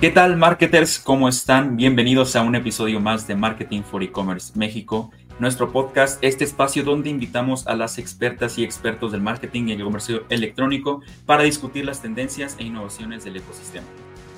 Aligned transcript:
¿Qué 0.00 0.10
tal, 0.10 0.36
marketers? 0.36 1.00
¿Cómo 1.00 1.28
están? 1.28 1.76
Bienvenidos 1.76 2.36
a 2.36 2.42
un 2.42 2.54
episodio 2.54 3.00
más 3.00 3.26
de 3.26 3.34
Marketing 3.34 3.82
for 3.82 4.00
E-Commerce 4.00 4.56
México, 4.56 5.10
nuestro 5.40 5.72
podcast, 5.72 6.22
este 6.22 6.44
espacio 6.44 6.84
donde 6.84 7.10
invitamos 7.10 7.66
a 7.66 7.74
las 7.74 7.98
expertas 7.98 8.58
y 8.58 8.62
expertos 8.62 9.10
del 9.10 9.22
marketing 9.22 9.66
y 9.66 9.72
el 9.72 9.82
comercio 9.82 10.22
electrónico 10.28 11.02
para 11.26 11.42
discutir 11.42 11.84
las 11.84 12.00
tendencias 12.00 12.54
e 12.60 12.62
innovaciones 12.62 13.24
del 13.24 13.38
ecosistema. 13.38 13.88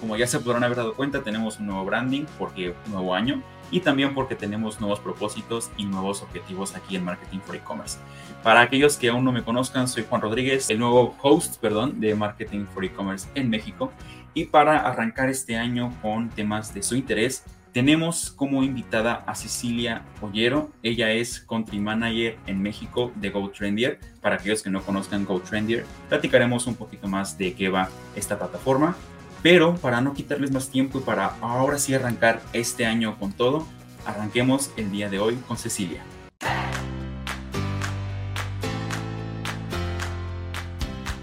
Como 0.00 0.16
ya 0.16 0.26
se 0.26 0.40
podrán 0.40 0.64
haber 0.64 0.78
dado 0.78 0.94
cuenta, 0.94 1.22
tenemos 1.22 1.58
un 1.58 1.66
nuevo 1.66 1.84
branding 1.84 2.24
porque 2.38 2.74
nuevo 2.86 3.14
año 3.14 3.42
y 3.70 3.80
también 3.80 4.14
porque 4.14 4.34
tenemos 4.34 4.80
nuevos 4.80 4.98
propósitos 4.98 5.70
y 5.76 5.84
nuevos 5.84 6.22
objetivos 6.22 6.74
aquí 6.74 6.96
en 6.96 7.04
Marketing 7.04 7.40
for 7.40 7.54
E-Commerce. 7.54 7.98
Para 8.42 8.62
aquellos 8.62 8.96
que 8.96 9.10
aún 9.10 9.24
no 9.24 9.32
me 9.32 9.44
conozcan, 9.44 9.88
soy 9.88 10.04
Juan 10.08 10.22
Rodríguez, 10.22 10.70
el 10.70 10.78
nuevo 10.78 11.14
host, 11.20 11.60
perdón, 11.60 12.00
de 12.00 12.14
Marketing 12.14 12.64
for 12.64 12.84
E-Commerce 12.84 13.28
en 13.34 13.50
México. 13.50 13.92
Y 14.34 14.46
para 14.46 14.78
arrancar 14.80 15.28
este 15.28 15.56
año 15.56 15.96
con 16.02 16.28
temas 16.30 16.72
de 16.72 16.82
su 16.82 16.94
interés, 16.96 17.44
tenemos 17.72 18.30
como 18.30 18.62
invitada 18.62 19.22
a 19.26 19.34
Cecilia 19.34 20.02
Ollero. 20.20 20.70
Ella 20.82 21.12
es 21.12 21.40
Country 21.40 21.78
Manager 21.78 22.36
en 22.46 22.62
México 22.62 23.12
de 23.16 23.30
GoTrendier. 23.30 24.00
Para 24.20 24.36
aquellos 24.36 24.62
que 24.62 24.70
no 24.70 24.82
conozcan 24.82 25.24
GoTrendier, 25.24 25.84
platicaremos 26.08 26.66
un 26.66 26.74
poquito 26.74 27.08
más 27.08 27.38
de 27.38 27.54
qué 27.54 27.68
va 27.68 27.88
esta 28.16 28.38
plataforma. 28.38 28.96
Pero 29.42 29.76
para 29.76 30.00
no 30.00 30.14
quitarles 30.14 30.50
más 30.50 30.68
tiempo 30.68 30.98
y 30.98 31.02
para 31.02 31.26
ahora 31.40 31.78
sí 31.78 31.94
arrancar 31.94 32.42
este 32.52 32.86
año 32.86 33.18
con 33.18 33.32
todo, 33.32 33.66
arranquemos 34.04 34.70
el 34.76 34.90
día 34.90 35.08
de 35.08 35.18
hoy 35.18 35.36
con 35.46 35.56
Cecilia. 35.56 36.02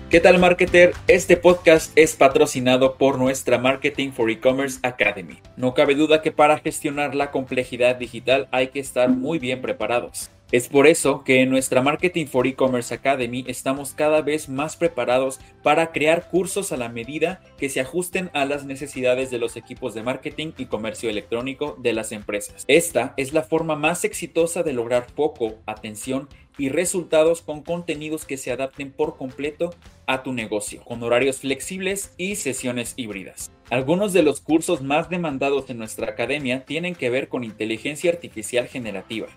¿Qué 0.10 0.22
tal, 0.22 0.40
marketer? 0.40 0.94
Este 1.10 1.36
podcast 1.36 1.92
es 1.98 2.16
patrocinado 2.16 2.96
por 2.96 3.20
nuestra 3.20 3.58
Marketing 3.58 4.12
for 4.12 4.32
E-Commerce 4.32 4.80
Academy. 4.82 5.40
No 5.58 5.74
cabe 5.74 5.96
duda 5.96 6.22
que 6.22 6.32
para 6.32 6.60
gestionar 6.60 7.14
la 7.14 7.30
complejidad 7.30 7.98
digital 7.98 8.48
hay 8.52 8.70
que 8.70 8.80
estar 8.80 9.10
muy 9.10 9.38
bien 9.38 9.62
preparados. 9.62 10.32
Es 10.54 10.70
por 10.70 10.88
eso 10.88 11.26
que 11.26 11.42
en 11.42 11.50
nuestra 11.50 11.82
Marketing 11.82 12.26
for 12.26 12.48
E-Commerce 12.48 12.94
Academy 12.94 13.44
estamos 13.50 13.92
cada 13.92 14.22
vez 14.22 14.48
más 14.48 14.78
preparados 14.78 15.42
para 15.62 15.92
crear 15.92 16.30
cursos 16.30 16.72
a 16.72 16.78
la 16.78 16.88
medida 16.88 17.42
que 17.58 17.68
se 17.68 17.82
ajusten 17.82 18.30
a 18.32 18.46
las 18.46 18.64
necesidades 18.64 19.30
de 19.30 19.40
los 19.40 19.58
equipos 19.58 19.94
de 19.94 20.04
marketing 20.04 20.54
y 20.58 20.68
comercio 20.68 21.10
electrónico 21.10 21.76
de 21.80 21.92
las 21.92 22.14
empresas. 22.14 22.64
Esta 22.70 23.14
es 23.18 23.34
la 23.34 23.42
forma 23.44 23.76
más 23.76 24.06
exitosa 24.06 24.64
de 24.64 24.72
lograr 24.72 25.08
poco, 25.08 25.56
atención 25.66 26.30
y 26.58 26.70
resultados 26.70 27.42
con 27.42 27.64
contenidos 27.64 28.26
que 28.26 28.38
se 28.38 28.52
adapten 28.52 28.92
por 28.92 29.18
completo 29.18 29.74
a 30.06 30.24
tu 30.24 30.34
negocio, 30.34 30.84
con 30.84 31.04
horarios 31.04 31.40
flexibles 31.40 32.14
y 32.18 32.36
sesiones 32.36 32.94
híbridas. 32.98 33.52
Algunos 33.70 34.14
de 34.14 34.24
los 34.24 34.42
cursos 34.42 34.82
más 34.82 35.10
demandados 35.10 35.70
en 35.70 35.78
nuestra 35.78 36.12
academia 36.12 36.66
tienen 36.66 36.96
que 36.96 37.10
ver 37.10 37.28
con 37.28 37.44
inteligencia 37.44 38.12
artificial 38.12 38.68
generativa, 38.68 39.28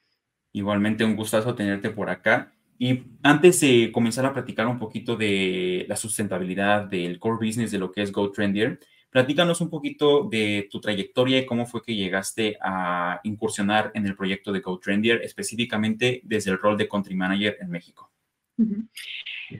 Igualmente 0.53 1.05
un 1.05 1.15
gustazo 1.15 1.53
tenerte 1.53 1.91
por 1.91 2.09
acá. 2.09 2.51
Y 2.79 3.03
antes 3.21 3.59
de 3.59 3.91
comenzar 3.91 4.25
a 4.25 4.33
platicar 4.33 4.65
un 4.65 4.79
poquito 4.79 5.15
de 5.15 5.85
la 5.87 5.95
sustentabilidad 5.95 6.85
del 6.85 7.19
core 7.19 7.45
business 7.45 7.69
de 7.69 7.77
lo 7.77 7.91
que 7.91 8.01
es 8.01 8.11
GoTrendier, 8.11 8.79
platícanos 9.11 9.61
un 9.61 9.69
poquito 9.69 10.23
de 10.23 10.67
tu 10.71 10.81
trayectoria 10.81 11.37
y 11.37 11.45
cómo 11.45 11.67
fue 11.67 11.83
que 11.83 11.93
llegaste 11.93 12.57
a 12.59 13.19
incursionar 13.23 13.91
en 13.93 14.07
el 14.07 14.15
proyecto 14.15 14.51
de 14.51 14.61
GoTrendier, 14.61 15.21
específicamente 15.21 16.21
desde 16.23 16.49
el 16.49 16.57
rol 16.57 16.75
de 16.75 16.87
Country 16.87 17.13
Manager 17.13 17.57
en 17.61 17.69
México. 17.69 18.11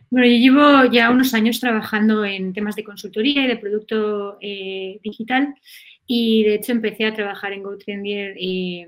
Bueno, 0.09 0.27
yo 0.27 0.37
llevo 0.37 0.91
ya 0.91 1.11
unos 1.11 1.33
años 1.33 1.59
trabajando 1.59 2.25
en 2.25 2.53
temas 2.53 2.75
de 2.75 2.83
consultoría 2.83 3.43
y 3.43 3.47
de 3.47 3.57
producto 3.57 4.37
eh, 4.41 4.99
digital 5.03 5.55
y 6.07 6.43
de 6.43 6.55
hecho 6.55 6.71
empecé 6.71 7.05
a 7.05 7.13
trabajar 7.13 7.53
en 7.53 7.63
GoTrendier 7.63 8.35
eh, 8.39 8.87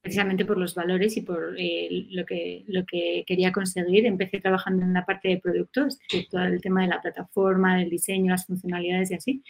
precisamente 0.00 0.44
por 0.44 0.58
los 0.58 0.74
valores 0.74 1.16
y 1.16 1.22
por 1.22 1.54
eh, 1.58 2.06
lo, 2.10 2.24
que, 2.24 2.64
lo 2.68 2.84
que 2.86 3.24
quería 3.26 3.52
conseguir. 3.52 4.06
Empecé 4.06 4.40
trabajando 4.40 4.84
en 4.84 4.92
la 4.92 5.04
parte 5.04 5.28
de 5.28 5.38
productos, 5.38 5.98
todo 6.30 6.44
el 6.44 6.60
tema 6.60 6.82
de 6.82 6.88
la 6.88 7.02
plataforma, 7.02 7.76
del 7.76 7.90
diseño, 7.90 8.30
las 8.30 8.46
funcionalidades 8.46 9.10
y 9.10 9.14
así. 9.14 9.42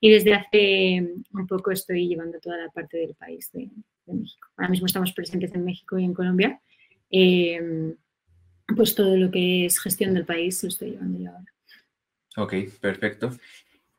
Y 0.00 0.10
desde 0.10 0.34
hace 0.34 1.06
un 1.32 1.46
poco 1.46 1.70
estoy 1.70 2.08
llevando 2.08 2.40
toda 2.40 2.56
la 2.56 2.70
parte 2.70 2.96
del 2.96 3.14
país 3.14 3.50
de, 3.52 3.68
México. 4.06 4.48
Ahora 4.56 4.70
mismo 4.70 4.86
estamos 4.86 5.12
presentes 5.12 5.54
en 5.54 5.64
México 5.64 5.96
y 5.98 6.04
en 6.04 6.14
Colombia. 6.14 6.60
Eh, 7.10 7.94
pues 8.76 8.94
todo 8.94 9.16
lo 9.16 9.30
que 9.30 9.66
es 9.66 9.78
gestión 9.78 10.14
del 10.14 10.24
país 10.24 10.62
lo 10.62 10.68
estoy 10.68 10.90
llevando 10.90 11.18
yo 11.18 11.30
ahora. 11.30 11.52
Ok, 12.36 12.54
perfecto 12.80 13.30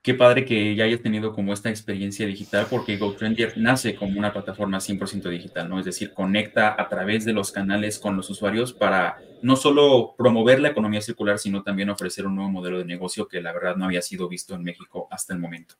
qué 0.02 0.16
padre 0.16 0.46
que 0.46 0.76
ya 0.76 0.86
hayas 0.86 1.02
tenido 1.02 1.32
como 1.32 1.54
esta 1.54 1.70
experiencia 1.70 2.26
digital, 2.26 2.66
porque 2.70 2.98
GoTrendier 2.98 3.54
nace 3.58 3.96
como 3.96 4.18
una 4.18 4.34
plataforma 4.34 4.80
100% 4.80 5.30
digital, 5.30 5.70
¿no? 5.70 5.80
Es 5.80 5.86
decir, 5.86 6.14
conecta 6.14 6.76
a 6.80 6.90
través 6.90 7.24
de 7.24 7.34
los 7.34 7.52
canales 7.52 8.00
con 8.00 8.18
los 8.18 8.30
usuarios 8.30 8.74
para 8.74 9.20
no 9.44 9.56
solo 9.56 10.16
promover 10.18 10.60
la 10.60 10.70
economía 10.70 11.02
circular, 11.02 11.38
sino 11.38 11.62
también 11.62 11.90
ofrecer 11.90 12.26
un 12.26 12.36
nuevo 12.36 12.50
modelo 12.50 12.80
de 12.80 12.86
negocio 12.86 13.28
que 13.28 13.42
la 13.42 13.54
verdad 13.54 13.76
no 13.76 13.86
había 13.86 14.02
sido 14.02 14.28
visto 14.28 14.56
en 14.56 14.64
México 14.64 15.08
hasta 15.12 15.34
el 15.34 15.40
momento. 15.40 15.76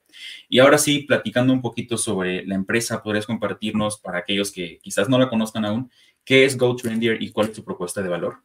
Y 0.48 0.60
ahora 0.60 0.78
sí, 0.78 1.00
platicando 1.00 1.52
un 1.52 1.60
poquito 1.60 1.96
sobre 1.96 2.46
la 2.46 2.54
empresa, 2.54 3.02
¿podrías 3.02 3.26
compartirnos 3.26 3.98
para 3.98 4.18
aquellos 4.18 4.52
que 4.52 4.78
quizás 4.78 5.08
no 5.08 5.18
la 5.18 5.28
conozcan 5.28 5.64
aún, 5.64 5.90
qué 6.24 6.44
es 6.44 6.56
GoTrendier 6.56 7.20
y 7.20 7.32
cuál 7.32 7.48
es 7.48 7.56
su 7.56 7.64
propuesta 7.64 8.02
de 8.02 8.08
valor? 8.08 8.36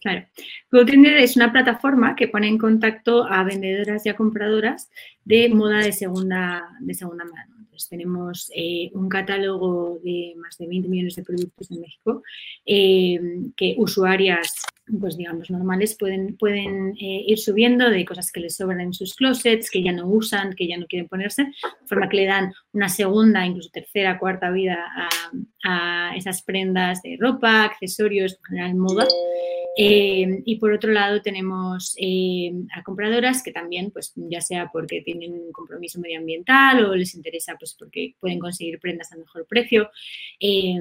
Claro. 0.00 0.26
GoTrender 0.70 1.18
es 1.18 1.36
una 1.36 1.52
plataforma 1.52 2.16
que 2.16 2.28
pone 2.28 2.48
en 2.48 2.56
contacto 2.56 3.24
a 3.24 3.44
vendedoras 3.44 4.06
y 4.06 4.08
a 4.08 4.16
compradoras 4.16 4.90
de 5.24 5.50
moda 5.50 5.78
de 5.78 5.92
segunda, 5.92 6.70
de 6.80 6.94
segunda 6.94 7.24
mano. 7.24 7.56
Entonces, 7.58 7.88
tenemos 7.88 8.50
eh, 8.54 8.90
un 8.94 9.10
catálogo 9.10 10.00
de 10.02 10.34
más 10.38 10.56
de 10.56 10.68
20 10.68 10.88
millones 10.88 11.16
de 11.16 11.22
productos 11.22 11.70
en 11.70 11.80
México 11.82 12.22
eh, 12.64 13.20
que 13.56 13.74
usuarias, 13.76 14.62
pues 14.98 15.16
digamos, 15.16 15.50
normales 15.50 15.96
pueden, 15.98 16.36
pueden 16.36 16.94
eh, 17.00 17.24
ir 17.26 17.38
subiendo 17.38 17.90
de 17.90 18.04
cosas 18.04 18.32
que 18.32 18.40
les 18.40 18.56
sobran 18.56 18.80
en 18.80 18.92
sus 18.92 19.14
closets, 19.14 19.70
que 19.70 19.82
ya 19.82 19.92
no 19.92 20.08
usan, 20.08 20.54
que 20.54 20.66
ya 20.66 20.76
no 20.76 20.86
quieren 20.86 21.08
ponerse, 21.08 21.44
de 21.44 21.86
forma 21.86 22.08
que 22.08 22.16
le 22.16 22.26
dan 22.26 22.52
una 22.72 22.88
segunda, 22.88 23.44
incluso 23.44 23.70
tercera, 23.72 24.18
cuarta 24.18 24.50
vida 24.50 24.86
a, 25.64 26.10
a 26.10 26.16
esas 26.16 26.42
prendas 26.42 27.02
de 27.02 27.16
ropa, 27.20 27.64
accesorios, 27.64 28.34
en 28.34 28.44
general 28.44 28.74
moda. 28.76 29.06
Eh, 29.76 30.42
y 30.44 30.56
por 30.56 30.72
otro 30.72 30.92
lado 30.92 31.22
tenemos 31.22 31.94
eh, 31.98 32.52
a 32.74 32.82
compradoras 32.82 33.42
que 33.42 33.52
también, 33.52 33.90
pues 33.90 34.12
ya 34.16 34.40
sea 34.40 34.68
porque 34.72 35.00
tienen 35.00 35.32
un 35.32 35.52
compromiso 35.52 36.00
medioambiental 36.00 36.84
o 36.84 36.94
les 36.94 37.14
interesa, 37.14 37.56
pues 37.58 37.74
porque 37.78 38.14
pueden 38.18 38.38
conseguir 38.38 38.80
prendas 38.80 39.12
a 39.12 39.16
mejor 39.16 39.46
precio. 39.46 39.90
Eh, 40.40 40.74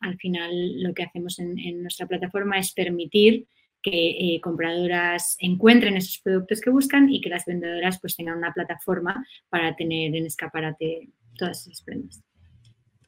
al 0.00 0.16
final 0.18 0.82
lo 0.82 0.92
que 0.94 1.04
hacemos 1.04 1.38
en, 1.38 1.82
nuestra 1.82 2.06
plataforma 2.06 2.58
es 2.58 2.72
permitir 2.72 3.46
que 3.84 4.40
compradoras 4.42 5.36
encuentren 5.38 5.96
esos 5.96 6.18
productos 6.18 6.60
que 6.60 6.70
buscan 6.70 7.12
y 7.12 7.20
que 7.20 7.28
las 7.28 7.44
vendedoras 7.44 8.00
pues 8.00 8.16
tengan 8.16 8.38
una 8.38 8.52
plataforma 8.52 9.24
para 9.50 9.76
tener 9.76 10.16
en 10.16 10.26
escaparate 10.26 11.10
todas 11.36 11.66
esas 11.66 11.82
prendas. 11.82 12.24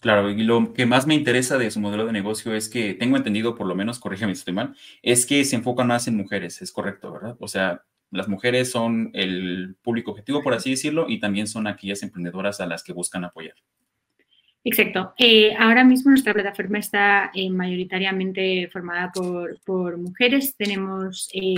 Claro, 0.00 0.30
y 0.30 0.42
lo 0.42 0.74
que 0.74 0.84
más 0.86 1.06
me 1.06 1.14
interesa 1.14 1.56
de 1.56 1.70
su 1.70 1.80
modelo 1.80 2.04
de 2.06 2.12
negocio 2.12 2.54
es 2.54 2.68
que 2.68 2.94
tengo 2.94 3.16
entendido, 3.16 3.56
por 3.56 3.66
lo 3.66 3.74
menos, 3.74 3.98
corrígeme 3.98 4.34
si 4.34 4.40
estoy 4.40 4.54
mal, 4.54 4.76
es 5.02 5.24
que 5.24 5.44
se 5.44 5.56
enfoca 5.56 5.82
más 5.84 6.06
en 6.06 6.16
mujeres, 6.16 6.60
es 6.60 6.70
correcto, 6.70 7.12
¿verdad? 7.12 7.36
O 7.40 7.48
sea, 7.48 7.82
las 8.10 8.28
mujeres 8.28 8.70
son 8.70 9.10
el 9.14 9.76
público 9.82 10.10
objetivo, 10.12 10.42
por 10.42 10.54
así 10.54 10.70
decirlo, 10.70 11.06
y 11.08 11.18
también 11.18 11.46
son 11.48 11.66
aquellas 11.66 12.02
emprendedoras 12.02 12.60
a 12.60 12.66
las 12.66 12.84
que 12.84 12.92
buscan 12.92 13.24
apoyar. 13.24 13.56
Exacto. 14.68 15.14
Eh, 15.16 15.54
ahora 15.56 15.84
mismo 15.84 16.10
nuestra 16.10 16.34
plataforma 16.34 16.80
está 16.80 17.30
eh, 17.32 17.48
mayoritariamente 17.50 18.68
formada 18.72 19.12
por, 19.12 19.96
mujeres. 19.96 20.56
Tenemos, 20.56 21.28
eh, 21.32 21.54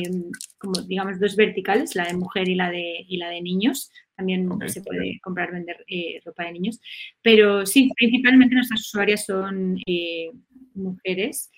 como 0.58 0.82
digamos, 0.82 1.18
dos 1.18 1.34
verticales, 1.34 1.96
la 1.96 2.04
de 2.04 2.12
mujer 2.12 2.50
y 2.50 2.54
la 2.54 2.70
de, 2.70 3.06
y 3.08 3.16
la 3.16 3.30
de 3.30 3.40
niños. 3.40 3.90
También 4.14 4.46
se 4.66 4.82
puede 4.82 5.18
comprar, 5.22 5.52
vender 5.52 5.86
eh, 5.88 6.20
ropa 6.22 6.44
de 6.44 6.52
niños. 6.52 6.80
Pero 7.22 7.64
sí, 7.64 7.88
principalmente 7.96 8.54
nuestras 8.54 8.80
usuarias 8.80 9.24
son 9.24 9.78
eh, 9.86 10.30
mujeres 10.74 11.50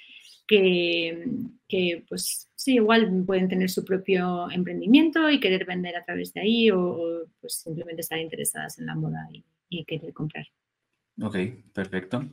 que, 0.47 1.25
pues 2.09 2.49
sí, 2.55 2.75
igual 2.75 3.25
pueden 3.27 3.49
tener 3.49 3.71
su 3.71 3.85
propio 3.85 4.49
emprendimiento 4.53 5.29
y 5.29 5.41
querer 5.41 5.65
vender 5.65 5.97
a 5.97 6.05
través 6.05 6.33
de 6.33 6.43
ahí 6.43 6.71
o, 6.71 7.25
pues 7.41 7.55
simplemente 7.55 8.03
estar 8.03 8.21
interesadas 8.21 8.79
en 8.79 8.87
la 8.87 8.95
moda 8.95 9.27
y, 9.69 9.85
querer 9.85 10.13
comprar. 10.13 10.47
Ok, 11.23 11.37
perfecto. 11.75 12.25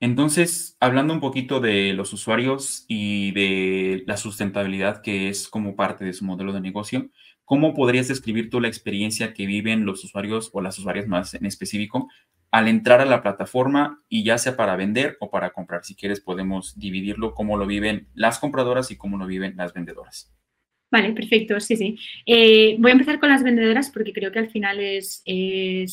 Entonces, 0.00 0.76
hablando 0.80 1.12
un 1.12 1.20
poquito 1.20 1.60
de 1.60 1.92
los 1.92 2.12
usuarios 2.14 2.86
y 2.88 3.32
de 3.32 4.02
la 4.06 4.16
sustentabilidad 4.16 5.02
que 5.02 5.28
es 5.28 5.46
como 5.46 5.76
parte 5.76 6.06
de 6.06 6.14
su 6.14 6.24
modelo 6.24 6.54
de 6.54 6.62
negocio, 6.62 7.10
¿cómo 7.44 7.74
podrías 7.74 8.08
describir 8.08 8.48
tú 8.48 8.60
la 8.60 8.68
experiencia 8.68 9.34
que 9.34 9.44
viven 9.44 9.84
los 9.84 10.02
usuarios 10.04 10.50
o 10.54 10.62
las 10.62 10.78
usuarias 10.78 11.06
más 11.06 11.34
en 11.34 11.44
específico 11.44 12.08
al 12.50 12.66
entrar 12.68 13.00
a 13.02 13.04
la 13.04 13.22
plataforma 13.22 14.02
y 14.08 14.24
ya 14.24 14.38
sea 14.38 14.56
para 14.56 14.74
vender 14.74 15.18
o 15.20 15.30
para 15.30 15.50
comprar? 15.50 15.84
Si 15.84 15.94
quieres, 15.94 16.20
podemos 16.20 16.78
dividirlo 16.78 17.34
cómo 17.34 17.58
lo 17.58 17.66
viven 17.66 18.08
las 18.14 18.38
compradoras 18.38 18.90
y 18.90 18.96
cómo 18.96 19.18
lo 19.18 19.26
viven 19.26 19.54
las 19.56 19.74
vendedoras. 19.74 20.32
Vale, 20.90 21.12
perfecto, 21.12 21.60
sí, 21.60 21.76
sí. 21.76 21.96
Eh, 22.26 22.76
voy 22.78 22.90
a 22.90 22.94
empezar 22.94 23.20
con 23.20 23.28
las 23.28 23.44
vendedoras 23.44 23.90
porque 23.90 24.12
creo 24.12 24.32
que 24.32 24.40
al 24.40 24.50
final 24.50 24.80
es, 24.80 25.22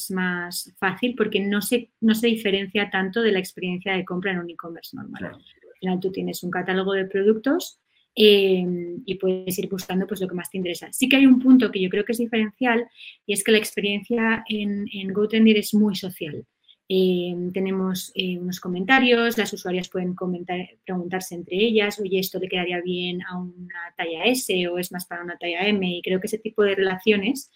más 0.09 0.73
fácil 0.79 1.13
porque 1.15 1.39
no 1.39 1.61
se, 1.61 1.91
no 2.01 2.15
se 2.15 2.27
diferencia 2.27 2.89
tanto 2.89 3.21
de 3.21 3.31
la 3.31 3.39
experiencia 3.39 3.93
de 3.93 4.03
compra 4.03 4.31
en 4.31 4.39
un 4.39 4.49
e-commerce 4.49 4.95
normal. 4.95 5.25
Al 5.25 5.79
final 5.79 5.99
tú 5.99 6.11
tienes 6.11 6.41
un 6.41 6.49
catálogo 6.49 6.93
de 6.93 7.05
productos 7.05 7.79
em, 8.15 9.03
y 9.05 9.15
puedes 9.15 9.59
ir 9.59 9.69
buscando 9.69 10.07
pues, 10.07 10.19
lo 10.19 10.27
que 10.27 10.33
más 10.33 10.49
te 10.49 10.57
interesa. 10.57 10.91
Sí 10.91 11.07
que 11.07 11.17
hay 11.17 11.27
un 11.27 11.39
punto 11.39 11.71
que 11.71 11.79
yo 11.79 11.89
creo 11.89 12.03
que 12.03 12.13
es 12.13 12.17
diferencial 12.17 12.87
y 13.27 13.33
es 13.33 13.43
que 13.43 13.51
la 13.51 13.59
experiencia 13.59 14.43
en, 14.49 14.87
en 14.91 15.13
GoTender 15.13 15.57
es 15.57 15.75
muy 15.75 15.95
social. 15.95 16.43
Eh, 16.89 17.35
tenemos 17.53 18.11
eh, 18.15 18.37
unos 18.39 18.61
comentarios, 18.61 19.37
las 19.37 19.51
usuarias 19.51 19.89
pueden 19.89 20.15
comentar, 20.15 20.57
preguntarse 20.85 21.35
entre 21.35 21.57
ellas, 21.57 21.99
oye, 21.99 22.19
esto 22.19 22.39
le 22.39 22.47
quedaría 22.47 22.81
bien 22.81 23.21
a 23.23 23.37
una 23.37 23.93
talla 23.97 24.23
S 24.25 24.67
o 24.69 24.77
es 24.77 24.91
más 24.91 25.05
para 25.05 25.23
una 25.23 25.37
talla 25.37 25.67
M. 25.67 25.97
Y 25.97 26.01
creo 26.01 26.19
que 26.19 26.27
ese 26.27 26.37
tipo 26.37 26.63
de 26.63 26.75
relaciones 26.75 27.51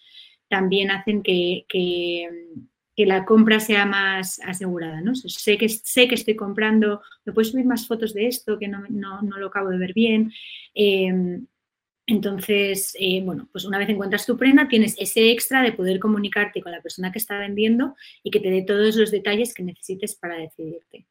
también 0.48 0.90
hacen 0.90 1.22
que, 1.22 1.64
la 2.96 3.24
compra 3.24 3.58
sea 3.58 3.86
más 3.86 4.38
asegurada. 4.40 5.00
¿no? 5.00 5.14
Sé, 5.14 5.56
que, 5.56 5.68
sé 5.68 6.06
que 6.08 6.14
estoy 6.14 6.36
comprando, 6.36 7.00
me 7.24 7.32
puedes 7.32 7.50
subir 7.50 7.64
más 7.64 7.86
fotos 7.86 8.14
de 8.14 8.28
esto 8.28 8.58
que 8.58 8.68
no, 8.68 8.82
lo 9.22 9.46
acabo 9.46 9.70
de 9.70 9.78
ver 9.78 9.94
bien. 9.94 10.32
Eh, 10.74 11.40
entonces, 12.06 12.96
eh, 12.98 13.22
bueno, 13.22 13.48
pues 13.52 13.64
una 13.64 13.78
vez 13.78 13.88
encuentras 13.88 14.26
tu 14.26 14.36
prenda, 14.36 14.68
tienes 14.68 14.96
ese 14.98 15.30
extra 15.30 15.62
de 15.62 15.72
poder 15.72 16.00
comunicarte 16.00 16.60
con 16.60 16.72
la 16.72 16.82
persona 16.82 17.12
que 17.12 17.18
está 17.18 17.38
vendiendo 17.38 17.94
y 18.22 18.30
que 18.30 18.40
te 18.40 18.50
dé 18.50 18.62
todos 18.62 18.96
los 18.96 19.10
detalles 19.10 19.54
que 19.54 19.62
necesites 19.62 20.16
para 20.16 20.36
decidirte. 20.36 21.06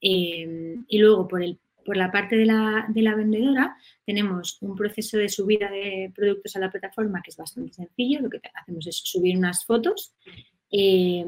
Eh, 0.00 0.76
y 0.88 0.98
luego, 0.98 1.28
por, 1.28 1.44
el, 1.44 1.60
por 1.84 1.96
la 1.96 2.10
parte 2.10 2.36
de 2.36 2.46
la, 2.46 3.14
vendedora, 3.16 3.76
tenemos 4.04 4.58
un 4.62 4.74
proceso 4.74 5.16
de 5.16 5.28
subida 5.28 5.70
de 5.70 6.12
productos 6.12 6.56
a 6.56 6.60
la 6.60 6.72
plataforma 6.72 7.22
que 7.22 7.30
es 7.30 7.36
bastante 7.36 7.72
sencillo. 7.72 8.20
Lo 8.20 8.28
que 8.28 8.40
hacemos 8.52 8.86
es 8.88 8.96
subir 8.96 9.38
unas 9.38 9.64
fotos, 9.64 10.12
eh, 10.72 11.24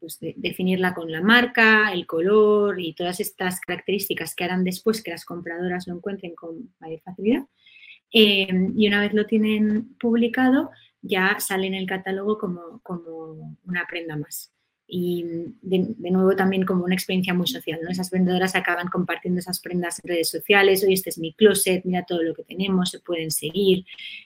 pues 0.00 0.18
definirla 0.36 0.94
con 0.94 1.12
la 1.12 1.20
marca, 1.20 1.92
el 1.92 2.06
color 2.06 2.80
y 2.80 2.94
todas 2.94 3.20
estas 3.20 3.60
características 3.60 4.34
que 4.34 4.44
harán 4.44 4.64
después 4.64 5.02
que 5.02 5.10
las 5.10 5.26
compradoras 5.26 5.86
lo 5.86 5.96
encuentren 5.96 6.34
con 6.34 6.72
mayor 6.80 7.00
facilidad. 7.00 7.44
Em, 8.12 8.74
y 8.76 8.88
una 8.88 9.00
vez 9.00 9.12
lo 9.12 9.26
tienen 9.26 9.94
publicado, 9.98 10.70
ya 11.02 11.36
sale 11.40 11.66
en 11.66 11.74
el 11.74 11.86
catálogo 11.86 12.38
como, 12.38 12.80
como 12.82 13.56
una 13.66 13.86
prenda 13.88 14.16
más. 14.16 14.52
Y 14.90 15.24
de, 15.60 15.94
nuevo 16.10 16.34
también 16.34 16.64
como 16.64 16.84
una 16.84 16.94
experiencia 16.94 17.34
muy 17.34 17.46
social, 17.46 17.78
¿no? 17.82 17.90
Esas 17.90 18.10
vendedoras 18.10 18.54
acaban 18.54 18.88
compartiendo 18.88 19.38
esas 19.38 19.60
prendas 19.60 20.00
en 20.02 20.08
redes 20.08 20.30
sociales, 20.30 20.82
oye, 20.82 20.94
este 20.94 21.10
es 21.10 21.18
mi 21.18 21.34
closet, 21.34 21.84
mira 21.84 22.06
todo 22.06 22.22
lo 22.22 22.34
que 22.34 22.44
tenemos, 22.44 22.90
se 22.90 23.00
pueden 23.00 23.30
seguir. 23.30 23.84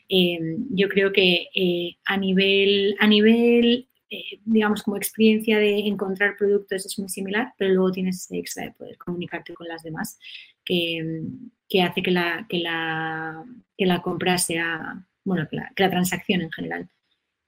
Em, 0.09 0.67
yo 0.71 0.89
creo 0.89 1.13
que 1.13 1.49
eh, 1.55 1.97
a 2.05 2.17
nivel, 2.17 2.95
a 3.01 3.09
nivel 3.09 3.89
eh, 4.13 4.41
digamos, 4.45 4.83
como 4.83 4.99
experiencia 4.99 5.59
de 5.59 5.79
encontrar 5.89 6.37
productos 6.37 6.85
es 6.85 6.99
muy 6.99 7.09
similar, 7.09 7.55
pero 7.57 7.73
luego 7.73 7.93
tienes 7.93 8.17
ese 8.17 8.37
extra 8.37 8.65
de 8.65 8.73
poder 8.73 8.99
comunicarte 8.99 9.55
con 9.55 9.67
las 9.67 9.83
demás 9.83 10.19
que, 10.67 11.23
que 11.73 11.83
hace 11.83 12.03
que 12.03 12.11
la, 12.11 12.45
que 12.51 12.59
la, 12.59 13.43
que 13.79 13.87
la 13.87 14.03
compra 14.03 14.37
sea, 14.37 15.03
bueno, 15.25 15.49
que 15.51 15.57
la, 15.57 15.91
transacción 15.91 16.43
en 16.43 16.53
general 16.53 16.91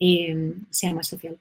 eh, 0.00 0.54
sea 0.70 0.94
más 0.94 1.08
social. 1.08 1.38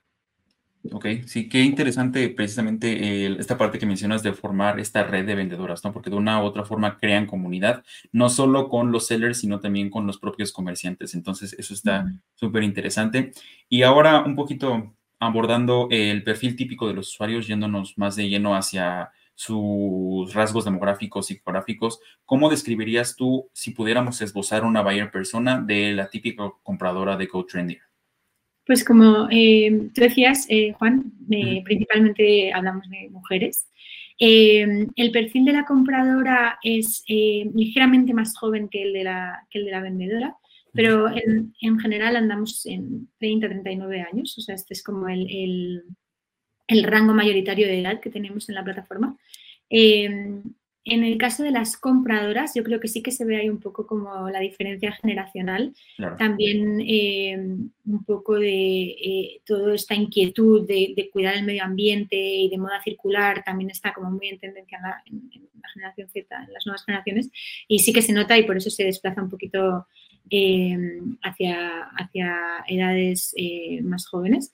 Ok, 0.91 1.05
sí, 1.25 1.47
qué 1.47 1.61
interesante 1.61 2.27
precisamente 2.27 3.25
esta 3.39 3.57
parte 3.57 3.79
que 3.79 3.85
mencionas 3.85 4.21
de 4.21 4.33
formar 4.33 4.81
esta 4.81 5.05
red 5.05 5.25
de 5.25 5.33
vendedoras, 5.33 5.81
¿no? 5.85 5.93
Porque 5.93 6.09
de 6.09 6.17
una 6.17 6.43
u 6.43 6.45
otra 6.45 6.65
forma 6.65 6.97
crean 6.97 7.25
comunidad, 7.25 7.85
no 8.11 8.27
solo 8.27 8.67
con 8.67 8.91
los 8.91 9.07
sellers, 9.07 9.37
sino 9.37 9.61
también 9.61 9.89
con 9.89 10.05
los 10.05 10.17
propios 10.17 10.51
comerciantes. 10.51 11.13
Entonces, 11.13 11.53
eso 11.57 11.73
está 11.73 12.05
súper 12.35 12.63
interesante. 12.63 13.31
Y 13.69 13.83
ahora 13.83 14.25
un 14.25 14.35
poquito 14.35 14.93
abordando 15.19 15.87
el 15.89 16.21
perfil 16.25 16.57
típico 16.57 16.89
de 16.89 16.95
los 16.95 17.11
usuarios, 17.11 17.47
yéndonos 17.47 17.97
más 17.97 18.17
de 18.17 18.27
lleno 18.27 18.53
hacia 18.53 19.09
sus 19.35 20.33
rasgos 20.33 20.65
demográficos 20.65 21.29
y 21.29 21.35
psicográficos, 21.35 21.99
¿cómo 22.25 22.49
describirías 22.49 23.15
tú 23.15 23.49
si 23.53 23.71
pudiéramos 23.71 24.21
esbozar 24.21 24.63
una 24.63 24.81
buyer 24.81 25.11
persona 25.11 25.61
de 25.61 25.93
la 25.93 26.09
típica 26.09 26.51
compradora 26.63 27.17
de 27.17 27.25
GoTrendy? 27.25 27.77
Pues 28.65 28.85
como 28.85 29.27
eh, 29.29 29.89
tú 29.93 30.01
decías, 30.01 30.45
eh, 30.49 30.73
Juan, 30.73 31.11
eh, 31.29 31.61
principalmente 31.65 32.53
hablamos 32.53 32.89
de 32.89 33.09
mujeres. 33.09 33.67
el 34.19 35.11
perfil 35.11 35.43
de 35.45 35.53
la 35.53 35.65
compradora 35.65 36.59
es 36.63 37.03
ligeramente 37.07 38.13
más 38.13 38.37
joven 38.37 38.69
que 38.69 38.83
el 38.83 38.93
de 38.93 39.03
la, 39.03 39.47
que 39.49 39.59
el 39.59 39.65
de 39.65 39.71
la 39.71 39.81
vendedora, 39.81 40.37
pero 40.71 41.09
en, 41.09 41.53
en, 41.61 41.79
general 41.79 42.15
andamos 42.15 42.65
en 42.65 43.09
30, 43.19 43.49
39 43.49 44.01
años, 44.01 44.37
o 44.37 44.41
sea, 44.41 44.55
este 44.55 44.73
es 44.73 44.83
como 44.83 45.09
el, 45.09 45.27
el 45.29 45.83
rango 46.83 47.13
mayoritario 47.13 47.67
de 47.67 47.79
edad 47.79 47.99
que 47.99 48.09
tenemos 48.09 48.49
en 48.49 48.55
la 48.55 48.63
plataforma. 48.63 49.17
Eh, 49.69 50.41
en 50.85 51.03
el 51.05 51.17
caso 51.17 51.43
de 51.43 51.51
las 51.51 51.77
compradoras, 51.77 52.53
yo 52.55 52.63
creo 52.63 52.81
que 52.81 52.89
sí 52.89 53.01
que 53.01 53.11
se 53.11 53.23
ve 53.23 53.37
ahí 53.37 53.49
un 53.49 53.61
poco 53.61 53.87
como 53.87 54.29
la 54.29 54.41
diferencia 54.41 54.91
generacional. 54.91 55.73
También 56.17 56.81
eh, 56.81 57.37
un 57.37 58.03
poco 58.05 58.37
de 58.37 58.83
eh, 58.89 59.41
toda 59.45 59.73
esta 59.73 59.95
inquietud 59.95 60.67
de, 60.67 61.09
cuidar 61.13 61.35
el 61.35 61.45
medio 61.45 61.63
ambiente 61.63 62.17
y 62.17 62.49
de 62.49 62.57
moda 62.57 62.81
circular 62.83 63.43
también 63.45 63.69
está 63.69 63.93
como 63.93 64.11
muy 64.11 64.27
en 64.27 64.39
tendencia 64.39 64.77
en 65.05 65.29
la, 65.61 65.69
generación 65.73 66.09
Z, 66.09 66.35
en 66.35 66.53
las 66.53 66.65
nuevas 66.65 66.83
generaciones. 66.83 67.31
Y 67.69 67.79
sí 67.79 67.93
que 67.93 68.01
se 68.01 68.11
nota 68.11 68.37
y 68.37 68.43
por 68.43 68.57
eso 68.57 68.69
se 68.69 68.83
desplaza 68.83 69.23
un 69.23 69.29
poquito 69.29 69.87
hacia, 71.21 71.83
hacia 71.95 72.65
edades 72.67 73.33
más 73.83 74.05
jóvenes. 74.05 74.51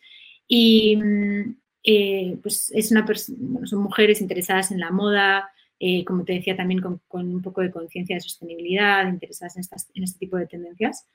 Y 0.47 0.95
mm, 0.95 1.55
eh, 1.83 2.37
pues 2.41 2.71
es 2.73 2.91
una 2.91 3.05
son 3.65 3.79
mujeres 3.81 4.21
interesadas 4.21 4.71
en 4.71 4.79
la 4.79 4.91
moda, 4.91 5.49
eh, 5.79 6.03
como 6.05 6.25
te 6.25 6.33
decía, 6.33 6.55
también 6.55 6.81
con, 6.81 7.01
un 7.11 7.41
poco 7.41 7.61
de 7.61 7.71
conciencia 7.71 8.15
de 8.15 8.21
sostenibilidad, 8.21 9.07
interesadas 9.07 9.55
en, 9.55 10.03
este 10.03 10.19
tipo 10.19 10.37
de 10.37 10.47
tendencias. 10.47 11.07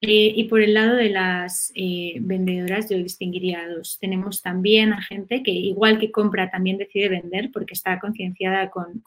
Eh, 0.00 0.32
y 0.36 0.44
por 0.44 0.60
el 0.60 0.74
lado 0.74 0.96
de 0.96 1.10
las 1.10 1.72
vendedoras, 1.74 2.88
yo 2.90 2.98
distinguiría 2.98 3.68
dos. 3.68 3.98
Tenemos 3.98 4.42
también 4.42 4.92
a 4.92 5.02
gente 5.02 5.42
que, 5.42 5.50
igual 5.50 5.98
que 5.98 6.10
compra, 6.10 6.50
también 6.50 6.78
decide 6.78 7.08
vender 7.08 7.50
porque 7.52 7.74
está 7.74 7.98
concienciada 7.98 8.70
con, 8.70 9.02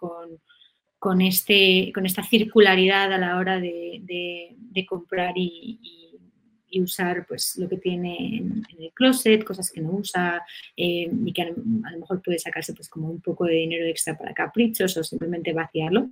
con, 1.00 1.22
este, 1.22 1.92
con 1.94 2.06
esta 2.06 2.24
circularidad 2.24 3.14
a 3.14 3.18
la 3.18 3.38
hora 3.38 3.60
de, 3.60 4.56
comprar 4.88 5.34
y 5.38 5.80
y 5.82 6.09
usar 6.76 7.26
pues 7.28 7.58
lo 7.58 7.68
que 7.68 7.78
tiene 7.78 8.38
en, 8.38 8.64
el 8.80 8.92
closet, 8.94 9.44
cosas 9.44 9.72
que 9.72 9.82
no 9.82 9.92
usa 9.92 10.44
eh, 10.78 11.10
y 11.26 11.34
que 11.34 11.42
a, 11.42 11.50
lo 11.50 12.00
mejor 12.00 12.22
puede 12.22 12.40
sacarse 12.40 12.74
pues 12.74 12.90
como 12.90 13.10
un 13.10 13.22
poco 13.22 13.46
de 13.46 13.56
dinero 13.56 13.86
extra 13.86 14.18
para 14.18 14.34
caprichos 14.34 14.96
o 14.98 15.04
simplemente 15.04 15.54
vaciarlo. 15.54 16.10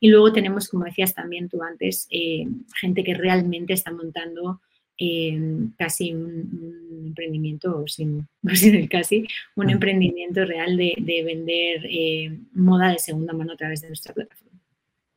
Y 0.00 0.08
luego 0.08 0.32
tenemos, 0.32 0.68
como 0.68 0.84
decías 0.84 1.14
también 1.14 1.48
tú 1.48 1.62
antes, 1.62 2.06
eh, 2.10 2.46
gente 2.80 3.04
que 3.04 3.14
realmente 3.14 3.72
está 3.72 3.92
montando 3.92 4.60
eh, 4.98 5.38
casi 5.78 6.12
un, 6.12 7.04
emprendimiento, 7.06 7.82
o 7.82 7.88
sin, 7.88 8.28
el 8.42 8.88
casi, 8.88 9.26
un 9.56 9.70
emprendimiento 9.70 10.44
real 10.44 10.76
de, 10.76 10.94
de 10.98 11.22
vender 11.24 12.38
moda 12.52 12.90
de 12.90 12.98
segunda 12.98 13.32
mano 13.32 13.52
a 13.52 13.56
través 13.56 13.82
de 13.82 13.88
nuestra 13.88 14.14
plataforma. 14.14 14.60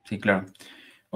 Sí, 0.05 0.19
claro. 0.19 0.47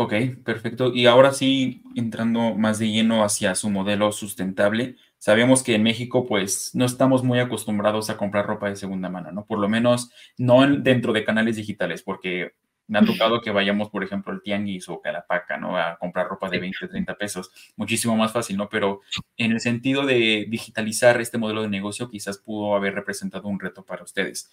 Ok, 0.01 0.13
perfecto. 0.45 0.93
Y 0.93 1.07
ahora 1.07 1.33
sí, 1.33 1.83
entrando 1.93 2.55
más 2.55 2.79
de 2.79 2.87
lleno 2.89 3.21
hacia 3.25 3.53
su 3.53 3.69
modelo 3.69 4.13
sustentable, 4.13 4.95
sabemos 5.17 5.61
que 5.61 5.75
en 5.75 5.83
México 5.83 6.25
pues 6.25 6.71
no 6.73 6.85
estamos 6.85 7.21
muy 7.21 7.39
acostumbrados 7.39 8.09
a 8.09 8.15
comprar 8.15 8.47
ropa 8.47 8.69
de 8.69 8.77
segunda 8.77 9.09
mano, 9.09 9.33
¿no? 9.33 9.45
Por 9.45 9.59
lo 9.59 9.67
menos 9.67 10.09
no 10.37 10.65
dentro 10.77 11.11
de 11.11 11.25
canales 11.25 11.57
digitales, 11.57 12.01
porque 12.01 12.53
me 12.87 12.99
ha 12.99 13.03
tocado 13.03 13.41
que 13.41 13.51
vayamos, 13.51 13.89
por 13.89 14.05
ejemplo, 14.05 14.31
al 14.31 14.41
Tianguis 14.41 14.87
o 14.87 15.01
Calapaca, 15.01 15.57
¿no? 15.57 15.77
A 15.77 15.97
comprar 15.97 16.29
ropa 16.29 16.49
de 16.49 16.59
20, 16.59 16.87
30 16.87 17.17
pesos. 17.17 17.51
Muchísimo 17.75 18.15
más 18.15 18.31
fácil, 18.31 18.55
¿no? 18.55 18.69
Pero 18.69 19.01
en 19.35 19.51
el 19.51 19.59
sentido 19.59 20.05
de 20.05 20.45
digitalizar 20.49 21.19
este 21.19 21.37
modelo 21.37 21.61
de 21.61 21.67
negocio, 21.67 22.09
quizás 22.09 22.37
pudo 22.37 22.73
haber 22.73 22.95
representado 22.95 23.49
un 23.49 23.59
reto 23.59 23.83
para 23.83 24.05
ustedes. 24.05 24.49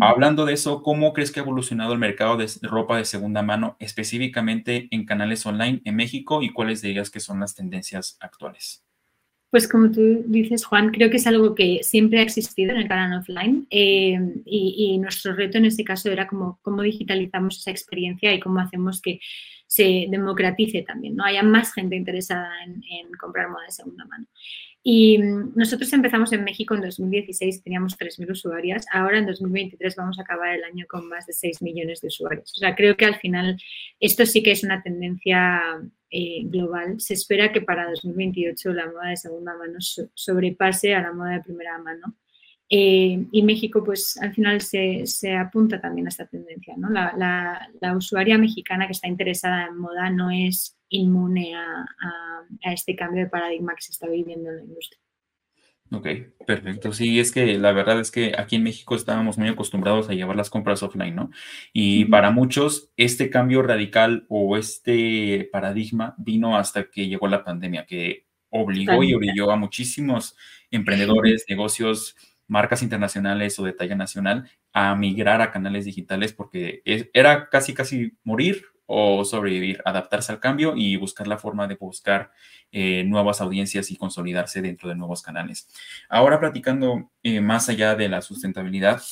Hablando 0.00 0.44
de 0.44 0.54
eso, 0.54 0.82
¿cómo 0.82 1.12
crees 1.12 1.30
que 1.30 1.40
ha 1.40 1.42
evolucionado 1.42 1.92
el 1.92 1.98
mercado 1.98 2.36
de 2.36 2.46
ropa 2.62 2.98
de 2.98 3.04
segunda 3.04 3.42
mano, 3.42 3.76
específicamente 3.78 4.88
en 4.90 5.06
canales 5.06 5.46
online 5.46 5.80
en 5.84 5.96
México 5.96 6.42
y 6.42 6.52
cuáles 6.52 6.82
dirías 6.82 7.10
que 7.10 7.20
son 7.20 7.40
las 7.40 7.54
tendencias 7.54 8.16
actuales? 8.20 8.84
Pues 9.50 9.68
como 9.68 9.90
tú 9.90 10.24
dices, 10.26 10.64
Juan, 10.64 10.90
creo 10.90 11.08
que 11.08 11.18
es 11.18 11.26
algo 11.26 11.54
que 11.54 11.80
siempre 11.82 12.18
ha 12.18 12.22
existido 12.22 12.72
en 12.72 12.78
el 12.78 12.88
canal 12.88 13.20
offline 13.20 13.66
eh, 13.70 14.18
y, 14.44 14.98
nuestro 14.98 15.34
reto 15.34 15.56
en 15.58 15.66
este 15.66 15.84
caso 15.84 16.10
era 16.10 16.26
cómo, 16.26 16.58
cómo 16.62 16.82
digitalizamos 16.82 17.58
esa 17.58 17.70
experiencia 17.70 18.34
y 18.34 18.40
cómo 18.40 18.58
hacemos 18.58 19.00
que 19.00 19.20
se 19.68 20.06
democratice 20.10 20.82
también, 20.82 21.16
¿no? 21.16 21.24
Haya 21.24 21.42
más 21.42 21.72
gente 21.72 21.96
interesada 21.96 22.50
en, 22.64 22.82
en 22.90 23.12
comprar 23.12 23.48
moda 23.48 23.64
de 23.66 23.72
segunda 23.72 24.04
mano. 24.04 24.26
Y 24.88 25.18
nosotros 25.18 25.92
empezamos 25.92 26.32
en 26.32 26.44
México 26.44 26.72
en 26.76 26.80
2016, 26.80 27.64
teníamos 27.64 27.98
3.000 27.98 28.30
usuarias. 28.30 28.86
Ahora 28.92 29.18
en 29.18 29.26
2023 29.26 29.96
vamos 29.96 30.16
a 30.16 30.22
acabar 30.22 30.54
el 30.54 30.62
año 30.62 30.86
con 30.88 31.08
más 31.08 31.26
de 31.26 31.32
6 31.32 31.60
millones 31.60 32.00
de 32.02 32.06
usuarios. 32.06 32.52
O 32.52 32.60
sea, 32.60 32.76
creo 32.76 32.96
que 32.96 33.04
al 33.04 33.16
final 33.16 33.60
esto 33.98 34.24
sí 34.26 34.44
que 34.44 34.52
es 34.52 34.62
una 34.62 34.84
tendencia 34.84 35.60
eh, 36.08 36.42
global. 36.44 37.00
Se 37.00 37.14
espera 37.14 37.50
que 37.50 37.62
para 37.62 37.90
2028 37.90 38.72
la 38.74 38.86
moda 38.86 39.08
de 39.08 39.16
segunda 39.16 39.56
mano 39.56 39.78
sobrepase 39.80 40.94
a 40.94 41.02
la 41.02 41.12
moda 41.12 41.32
de 41.32 41.42
primera 41.42 41.76
mano. 41.78 42.14
Eh, 42.68 43.26
y 43.30 43.42
México, 43.42 43.84
pues 43.84 44.16
al 44.20 44.34
final 44.34 44.60
se, 44.60 45.04
apunta 45.36 45.80
también 45.80 46.06
a 46.06 46.10
esta 46.10 46.26
tendencia. 46.26 46.74
¿no? 46.76 46.90
La, 46.90 47.68
usuaria 47.96 48.38
mexicana 48.38 48.86
que 48.86 48.92
está 48.92 49.08
interesada 49.08 49.66
en 49.66 49.78
moda 49.78 50.10
no 50.10 50.30
es 50.30 50.76
inmune 50.88 51.54
a, 51.54 51.84
este 52.62 52.94
cambio 52.94 53.24
de 53.24 53.30
paradigma 53.30 53.74
que 53.74 53.82
se 53.82 53.92
está 53.92 54.08
viviendo 54.08 54.50
en 54.50 54.56
la 54.56 54.62
industria. 54.62 55.00
Ok, 55.92 56.08
perfecto. 56.46 56.92
Sí, 56.92 57.20
es 57.20 57.30
que 57.30 57.58
la 57.58 57.70
verdad 57.70 58.00
es 58.00 58.10
que 58.10 58.32
aquí 58.36 58.56
en 58.56 58.64
México 58.64 58.96
estábamos 58.96 59.38
muy 59.38 59.48
acostumbrados 59.48 60.08
a 60.08 60.14
llevar 60.14 60.34
las 60.34 60.50
compras 60.50 60.82
offline, 60.82 61.14
¿no? 61.14 61.30
Y 61.72 62.06
para 62.06 62.32
muchos 62.32 62.90
este 62.96 63.30
cambio 63.30 63.62
radical 63.62 64.26
o 64.28 64.56
este 64.56 65.48
paradigma 65.52 66.16
vino 66.18 66.56
hasta 66.56 66.90
que 66.90 67.06
llegó 67.06 67.28
la 67.28 67.44
pandemia, 67.44 67.86
que 67.86 68.26
obligó 68.50 69.04
y 69.04 69.14
obligó 69.14 69.50
a 69.52 69.56
muchísimos 69.56 70.36
emprendedores, 70.72 71.44
negocios, 71.48 72.16
marcas 72.48 72.82
internacionales 72.82 73.58
o 73.58 73.64
de 73.64 73.72
talla 73.72 73.96
nacional 73.96 74.48
a 74.72 74.94
migrar 74.94 75.40
a 75.40 75.50
canales 75.50 75.84
digitales 75.84 76.32
porque 76.32 76.82
era 77.12 77.48
casi, 77.48 77.74
casi 77.74 78.12
morir 78.24 78.64
o 78.86 79.24
sobrevivir, 79.24 79.82
adaptarse 79.84 80.32
al 80.32 80.40
cambio 80.40 80.74
y 80.76 80.96
buscar 80.96 81.26
la 81.26 81.38
forma 81.38 81.66
de 81.66 81.74
buscar 81.74 82.30
eh, 82.70 83.04
nuevas 83.04 83.40
audiencias 83.40 83.90
y 83.90 83.96
consolidarse 83.96 84.62
dentro 84.62 84.88
de 84.88 84.94
nuevos 84.94 85.22
canales. 85.22 85.68
Ahora 86.08 86.38
platicando 86.38 87.10
eh, 87.22 87.40
más 87.40 87.68
allá 87.68 87.96
de 87.96 88.08
la 88.08 88.22
sustentabilidad, 88.22 89.02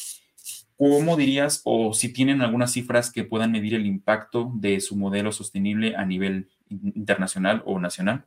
¿cómo 0.76 1.16
dirías 1.16 1.60
o 1.64 1.92
si 1.92 2.12
tienen 2.12 2.40
algunas 2.40 2.72
cifras 2.72 3.10
que 3.10 3.24
puedan 3.24 3.50
medir 3.50 3.74
el 3.74 3.86
impacto 3.86 4.52
de 4.54 4.80
su 4.80 4.96
modelo 4.96 5.32
sostenible 5.32 5.96
a 5.96 6.04
nivel 6.04 6.48
internacional 6.68 7.62
o 7.66 7.80
nacional? 7.80 8.26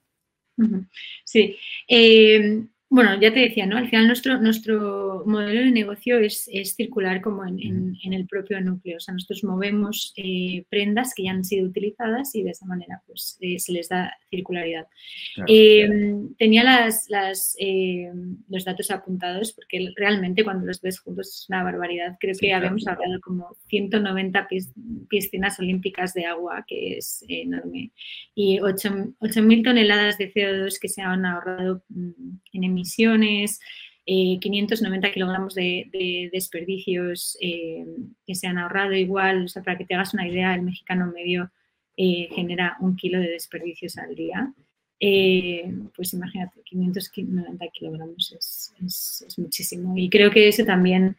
Sí. 1.23 1.57
Eh, 1.87 2.65
bueno, 2.89 3.19
ya 3.19 3.33
te 3.33 3.41
decía, 3.41 3.65
¿no? 3.65 3.75
Al 3.75 3.89
final 3.89 4.07
nuestro, 4.07 4.39
nuestro 4.39 5.23
modelo 5.25 5.59
de 5.59 5.71
negocio 5.71 6.19
es, 6.19 6.49
circular 6.75 7.21
como 7.21 7.45
en, 7.45 7.97
el 8.01 8.27
propio 8.27 8.61
núcleo. 8.61 8.95
O 8.95 8.99
sea, 9.01 9.13
nosotros 9.13 9.43
movemos 9.43 10.13
eh, 10.15 10.63
prendas 10.69 11.13
que 11.13 11.23
ya 11.23 11.31
han 11.31 11.43
sido 11.43 11.67
utilizadas 11.67 12.33
y 12.33 12.43
de 12.43 12.51
esa 12.51 12.65
manera 12.65 13.01
pues 13.05 13.37
eh, 13.41 13.59
se 13.59 13.73
les 13.73 13.89
da 13.89 14.15
circularidad. 14.29 14.87
Em, 15.47 16.33
tenía 16.35 16.63
las, 16.63 17.55
em, 17.59 18.37
los 18.47 18.63
datos 18.63 18.89
apuntados 18.89 19.51
porque 19.51 19.91
realmente 19.97 20.45
cuando 20.45 20.65
los 20.65 20.81
ves 20.81 20.99
juntos 20.99 21.27
es 21.27 21.49
una 21.49 21.63
barbaridad. 21.63 22.15
Creo 22.21 22.35
que 22.39 22.53
habíamos 22.53 22.87
hablado 22.87 23.19
como 23.19 23.57
190 23.67 24.47
piscinas 25.09 25.59
olímpicas 25.59 26.13
de 26.13 26.25
agua, 26.25 26.63
que 26.65 26.97
es 26.97 27.25
enorme, 27.27 27.91
y 28.33 28.59
8.000 28.59 29.63
toneladas 29.63 30.17
de 30.17 30.31
CO2 30.31 30.79
que 30.79 30.87
se 30.87 31.01
han 31.01 31.25
ahorrado 31.25 31.83
mm, 31.89 32.37
en 32.53 32.76
emisiones, 32.77 33.59
590 34.07 35.07
eh, 35.07 35.11
kilogramos 35.11 35.53
de, 35.53 36.29
desperdicios 36.31 37.37
eh, 37.41 37.85
que 38.25 38.35
se 38.35 38.47
han 38.47 38.57
ahorrado 38.57 38.93
igual, 38.93 39.43
o 39.43 39.47
sea, 39.47 39.63
para 39.63 39.77
que 39.77 39.85
te 39.85 39.95
hagas 39.95 40.13
una 40.13 40.27
idea, 40.27 40.55
el 40.55 40.61
mexicano 40.61 41.11
medio 41.11 41.51
eh, 41.97 42.29
genera 42.33 42.77
un 42.79 42.95
kilo 42.95 43.19
de 43.19 43.29
desperdicios 43.29 43.97
al 43.97 44.15
día. 44.15 44.53
pues 45.95 46.13
imagínate, 46.13 46.61
590 46.63 47.67
kilogramos 47.73 48.31
es, 48.31 48.73
es, 49.27 49.37
muchísimo. 49.37 49.97
Y 49.97 50.09
creo 50.09 50.31
que 50.31 50.47
eso 50.47 50.63
también 50.63 51.17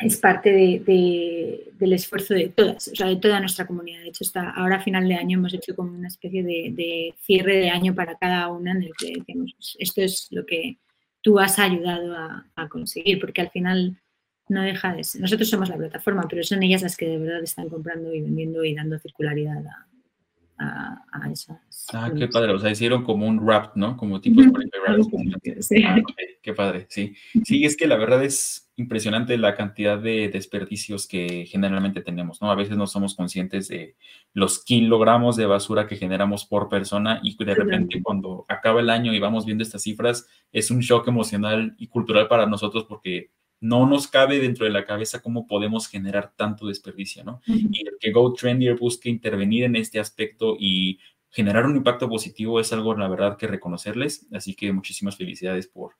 es 0.00 0.16
parte 0.16 0.50
del 0.50 1.92
esfuerzo 1.92 2.34
de 2.34 2.48
todas, 2.48 2.88
o 2.88 2.94
sea, 2.94 3.06
de 3.06 3.16
toda 3.16 3.40
nuestra 3.40 3.66
comunidad. 3.66 4.00
De 4.00 4.08
hecho, 4.08 4.24
está, 4.24 4.50
ahora 4.50 4.76
a 4.76 4.82
final 4.82 5.06
de 5.06 5.14
año 5.14 5.38
hemos 5.38 5.52
hecho 5.52 5.74
como 5.74 5.92
una 5.92 6.08
especie 6.08 6.42
de, 6.42 7.14
cierre 7.20 7.56
de 7.56 7.70
año 7.70 7.94
para 7.94 8.16
cada 8.16 8.48
una 8.48 8.72
en 8.72 8.84
el 8.84 8.92
que 8.98 9.12
decimos, 9.18 9.52
pues, 9.56 9.76
esto 9.78 10.00
es 10.02 10.28
lo 10.30 10.46
que 10.46 10.78
tú 11.20 11.38
has 11.38 11.58
ayudado 11.58 12.14
a, 12.16 12.68
conseguir, 12.68 13.20
porque 13.20 13.42
al 13.42 13.50
final 13.50 14.00
no 14.48 14.62
deja 14.62 14.94
de 14.94 15.04
ser. 15.04 15.20
Nosotros 15.20 15.48
somos 15.48 15.68
la 15.68 15.76
plataforma, 15.76 16.26
pero 16.28 16.42
son 16.42 16.62
ellas 16.62 16.82
las 16.82 16.96
que 16.96 17.06
de 17.06 17.18
verdad 17.18 17.42
están 17.42 17.68
comprando 17.68 18.14
y 18.14 18.22
vendiendo 18.22 18.64
y 18.64 18.74
dando 18.74 18.98
circularidad 18.98 19.62
a, 19.66 21.04
a, 21.12 21.30
esas. 21.30 21.86
Ah, 21.92 22.10
qué 22.16 22.28
padre. 22.28 22.52
O 22.52 22.58
sea, 22.58 22.70
hicieron 22.70 23.04
como 23.04 23.26
un 23.26 23.46
rap, 23.46 23.76
¿no? 23.76 23.96
Como 23.96 24.20
tipo 24.20 24.40
de 24.42 25.62
sí. 25.62 25.82
Ah, 25.84 25.96
qué 26.42 26.54
padre, 26.54 26.86
sí. 26.88 27.14
Sí, 27.44 27.64
es 27.64 27.76
que 27.76 27.86
la 27.86 27.96
verdad 27.96 28.24
es 28.24 28.69
impresionante 28.80 29.36
la 29.38 29.54
cantidad 29.54 29.98
de 29.98 30.28
desperdicios 30.28 31.06
que 31.06 31.46
generalmente 31.46 32.02
tenemos, 32.02 32.40
¿no? 32.42 32.50
A 32.50 32.54
veces 32.54 32.76
no 32.76 32.86
somos 32.86 33.14
conscientes 33.14 33.68
de 33.68 33.96
los 34.32 34.64
kilogramos 34.64 35.36
de 35.36 35.46
basura 35.46 35.86
que 35.86 35.96
generamos 35.96 36.46
por 36.46 36.68
persona 36.68 37.20
y 37.22 37.36
de 37.42 37.54
repente 37.54 38.02
cuando 38.02 38.44
acaba 38.48 38.80
el 38.80 38.90
año 38.90 39.12
y 39.12 39.20
vamos 39.20 39.46
viendo 39.46 39.62
estas 39.62 39.82
cifras, 39.82 40.26
es 40.52 40.70
un 40.70 40.80
shock 40.80 41.08
emocional 41.08 41.74
y 41.78 41.86
cultural 41.86 42.28
para 42.28 42.46
nosotros 42.46 42.84
porque 42.88 43.30
no 43.60 43.86
nos 43.86 44.08
cabe 44.08 44.38
dentro 44.38 44.64
de 44.64 44.72
la 44.72 44.86
cabeza 44.86 45.20
cómo 45.20 45.46
podemos 45.46 45.86
generar 45.86 46.32
tanto 46.34 46.66
desperdicio, 46.66 47.22
¿no? 47.22 47.42
Y 47.46 47.86
el 47.86 47.96
que 48.00 48.10
GoTrendier 48.10 48.78
busque 48.78 49.10
intervenir 49.10 49.64
en 49.64 49.76
este 49.76 50.00
aspecto 50.00 50.56
y 50.58 50.98
generar 51.30 51.64
un 51.64 51.76
impacto 51.76 52.08
positivo 52.08 52.60
es 52.60 52.72
algo, 52.72 52.94
la 52.96 53.08
verdad, 53.08 53.36
que 53.36 53.46
reconocerles. 53.46 54.26
Así 54.32 54.54
que 54.54 54.72
muchísimas 54.72 55.16
felicidades 55.16 55.68
por, 55.68 55.94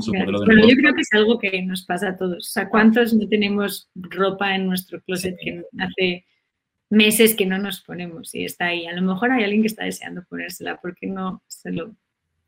su 0.00 0.14
modelo 0.14 0.40
de 0.40 0.46
Bueno, 0.46 0.68
yo 0.68 0.76
creo 0.76 0.94
que 0.94 1.02
es 1.02 1.12
algo 1.12 1.38
que 1.38 1.62
nos 1.62 1.84
pasa 1.84 2.10
a 2.10 2.16
todos. 2.16 2.48
O 2.48 2.50
sea, 2.50 2.68
¿cuántos 2.68 3.12
no 3.12 3.28
tenemos 3.28 3.90
ropa 3.94 4.54
en 4.54 4.66
nuestro 4.66 5.00
closet 5.02 5.36
que 5.42 5.62
hace 5.78 6.24
meses 6.88 7.34
que 7.34 7.46
no 7.46 7.58
nos 7.58 7.82
ponemos 7.82 8.34
y 8.34 8.44
está 8.44 8.66
ahí? 8.66 8.86
A 8.86 8.94
lo 8.94 9.02
mejor 9.02 9.30
hay 9.32 9.44
alguien 9.44 9.62
que 9.62 9.68
está 9.68 9.84
deseando 9.84 10.24
ponérsela, 10.28 10.80
¿por 10.80 10.94
qué 10.94 11.06
no 11.06 11.42
se 11.46 11.72
lo 11.72 11.94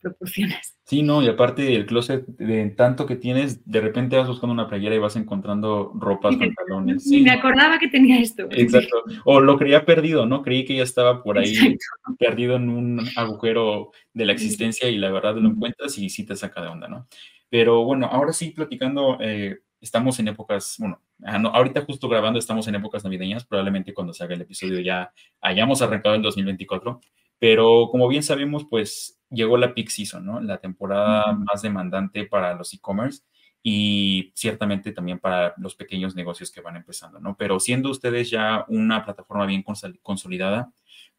proporciones. 0.02 0.76
Sí, 0.84 1.02
no, 1.02 1.22
y 1.22 1.28
aparte 1.28 1.74
el 1.74 1.86
closet, 1.86 2.26
de 2.26 2.68
tanto 2.70 3.06
que 3.06 3.16
tienes, 3.16 3.64
de 3.64 3.80
repente 3.80 4.16
vas 4.16 4.28
buscando 4.28 4.52
una 4.52 4.68
playera 4.68 4.94
y 4.94 4.98
vas 4.98 5.16
encontrando 5.16 5.92
ropas, 5.94 6.36
pantalones. 6.36 7.04
Sí, 7.04 7.22
me 7.22 7.30
acordaba 7.30 7.78
que 7.78 7.88
tenía 7.88 8.20
esto. 8.20 8.46
Exacto. 8.50 9.04
O 9.24 9.40
lo 9.40 9.56
creía 9.56 9.86
perdido, 9.86 10.26
¿no? 10.26 10.42
Creí 10.42 10.64
que 10.64 10.76
ya 10.76 10.82
estaba 10.82 11.22
por 11.22 11.38
ahí 11.38 11.78
perdido 12.18 12.56
en 12.56 12.68
un 12.68 13.00
agujero 13.16 13.92
de 14.12 14.26
la 14.26 14.32
existencia 14.32 14.90
y 14.90 14.98
la 14.98 15.10
verdad 15.10 15.36
lo 15.36 15.48
encuentras 15.48 15.96
y 15.96 16.10
sí 16.10 16.26
te 16.26 16.36
saca 16.36 16.60
de 16.60 16.68
onda, 16.68 16.88
¿no? 16.88 17.08
Pero 17.48 17.84
bueno, 17.84 18.06
ahora 18.06 18.32
sí, 18.32 18.50
platicando, 18.50 19.18
eh, 19.20 19.60
estamos 19.82 20.18
en 20.20 20.28
épocas, 20.28 20.76
bueno, 20.78 21.02
ah, 21.24 21.40
ahorita 21.52 21.84
justo 21.84 22.08
grabando 22.08 22.38
estamos 22.38 22.66
en 22.68 22.76
épocas 22.76 23.04
navideñas, 23.04 23.44
probablemente 23.44 23.92
cuando 23.92 24.14
se 24.14 24.24
haga 24.24 24.34
el 24.34 24.42
episodio 24.42 24.80
ya 24.80 25.12
hayamos 25.40 25.82
arrancado 25.82 26.14
el 26.14 26.22
2024, 26.22 27.00
pero 27.38 27.88
como 27.90 28.08
bien 28.08 28.22
sabemos, 28.22 28.64
pues 28.70 29.20
llegó 29.32 29.56
la 29.56 29.74
peak 29.74 29.88
season, 29.88 30.24
¿no? 30.24 30.40
La 30.40 30.58
temporada 30.58 31.32
más 31.32 31.62
demandante 31.62 32.26
para 32.26 32.54
los 32.54 32.72
e-commerce 32.74 33.22
y 33.62 34.32
ciertamente 34.34 34.92
también 34.92 35.18
para 35.18 35.54
los 35.56 35.74
pequeños 35.74 36.14
negocios 36.14 36.50
que 36.50 36.60
van 36.60 36.76
empezando, 36.76 37.20
¿no? 37.20 37.36
Pero 37.36 37.60
siendo 37.60 37.90
ustedes 37.90 38.30
ya 38.30 38.64
una 38.68 39.04
plataforma 39.04 39.46
bien 39.46 39.64
consolidada, 40.02 40.72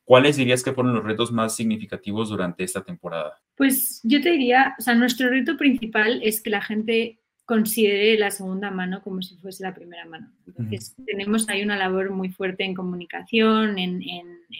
¿cuáles 0.03 0.35
dirías 0.35 0.63
que 0.63 0.73
fueron 0.73 0.93
los 0.93 1.03
retos 1.03 1.31
más 1.31 1.55
significativos 1.55 2.29
durante 2.29 2.63
esta 2.63 2.83
temporada? 2.83 3.41
Pues 3.55 4.01
yo 4.03 4.21
te 4.21 4.31
diría, 4.31 4.75
o 4.77 4.81
sea, 4.81 4.95
nuestro 4.95 5.29
reto 5.29 5.55
principal 5.57 6.19
es 6.21 6.41
que 6.41 6.49
la 6.49 6.61
gente 6.61 7.19
considere 7.45 8.17
la 8.17 8.31
segunda 8.31 8.71
mano 8.71 9.01
como 9.01 9.21
si 9.21 9.35
fuese 9.37 9.63
la 9.63 9.73
primera 9.73 10.05
mano. 10.05 10.31
Entonces, 10.47 10.95
tenemos 11.05 11.49
ahí 11.49 11.61
una 11.61 11.75
labor 11.75 12.11
muy 12.11 12.29
fuerte 12.29 12.63
en 12.63 12.73
comunicación, 12.73 13.77
en, 13.77 14.01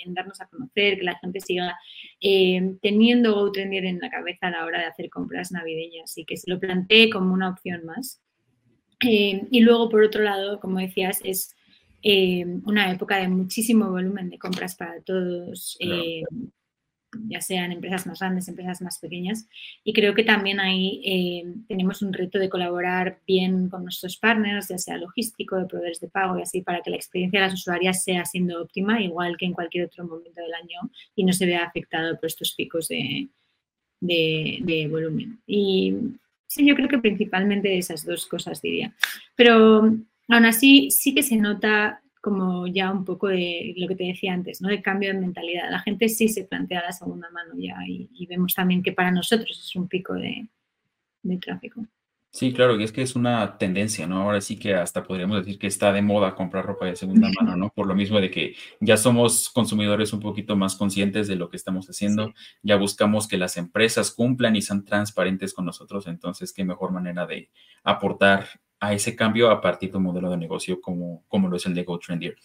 darnos 0.07 0.41
a 0.41 0.47
conocer, 0.47 0.97
que 0.97 1.03
la 1.03 1.17
gente 1.19 1.39
siga 1.39 1.77
eh, 2.19 2.75
teniendo 2.81 3.35
GoTrendier 3.35 3.85
en 3.85 3.99
la 3.99 4.09
cabeza 4.09 4.47
a 4.47 4.51
la 4.51 4.65
hora 4.65 4.79
de 4.79 4.85
hacer 4.85 5.09
compras 5.09 5.51
navideñas 5.51 6.17
y 6.17 6.25
que 6.25 6.35
se 6.35 6.49
lo 6.49 6.59
plantee 6.59 7.09
como 7.09 7.33
una 7.33 7.49
opción 7.49 7.85
más. 7.85 8.21
Eh, 8.99 9.47
y 9.49 9.61
luego, 9.61 9.89
por 9.89 10.03
otro 10.03 10.21
lado, 10.21 10.59
como 10.59 10.79
decías, 10.79 11.21
es 11.23 11.55
eh, 12.01 12.45
una 12.65 12.91
época 12.91 13.17
de 13.17 13.29
muchísimo 13.29 13.89
volumen 13.89 14.29
de 14.29 14.37
compras 14.37 14.75
para 14.75 15.01
todos 15.01 15.77
ya 17.27 17.41
sean 17.41 17.71
empresas 17.71 18.05
más 18.05 18.19
grandes, 18.19 18.47
empresas 18.47 18.81
más 18.81 18.99
pequeñas. 18.99 19.47
Y 19.83 19.93
creo 19.93 20.13
que 20.13 20.23
también 20.23 20.59
ahí 20.59 21.01
eh, 21.05 21.53
tenemos 21.67 22.01
un 22.01 22.13
reto 22.13 22.39
de 22.39 22.49
colaborar 22.49 23.19
bien 23.25 23.69
con 23.69 23.83
nuestros 23.83 24.17
partners, 24.17 24.69
ya 24.69 24.77
sea 24.77 24.97
logístico, 24.97 25.57
de 25.57 25.65
proveedores 25.65 25.99
de 25.99 26.09
pago 26.09 26.37
y 26.37 26.41
así, 26.41 26.61
para 26.61 26.81
que 26.81 26.89
la 26.89 26.95
experiencia 26.95 27.39
de 27.39 27.47
las 27.47 27.53
usuarias 27.53 28.03
sea 28.03 28.25
siendo 28.25 28.61
óptima, 28.61 29.01
igual 29.01 29.37
que 29.37 29.45
en 29.45 29.53
cualquier 29.53 29.85
otro 29.85 30.05
momento 30.05 30.41
del 30.41 30.53
año, 30.53 30.91
y 31.15 31.23
no 31.23 31.33
se 31.33 31.45
vea 31.45 31.63
afectado 31.63 32.15
por 32.15 32.27
estos 32.27 32.53
picos 32.53 32.87
de, 32.87 33.29
de, 34.03 34.87
volumen. 34.89 35.39
Y 35.47 35.93
sí, 36.47 36.65
yo 36.65 36.75
creo 36.75 36.89
que 36.89 36.99
principalmente 36.99 37.77
esas 37.77 38.05
dos 38.05 38.25
cosas 38.25 38.61
diría. 38.61 38.93
Pero 39.35 39.79
aún 40.27 40.45
así 40.45 40.91
sí 40.91 41.13
que 41.13 41.23
se 41.23 41.37
nota 41.37 42.02
como 42.23 42.67
ya 42.67 42.89
un 42.89 43.03
poco 43.03 43.27
de 43.27 43.73
lo 43.75 43.85
que 43.85 43.97
te 43.97 44.05
decía 44.05 44.31
antes, 44.31 44.61
¿no? 44.61 44.69
De 44.69 44.81
cambio 44.81 45.13
de 45.13 45.19
mentalidad. 45.19 45.69
La 45.69 45.79
gente 45.79 46.07
sí 46.07 46.29
se 46.29 46.45
plantea 46.45 46.81
la 46.81 46.93
segunda 46.93 47.29
mano 47.31 47.53
ya 47.57 47.75
y, 47.85 48.25
vemos 48.27 48.53
también 48.53 48.81
que 48.81 48.93
para 48.93 49.11
nosotros 49.11 49.59
es 49.61 49.75
un 49.75 49.89
pico 49.89 50.13
de, 50.13 50.47
de 51.21 51.37
tráfico. 51.37 51.85
Sí, 52.35 52.51
claro, 52.51 52.79
y 52.79 52.83
es 52.83 52.91
que 52.91 53.03
es 53.03 53.15
una 53.15 53.59
tendencia, 53.59 54.07
¿no? 54.07 54.23
Ahora 54.23 54.41
sí 54.41 54.57
que 54.57 54.73
hasta 54.73 55.03
podríamos 55.03 55.37
decir 55.37 55.59
que 55.59 55.67
está 55.67 55.93
de 55.93 56.01
moda 56.01 56.33
comprar 56.33 56.65
ropa 56.65 56.87
de 56.87 56.95
segunda 56.95 57.29
mano, 57.39 57.55
¿no? 57.55 57.69
Por 57.69 57.85
lo 57.85 57.93
mismo 57.93 58.19
de 58.19 58.31
que 58.31 58.55
ya 58.79 58.97
somos 58.97 59.51
consumidores 59.51 60.13
un 60.13 60.19
poquito 60.19 60.55
más 60.55 60.75
conscientes 60.75 61.27
de 61.27 61.35
lo 61.35 61.49
que 61.49 61.57
estamos 61.57 61.87
haciendo, 61.87 62.33
ya 62.63 62.75
buscamos 62.77 63.27
que 63.27 63.37
las 63.37 63.55
empresas 63.57 64.09
cumplan 64.09 64.55
y 64.55 64.63
sean 64.63 64.83
transparentes 64.83 65.53
con 65.53 65.65
nosotros, 65.65 66.07
entonces 66.07 66.53
qué 66.53 66.65
mejor 66.65 66.91
manera 66.91 67.27
de 67.27 67.51
aportar 67.83 68.47
a 68.79 68.93
ese 68.93 69.15
cambio 69.15 69.51
a 69.51 69.61
partir 69.61 69.91
de 69.91 69.97
un 69.97 70.03
modelo 70.03 70.31
de 70.31 70.37
negocio 70.37 70.81
como, 70.81 71.23
como 71.27 71.49
lo 71.49 71.57
es 71.57 71.67
el 71.67 71.75
de 71.75 71.83
GoTrendier. 71.83 72.35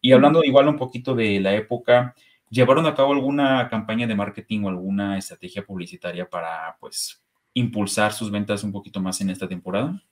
Y 0.00 0.12
hablando 0.12 0.42
igual 0.42 0.68
un 0.68 0.78
poquito 0.78 1.14
de 1.14 1.38
la 1.40 1.54
época, 1.54 2.14
¿llevaron 2.48 2.86
a 2.86 2.94
cabo 2.94 3.12
alguna 3.12 3.68
campaña 3.68 4.06
de 4.06 4.14
marketing 4.14 4.64
o 4.64 4.68
alguna 4.70 5.18
estrategia 5.18 5.66
publicitaria 5.66 6.30
para, 6.30 6.78
pues, 6.80 7.23
impulsar 7.54 8.12
sus 8.12 8.30
ventas 8.30 8.64
un 8.64 8.72
poquito 8.72 9.00
más 9.00 9.20
en 9.20 9.30
esta 9.30 9.48
temporada? 9.48 10.02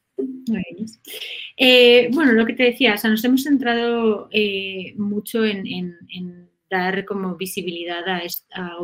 Eh, 1.57 2.09
bueno, 2.13 2.33
lo 2.33 2.47
que 2.47 2.55
te 2.55 2.65
decía, 2.65 2.95
o 2.95 2.99
sea, 2.99 3.11
nos 3.11 3.25
hemos 3.25 3.43
centrado 3.43 4.29
eh, 4.31 4.95
mucho 4.97 5.45
en, 5.45 6.49
dar 6.71 7.05
como 7.05 7.37
visibilidad 7.37 8.03
a, 8.09 8.23
a 8.55 8.79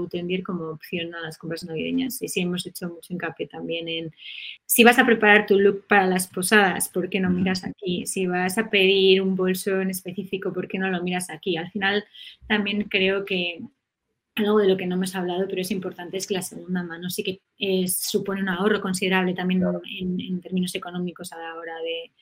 como 0.44 0.64
opción 0.64 1.14
a 1.14 1.22
las 1.22 1.38
compras 1.38 1.64
navideñas. 1.64 2.20
Y 2.20 2.28
sí 2.28 2.40
hemos 2.40 2.66
hecho 2.66 2.88
mucho 2.88 3.14
hincapié 3.14 3.46
también 3.46 3.88
en 3.88 4.12
si 4.66 4.84
vas 4.84 4.98
a 4.98 5.06
preparar 5.06 5.46
tu 5.46 5.58
look 5.58 5.86
para 5.88 6.06
las 6.06 6.26
posadas, 6.26 6.90
¿por 6.90 7.08
qué 7.08 7.18
no 7.18 7.30
miras 7.30 7.64
aquí? 7.64 8.04
Si 8.06 8.26
vas 8.26 8.58
a 8.58 8.68
pedir 8.68 9.22
un 9.22 9.36
bolso 9.36 9.80
en 9.80 9.88
específico, 9.88 10.52
¿por 10.52 10.68
qué 10.68 10.78
no 10.78 10.90
lo 10.90 11.02
miras 11.02 11.30
aquí? 11.30 11.56
Al 11.56 11.70
final 11.70 12.04
también 12.46 12.82
creo 12.84 13.24
que 13.24 13.62
algo 14.38 14.58
de 14.58 14.68
lo 14.68 14.76
que 14.76 14.86
no 14.86 14.96
hemos 14.96 15.14
hablado, 15.14 15.46
pero 15.48 15.60
es 15.60 15.70
importante, 15.70 16.16
es 16.16 16.26
que 16.26 16.34
la 16.34 16.42
segunda 16.42 16.82
mano 16.82 17.10
sí 17.10 17.22
que 17.22 17.40
supone 17.88 18.42
un 18.42 18.48
ahorro 18.48 18.80
considerable 18.80 19.34
también 19.34 19.62
en, 19.98 20.40
términos 20.40 20.74
económicos 20.74 21.32
a 21.32 21.38
la 21.38 21.54
hora 21.54 21.74
de, 21.82 22.12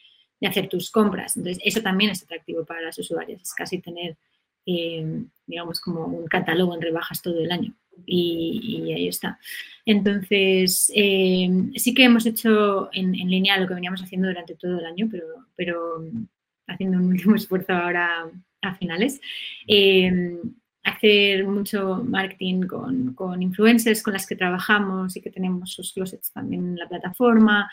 hacer 0.46 0.68
tus 0.68 0.90
compras. 0.90 1.36
Entonces, 1.36 1.62
eso 1.64 1.82
también 1.82 2.10
es 2.10 2.22
atractivo 2.22 2.64
para 2.64 2.82
las 2.82 2.98
usuarias, 2.98 3.40
es 3.40 3.54
casi 3.54 3.80
tener, 3.80 4.16
eh, 4.66 5.24
digamos, 5.46 5.80
como 5.80 6.04
un 6.04 6.26
catálogo 6.26 6.74
en 6.74 6.82
rebajas 6.82 7.22
todo 7.22 7.40
el 7.40 7.50
año. 7.50 7.74
Y, 8.04 8.92
ahí 8.92 9.08
está. 9.08 9.38
Entonces, 9.84 10.92
eh, 10.94 11.48
sí 11.76 11.94
que 11.94 12.04
hemos 12.04 12.26
hecho 12.26 12.90
en, 12.92 13.12
línea 13.12 13.58
lo 13.58 13.66
que 13.66 13.74
veníamos 13.74 14.02
haciendo 14.02 14.28
durante 14.28 14.54
todo 14.54 14.78
el 14.78 14.84
año, 14.84 15.08
pero, 15.10 15.26
pero 15.56 16.04
haciendo 16.66 16.98
un 16.98 17.06
último 17.06 17.34
esfuerzo 17.36 17.72
ahora 17.72 18.30
a 18.62 18.74
finales. 18.74 19.20
Eh, 19.66 20.38
hacer 20.86 21.44
mucho 21.46 22.02
marketing 22.04 22.62
con, 22.62 23.14
con, 23.14 23.42
influencers 23.42 24.02
con 24.02 24.12
las 24.12 24.26
que 24.26 24.36
trabajamos 24.36 25.16
y 25.16 25.20
que 25.20 25.30
tenemos 25.30 25.72
sus 25.72 25.92
closets 25.92 26.32
también 26.32 26.64
en 26.64 26.76
la 26.76 26.88
plataforma, 26.88 27.68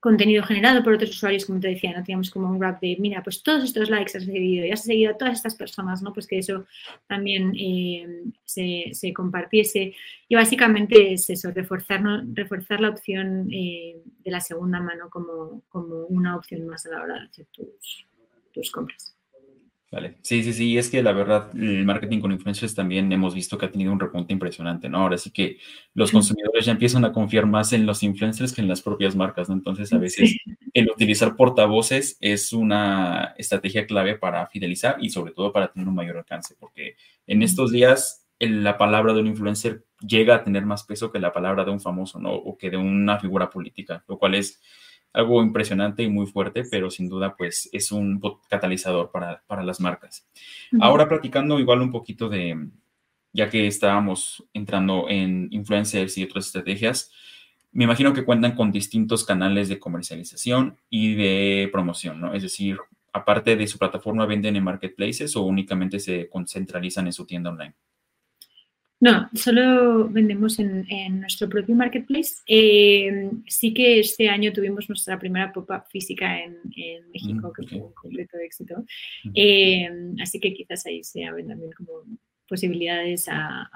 contenido 0.00 0.44
generado 0.44 0.84
por 0.84 0.94
otros 0.94 1.10
usuarios, 1.10 1.46
como 1.46 1.58
te 1.58 1.68
decía, 1.68 1.92
no 1.92 2.04
teníamos 2.04 2.30
como 2.30 2.48
un 2.48 2.58
wrap 2.58 2.80
de, 2.80 2.96
mira, 3.00 3.22
pues 3.22 3.42
todos 3.42 3.64
estos 3.64 3.90
likes 3.90 4.16
has 4.16 4.26
recibido 4.26 4.64
y 4.64 4.70
has 4.70 4.84
seguido 4.84 5.12
a 5.12 5.18
todas 5.18 5.34
estas 5.34 5.56
personas, 5.56 6.02
¿no? 6.02 6.12
Pues 6.12 6.26
que 6.26 6.38
eso 6.38 6.66
también 7.08 7.52
eh, 7.58 8.24
se, 8.44 8.90
se, 8.92 9.12
compartiese. 9.12 9.94
Y 10.28 10.34
básicamente 10.36 11.14
es 11.14 11.28
eso, 11.30 11.50
reforzar, 11.50 12.02
reforzar 12.32 12.80
la 12.80 12.90
opción 12.90 13.48
eh, 13.52 13.96
de 14.24 14.30
la 14.30 14.40
segunda 14.40 14.80
mano 14.80 15.10
como, 15.10 15.64
como 15.68 16.04
una 16.06 16.36
opción 16.36 16.66
más 16.68 16.86
a 16.86 16.90
la 16.90 17.02
hora 17.02 17.14
de 17.14 17.26
hacer 17.26 17.46
tus, 17.50 18.06
tus 18.52 18.70
compras. 18.70 19.17
Vale, 19.90 20.18
sí, 20.22 20.42
sí, 20.42 20.52
sí, 20.52 20.76
es 20.76 20.90
que 20.90 21.02
la 21.02 21.12
verdad, 21.12 21.48
el 21.56 21.82
marketing 21.86 22.20
con 22.20 22.30
influencers 22.30 22.74
también 22.74 23.10
hemos 23.10 23.34
visto 23.34 23.56
que 23.56 23.64
ha 23.64 23.70
tenido 23.72 23.90
un 23.90 23.98
repunte 23.98 24.34
impresionante, 24.34 24.90
¿no? 24.90 24.98
Ahora 24.98 25.16
sí 25.16 25.30
que 25.30 25.56
los 25.94 26.12
consumidores 26.12 26.66
ya 26.66 26.72
empiezan 26.72 27.06
a 27.06 27.12
confiar 27.12 27.46
más 27.46 27.72
en 27.72 27.86
los 27.86 28.02
influencers 28.02 28.52
que 28.52 28.60
en 28.60 28.68
las 28.68 28.82
propias 28.82 29.16
marcas, 29.16 29.48
¿no? 29.48 29.54
Entonces, 29.54 29.90
a 29.94 29.98
veces 29.98 30.36
el 30.74 30.90
utilizar 30.90 31.36
portavoces 31.36 32.18
es 32.20 32.52
una 32.52 33.34
estrategia 33.38 33.86
clave 33.86 34.18
para 34.18 34.46
fidelizar 34.48 34.98
y 35.00 35.08
sobre 35.08 35.32
todo 35.32 35.54
para 35.54 35.72
tener 35.72 35.88
un 35.88 35.94
mayor 35.94 36.18
alcance, 36.18 36.54
porque 36.60 36.96
en 37.26 37.42
estos 37.42 37.72
días 37.72 38.26
la 38.40 38.76
palabra 38.76 39.14
de 39.14 39.20
un 39.20 39.26
influencer 39.28 39.86
llega 40.06 40.34
a 40.34 40.44
tener 40.44 40.66
más 40.66 40.84
peso 40.84 41.10
que 41.10 41.18
la 41.18 41.32
palabra 41.32 41.64
de 41.64 41.70
un 41.70 41.80
famoso, 41.80 42.20
¿no? 42.20 42.34
O 42.34 42.58
que 42.58 42.68
de 42.68 42.76
una 42.76 43.18
figura 43.18 43.48
política, 43.48 44.04
lo 44.06 44.18
cual 44.18 44.34
es 44.34 44.60
algo 45.12 45.42
impresionante 45.42 46.02
y 46.02 46.08
muy 46.08 46.26
fuerte, 46.26 46.64
pero 46.70 46.90
sin 46.90 47.08
duda 47.08 47.36
pues 47.36 47.68
es 47.72 47.90
un 47.92 48.20
catalizador 48.48 49.10
para, 49.10 49.62
las 49.62 49.80
marcas. 49.80 50.26
Ahora 50.80 51.08
platicando 51.08 51.58
igual 51.58 51.82
un 51.82 51.90
poquito 51.90 52.28
de, 52.28 52.68
ya 53.32 53.48
que 53.48 53.66
estábamos 53.66 54.44
entrando 54.52 55.06
en 55.08 55.48
influencers 55.50 56.16
y 56.18 56.24
otras 56.24 56.46
estrategias, 56.46 57.10
me 57.72 57.84
imagino 57.84 58.12
que 58.12 58.24
cuentan 58.24 58.54
con 58.54 58.72
distintos 58.72 59.24
canales 59.24 59.68
de 59.68 59.78
comercialización 59.78 60.78
y 60.88 61.14
de 61.14 61.68
promoción, 61.70 62.20
¿no? 62.20 62.32
Es 62.32 62.42
decir, 62.42 62.78
aparte 63.12 63.56
de 63.56 63.66
su 63.66 63.78
plataforma, 63.78 64.26
¿venden 64.26 64.56
en 64.56 64.64
marketplaces 64.64 65.36
o 65.36 65.42
únicamente 65.42 66.00
se 66.00 66.28
concentralizan 66.28 67.06
en 67.06 67.12
su 67.12 67.26
tienda 67.26 67.50
online? 67.50 67.74
No, 69.00 69.28
solo 69.32 70.08
vendemos 70.08 70.58
en, 70.58 71.20
nuestro 71.20 71.48
propio 71.48 71.74
marketplace. 71.74 72.42
Eh, 72.46 73.30
sí 73.46 73.72
que 73.72 74.00
este 74.00 74.28
año 74.28 74.52
tuvimos 74.52 74.88
nuestra 74.88 75.18
primera 75.18 75.52
pop-up 75.52 75.84
física 75.88 76.40
en, 76.42 76.56
México, 77.12 77.48
mm, 77.48 77.52
que 77.52 77.68
fue 77.68 77.78
un 77.78 77.92
completo 77.92 78.36
éxito. 78.38 78.84
Eh, 79.34 79.88
así 80.20 80.40
que 80.40 80.52
quizás 80.52 80.84
ahí 80.86 81.04
se 81.04 81.24
abren 81.24 81.46
también 81.46 81.70
como 81.72 82.02
posibilidades 82.48 83.26
a, 83.28 83.70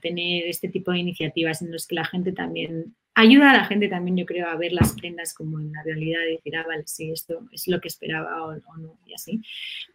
tener 0.00 0.46
este 0.46 0.68
tipo 0.68 0.90
de 0.90 1.00
iniciativas 1.00 1.60
en 1.60 1.70
las 1.70 1.86
que 1.86 1.94
la 1.94 2.04
gente 2.04 2.32
también 2.32 2.94
ayuda 3.14 3.50
a 3.50 3.58
la 3.58 3.64
gente 3.64 3.88
también, 3.88 4.16
yo 4.16 4.26
creo, 4.26 4.48
a 4.48 4.56
ver 4.56 4.72
las 4.72 4.92
prendas 4.94 5.34
como 5.34 5.60
en 5.60 5.72
la 5.72 5.82
realidad 5.82 6.20
y 6.28 6.36
decir, 6.36 6.56
ah, 6.56 6.64
vale, 6.66 6.84
sí, 6.86 7.10
esto 7.10 7.46
es 7.52 7.68
lo 7.68 7.80
que 7.80 7.88
esperaba 7.88 8.44
o, 8.44 8.54
no, 8.78 8.98
y 9.06 9.14
así. 9.14 9.40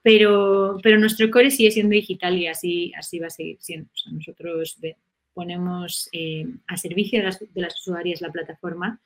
Pero, 0.03 0.77
pero 0.83 0.99
nuestro 0.99 1.29
core 1.31 1.51
sigue 1.51 1.71
siendo 1.71 1.93
digital 1.93 2.37
y 2.37 2.47
así, 2.47 2.93
así 2.97 3.19
va 3.19 3.27
a 3.27 3.31
seguir 3.31 3.57
siendo. 3.59 3.89
nosotros 4.11 4.79
ponemos 5.33 6.09
eh, 6.11 6.47
a 6.67 6.77
servicio 6.77 7.19
de 7.19 7.25
las, 7.25 7.39
de 7.39 7.61
las, 7.61 7.79
usuarias 7.79 8.21
la 8.21 8.31
plataforma 8.31 8.99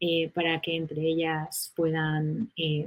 eh, 0.00 0.30
para 0.34 0.60
que 0.60 0.76
entre 0.76 1.00
ellas 1.00 1.72
puedan, 1.74 2.52
eh, 2.56 2.86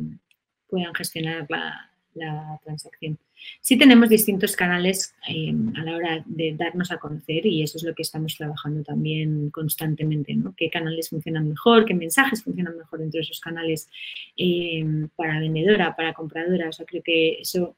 puedan 0.67 0.93
gestionar 0.93 1.45
la, 1.49 1.90
la 2.13 2.59
transacción. 2.63 3.17
Sí 3.59 3.77
tenemos 3.77 4.09
distintos 4.09 4.55
canales 4.55 5.15
em, 5.27 5.73
a 5.75 5.83
la 5.83 5.95
hora 5.95 6.23
de 6.25 6.55
darnos 6.55 6.91
a 6.91 6.97
conocer 6.97 7.45
y 7.45 7.63
eso 7.63 7.77
es 7.77 7.83
lo 7.83 7.95
que 7.95 8.03
estamos 8.03 8.35
trabajando 8.37 8.83
también 8.83 9.49
constantemente, 9.49 10.35
¿no? 10.35 10.53
¿Qué 10.55 10.69
canales 10.69 11.09
funcionan 11.09 11.49
mejor? 11.49 11.85
¿Qué 11.85 11.93
mensajes 11.93 12.43
funcionan 12.43 12.77
mejor 12.77 12.99
dentro 12.99 13.17
de 13.17 13.23
esos 13.23 13.39
canales 13.39 13.89
em, 14.37 15.09
para 15.15 15.39
vendedora, 15.39 15.95
para 15.95 16.13
compradora? 16.13 16.69
O 16.69 16.71
sea, 16.71 16.85
creo 16.85 17.01
que 17.03 17.41
eso 17.41 17.75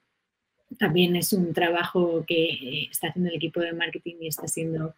también 0.77 1.15
es 1.15 1.33
un 1.33 1.53
trabajo 1.53 2.23
que 2.27 2.45
eh, 2.45 2.87
está 2.91 3.07
haciendo 3.09 3.29
el 3.29 3.37
equipo 3.37 3.59
de 3.59 3.73
marketing 3.73 4.15
y 4.21 4.27
está 4.27 4.47
siendo 4.47 4.95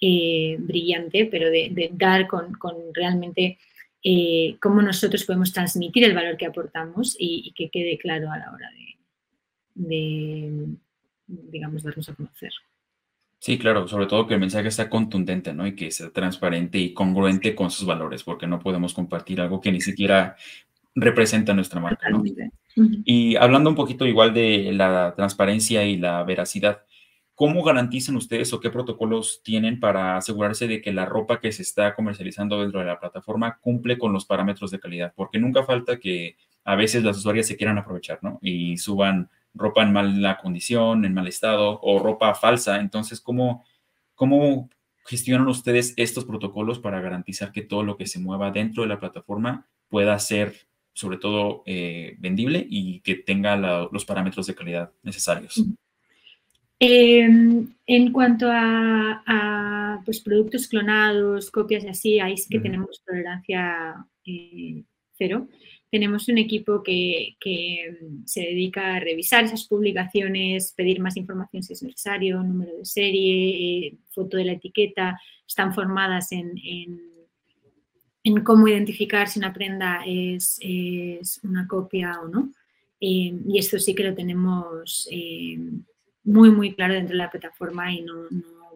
eh, 0.00 0.56
brillante, 0.58 1.26
pero 1.26 1.50
de, 1.50 1.90
dar 1.92 2.26
con, 2.26 2.54
realmente 2.92 3.58
eh, 4.08 4.56
cómo 4.60 4.82
nosotros 4.82 5.24
podemos 5.24 5.52
transmitir 5.52 6.04
el 6.04 6.14
valor 6.14 6.36
que 6.36 6.46
aportamos 6.46 7.16
y 7.18 7.52
que 7.56 7.70
quede 7.70 7.98
claro 7.98 8.30
a 8.30 8.38
la 8.38 8.52
hora 8.52 8.70
de, 8.70 9.88
de, 9.88 10.66
digamos, 11.26 11.82
darnos 11.82 12.08
a 12.08 12.14
conocer. 12.14 12.52
Sí, 13.40 13.58
claro, 13.58 13.88
sobre 13.88 14.06
todo 14.06 14.28
que 14.28 14.34
el 14.34 14.40
mensaje 14.40 14.70
sea 14.70 14.88
contundente, 14.88 15.52
¿no? 15.52 15.66
Y 15.66 15.74
que 15.74 15.90
sea 15.90 16.10
transparente 16.10 16.78
y 16.78 16.94
congruente 16.94 17.56
con 17.56 17.72
sus 17.72 17.84
valores, 17.84 18.22
porque 18.22 18.46
no 18.46 18.60
podemos 18.60 18.94
compartir 18.94 19.40
algo 19.40 19.60
que 19.60 19.72
ni 19.72 19.80
siquiera 19.80 20.36
representa 20.94 21.52
nuestra 21.52 21.80
marca, 21.80 22.08
¿no? 22.08 22.22
Y 23.04 23.34
hablando 23.34 23.70
un 23.70 23.76
poquito 23.76 24.06
igual 24.06 24.32
de 24.32 24.70
la 24.72 25.14
transparencia 25.16 25.84
y 25.84 25.96
la 25.96 26.22
veracidad, 26.22 26.82
¿cómo 27.36 27.62
garantizan 27.62 28.16
ustedes 28.16 28.52
o 28.52 28.60
qué 28.60 28.70
protocolos 28.70 29.42
tienen 29.44 29.78
para 29.78 30.16
asegurarse 30.16 30.66
de 30.66 30.80
que 30.80 30.92
la 30.92 31.04
ropa 31.04 31.38
que 31.38 31.52
se 31.52 31.62
está 31.62 31.94
comercializando 31.94 32.60
dentro 32.60 32.80
de 32.80 32.86
la 32.86 32.98
plataforma 32.98 33.58
cumple 33.60 33.98
con 33.98 34.12
los 34.12 34.24
parámetros 34.24 34.70
de 34.70 34.80
calidad? 34.80 35.12
Porque 35.14 35.38
nunca 35.38 35.62
falta 35.62 36.00
que 36.00 36.36
a 36.64 36.74
veces 36.74 37.04
las 37.04 37.18
usuarias 37.18 37.46
se 37.46 37.56
quieran 37.56 37.78
aprovechar, 37.78 38.18
¿no? 38.22 38.38
Y 38.40 38.78
suban 38.78 39.30
ropa 39.54 39.82
en 39.82 39.92
mala 39.92 40.38
condición, 40.38 41.04
en 41.04 41.12
mal 41.12 41.28
estado 41.28 41.78
o 41.82 41.98
ropa 41.98 42.34
falsa. 42.34 42.80
Entonces, 42.80 43.20
¿cómo, 43.20 43.64
cómo 44.14 44.70
gestionan 45.04 45.46
ustedes 45.46 45.92
estos 45.98 46.24
protocolos 46.24 46.78
para 46.78 47.00
garantizar 47.00 47.52
que 47.52 47.62
todo 47.62 47.82
lo 47.82 47.98
que 47.98 48.06
se 48.06 48.18
mueva 48.18 48.50
dentro 48.50 48.82
de 48.82 48.88
la 48.88 48.98
plataforma 48.98 49.68
pueda 49.88 50.18
ser 50.18 50.54
sobre 50.94 51.18
todo 51.18 51.62
eh, 51.66 52.16
vendible 52.18 52.66
y 52.68 53.00
que 53.00 53.16
tenga 53.16 53.56
los 53.56 54.06
parámetros 54.06 54.46
de 54.46 54.54
calidad 54.54 54.90
necesarios? 55.02 55.62
Em, 56.78 57.68
en 57.86 58.12
cuanto 58.12 58.48
a, 58.50 60.02
pues, 60.04 60.20
productos 60.20 60.68
clonados, 60.68 61.50
copias 61.50 61.84
y 61.84 61.88
así, 61.88 62.20
ahí 62.20 62.36
sí 62.36 62.48
que 62.50 62.60
tenemos 62.60 63.02
tolerancia 63.04 63.94
eh, 64.26 64.82
cero. 65.16 65.48
Tenemos 65.90 66.28
un 66.28 66.38
equipo 66.38 66.82
que, 66.82 67.36
se 68.26 68.40
dedica 68.40 68.96
a 68.96 69.00
revisar 69.00 69.44
esas 69.44 69.66
publicaciones, 69.66 70.72
pedir 70.74 71.00
más 71.00 71.16
información 71.16 71.62
si 71.62 71.72
es 71.72 71.82
necesario, 71.82 72.42
número 72.42 72.76
de 72.76 72.84
serie, 72.84 73.86
eh, 73.88 73.98
foto 74.10 74.36
de 74.36 74.44
la 74.44 74.52
etiqueta, 74.52 75.18
están 75.46 75.72
formadas 75.72 76.32
en, 76.32 76.52
en, 76.62 78.44
cómo 78.44 78.68
identificar 78.68 79.28
si 79.28 79.38
una 79.38 79.52
prenda 79.52 80.02
es, 80.06 80.60
una 81.42 81.66
copia 81.66 82.20
o 82.20 82.28
no. 82.28 82.52
Em, 83.00 83.42
y 83.48 83.58
esto 83.58 83.78
sí 83.78 83.94
que 83.94 84.04
lo 84.04 84.14
tenemos 84.14 85.08
em, 85.10 85.84
muy, 86.26 86.50
muy 86.50 86.74
claro 86.74 86.94
dentro 86.94 87.14
de 87.14 87.18
la 87.18 87.30
plataforma 87.30 87.92
y 87.92 88.02
no, 88.02 88.14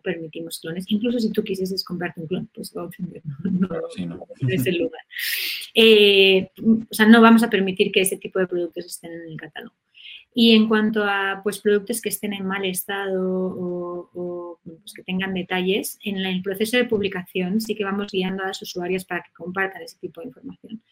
permitimos 0.03 0.61
clones. 0.61 0.87
Incluso 0.89 1.19
si 1.19 1.31
tú 1.31 1.45
quisieses 1.45 1.85
comprarte 1.85 2.23
un 2.23 2.27
clon, 2.27 2.51
pues 2.55 2.75
no, 2.75 2.89
no, 3.43 4.27
es 4.49 4.67
el 4.67 4.79
lugar. 4.79 5.03
Eh, 5.75 6.51
o 6.57 6.95
sea, 6.95 7.07
no 7.07 7.21
vamos 7.21 7.43
a 7.43 7.51
permitir 7.51 7.93
que 7.93 8.01
ese 8.01 8.17
tipo 8.17 8.39
de 8.39 8.47
productos 8.47 8.87
estén 8.87 9.13
en 9.13 9.33
el 9.33 9.37
catálogo. 9.37 9.75
Y 10.33 10.55
en 10.55 10.69
cuanto 10.69 11.05
a 11.05 11.41
pues, 11.43 11.59
productos 11.59 12.01
que 12.01 12.09
estén 12.09 12.33
en 12.33 12.47
mal 12.47 12.65
estado 12.65 13.21
o, 13.21 14.61
pues, 14.65 14.95
que 14.95 15.03
tengan 15.03 15.35
detalles, 15.35 15.99
en 16.05 16.19
el 16.19 16.41
proceso 16.43 16.77
de 16.77 16.85
publicación 16.85 17.61
sí 17.61 17.75
que 17.75 17.85
vamos 17.85 18.13
guiando 18.13 18.45
a 18.45 18.49
los 18.49 18.63
usuarios 18.63 19.05
para 19.05 19.23
que 19.23 19.33
compartan 19.33 19.83
ese 19.83 19.99
tipo 19.99 20.21
de 20.21 20.29
información. 20.29 20.83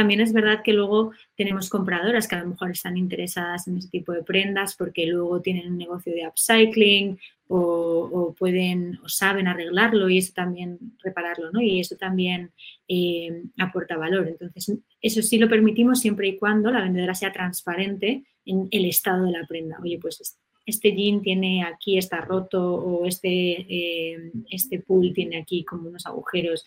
También 0.00 0.22
es 0.22 0.32
verdad 0.32 0.62
que 0.64 0.72
luego 0.72 1.12
tenemos 1.36 1.68
compradoras 1.68 2.26
que 2.26 2.34
a 2.34 2.40
lo 2.42 2.48
mejor 2.48 2.70
están 2.70 2.96
interesadas 2.96 3.68
en 3.68 3.76
ese 3.76 3.90
tipo 3.90 4.12
de 4.12 4.22
prendas 4.22 4.74
porque 4.74 5.04
luego 5.04 5.42
tienen 5.42 5.70
un 5.72 5.76
negocio 5.76 6.14
de 6.14 6.26
upcycling 6.26 7.18
o, 7.48 8.34
pueden 8.38 8.98
o 9.04 9.10
saben 9.10 9.46
arreglarlo 9.46 10.08
y 10.08 10.16
eso 10.16 10.32
también 10.34 10.78
repararlo, 11.04 11.52
¿no? 11.52 11.60
Y 11.60 11.80
eso 11.80 11.96
también 11.96 12.50
eh, 12.88 13.42
aporta 13.58 13.98
valor. 13.98 14.26
Entonces, 14.26 14.72
eso 15.02 15.20
sí 15.20 15.36
lo 15.36 15.50
permitimos 15.50 16.00
siempre 16.00 16.28
y 16.28 16.38
cuando 16.38 16.70
la 16.70 16.80
vendedora 16.80 17.14
sea 17.14 17.30
transparente 17.30 18.24
en 18.46 18.68
el 18.70 18.86
estado 18.86 19.26
de 19.26 19.32
la 19.32 19.46
prenda. 19.46 19.76
Oye, 19.82 19.98
pues 20.00 20.40
este 20.64 20.96
jean 20.96 21.20
tiene 21.20 21.62
aquí, 21.62 21.98
está 21.98 22.22
roto 22.22 22.72
o 22.72 23.04
este, 23.04 23.28
eh, 23.28 24.32
este 24.48 24.80
pool 24.80 25.12
tiene 25.12 25.36
aquí 25.36 25.62
como 25.62 25.90
unos 25.90 26.06
agujeros. 26.06 26.64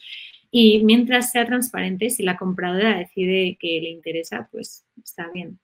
Y 0.56 0.84
mientras 0.84 1.32
sea 1.32 1.48
transparente, 1.48 2.12
si 2.12 2.22
la 2.22 2.38
compradora 2.38 2.96
decide 2.96 3.58
que 3.60 3.80
le 3.82 3.90
interesa, 3.90 4.48
pues 4.52 4.86
está 5.04 5.32
bien. 5.34 5.58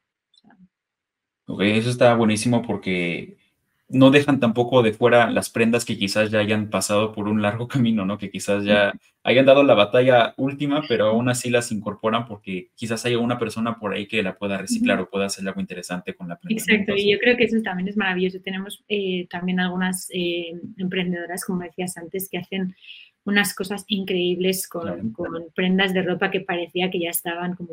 eso 1.59 1.91
está 1.91 2.15
buenísimo 2.15 2.63
porque 2.63 3.37
no 3.87 4.09
dejan 4.09 4.39
tampoco 4.39 4.81
de 4.81 4.93
fuera 4.93 5.29
las 5.29 5.51
prendas 5.51 5.85
que 5.85 5.95
quizás 5.95 6.31
ya 6.31 6.39
hayan 6.39 6.71
pasado 6.71 7.11
por 7.11 7.27
un 7.27 7.43
largo 7.43 7.67
camino, 7.67 8.03
¿no? 8.03 8.17
Que 8.17 8.31
quizás 8.31 8.65
ya 8.65 8.91
hayan 9.21 9.45
dado 9.45 9.61
la 9.61 9.75
batalla 9.75 10.33
última, 10.37 10.81
pero 10.87 11.09
aún 11.09 11.29
así 11.29 11.51
las 11.51 11.71
incorporan 11.71 12.25
porque 12.25 12.69
quizás 12.73 13.05
haya 13.05 13.19
una 13.19 13.37
persona 13.37 13.77
por 13.77 13.93
ahí 13.93 14.07
que 14.07 14.23
la 14.23 14.39
pueda 14.39 14.57
reciclar 14.57 14.99
o 15.01 15.07
pueda 15.07 15.27
hacer 15.27 15.47
algo 15.47 15.61
interesante 15.61 16.15
con 16.15 16.29
la 16.29 16.39
prenda. 16.39 16.59
Exacto, 16.59 16.95
y 16.95 17.11
yo 17.11 17.19
creo 17.19 17.37
que 17.37 17.43
eso 17.43 17.61
también 17.61 17.89
es 17.89 17.95
maravilloso. 17.95 18.41
Tenemos 18.41 18.83
eh, 18.87 19.27
también 19.29 19.59
algunas 19.59 20.09
eh, 20.11 20.59
emprendedoras, 20.77 21.45
como 21.45 21.61
decías 21.61 21.95
antes, 21.95 22.27
que 22.27 22.39
hacen 22.39 22.75
unas 23.29 23.53
cosas 23.53 23.85
increíbles 23.87 24.67
con, 24.67 25.13
prendas 25.55 25.93
de 25.93 26.01
ropa 26.01 26.31
que 26.31 26.41
parecía 26.41 26.91
que 26.91 26.99
ya 26.99 27.09
estaban 27.09 27.55
como 27.55 27.71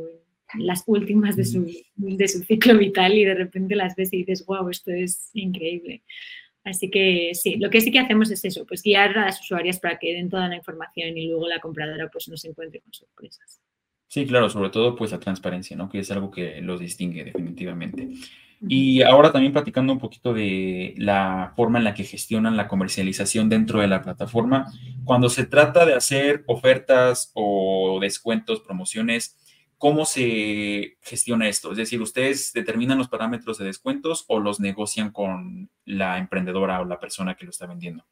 las 0.59 0.85
últimas 0.87 1.35
de 1.37 1.45
su, 1.45 1.69
de 1.97 2.29
su 2.29 2.45
ciclo 2.45 2.79
vital 2.79 3.19
y 3.19 3.25
de 3.25 3.35
repente 3.35 3.75
las 3.75 3.97
ves 3.97 4.13
y 4.13 4.19
dices, 4.19 4.47
wow, 4.47 4.69
esto 4.69 4.93
es 4.93 5.31
increíble. 5.35 6.03
Así 6.65 6.91
que 6.91 7.31
sí, 7.35 7.57
lo 7.57 7.71
que 7.71 7.81
sí 7.81 7.91
que 7.91 8.01
hacemos 8.01 8.31
es 8.31 8.45
eso, 8.45 8.65
pues 8.67 8.83
guiar 8.83 9.17
a 9.19 9.27
las 9.27 9.41
usuarias 9.41 9.79
para 9.79 9.99
que 9.99 10.15
den 10.15 10.29
toda 10.29 10.49
la 10.49 10.57
información 10.57 11.17
y 11.17 11.29
luego 11.29 11.47
la 11.49 11.61
compradora 11.61 12.09
pues 12.09 12.29
no 12.29 12.37
se 12.37 12.49
encuentre 12.49 12.81
con 12.81 12.93
sorpresas. 12.93 13.61
Sí, 14.09 14.27
claro, 14.27 14.49
sobre 14.49 14.71
todo 14.71 14.97
pues 14.97 15.13
la 15.13 15.21
transparencia, 15.21 15.77
¿no? 15.77 15.89
Que 15.89 16.01
es 16.01 16.11
algo 16.11 16.31
que 16.31 16.61
los 16.61 16.81
distingue 16.81 17.25
definitivamente. 17.25 18.09
Y 18.61 19.03
ahora 19.03 19.33
también 19.33 19.53
platicando 19.53 19.93
un 19.93 19.99
poquito 19.99 20.33
de 20.33 20.95
la 20.97 21.53
forma 21.57 21.79
en 21.79 21.85
la 21.85 21.95
que 21.95 22.05
gestionan 22.05 22.57
la 22.57 22.69
comercialización 22.69 23.49
dentro 23.49 23.81
de 23.81 23.89
la 23.89 24.03
plataforma. 24.03 24.73
Cuando 25.05 25.29
se 25.29 25.45
trata 25.45 25.85
de 25.85 25.95
hacer 25.95 26.43
ofertas 26.47 27.31
o 27.35 27.99
descuentos, 28.01 28.61
promociones, 28.61 29.37
¿cómo 29.77 30.07
se 30.07 30.97
gestiona 31.03 31.49
esto? 31.49 31.71
Es 31.73 31.77
decir, 31.77 32.01
¿ustedes 32.01 32.53
determinan 32.53 32.99
los 32.99 33.09
parámetros 33.09 33.59
de 33.59 33.67
descuentos 33.67 34.25
o 34.29 34.41
los 34.41 34.59
negocian 34.59 35.11
con 35.11 35.71
la 35.85 36.19
emprendedora 36.19 36.81
o 36.81 36.87
la 36.87 36.99
persona 36.99 37.35
que 37.35 37.45
lo 37.45 37.51
está 37.51 37.67
vendiendo? 37.67 38.07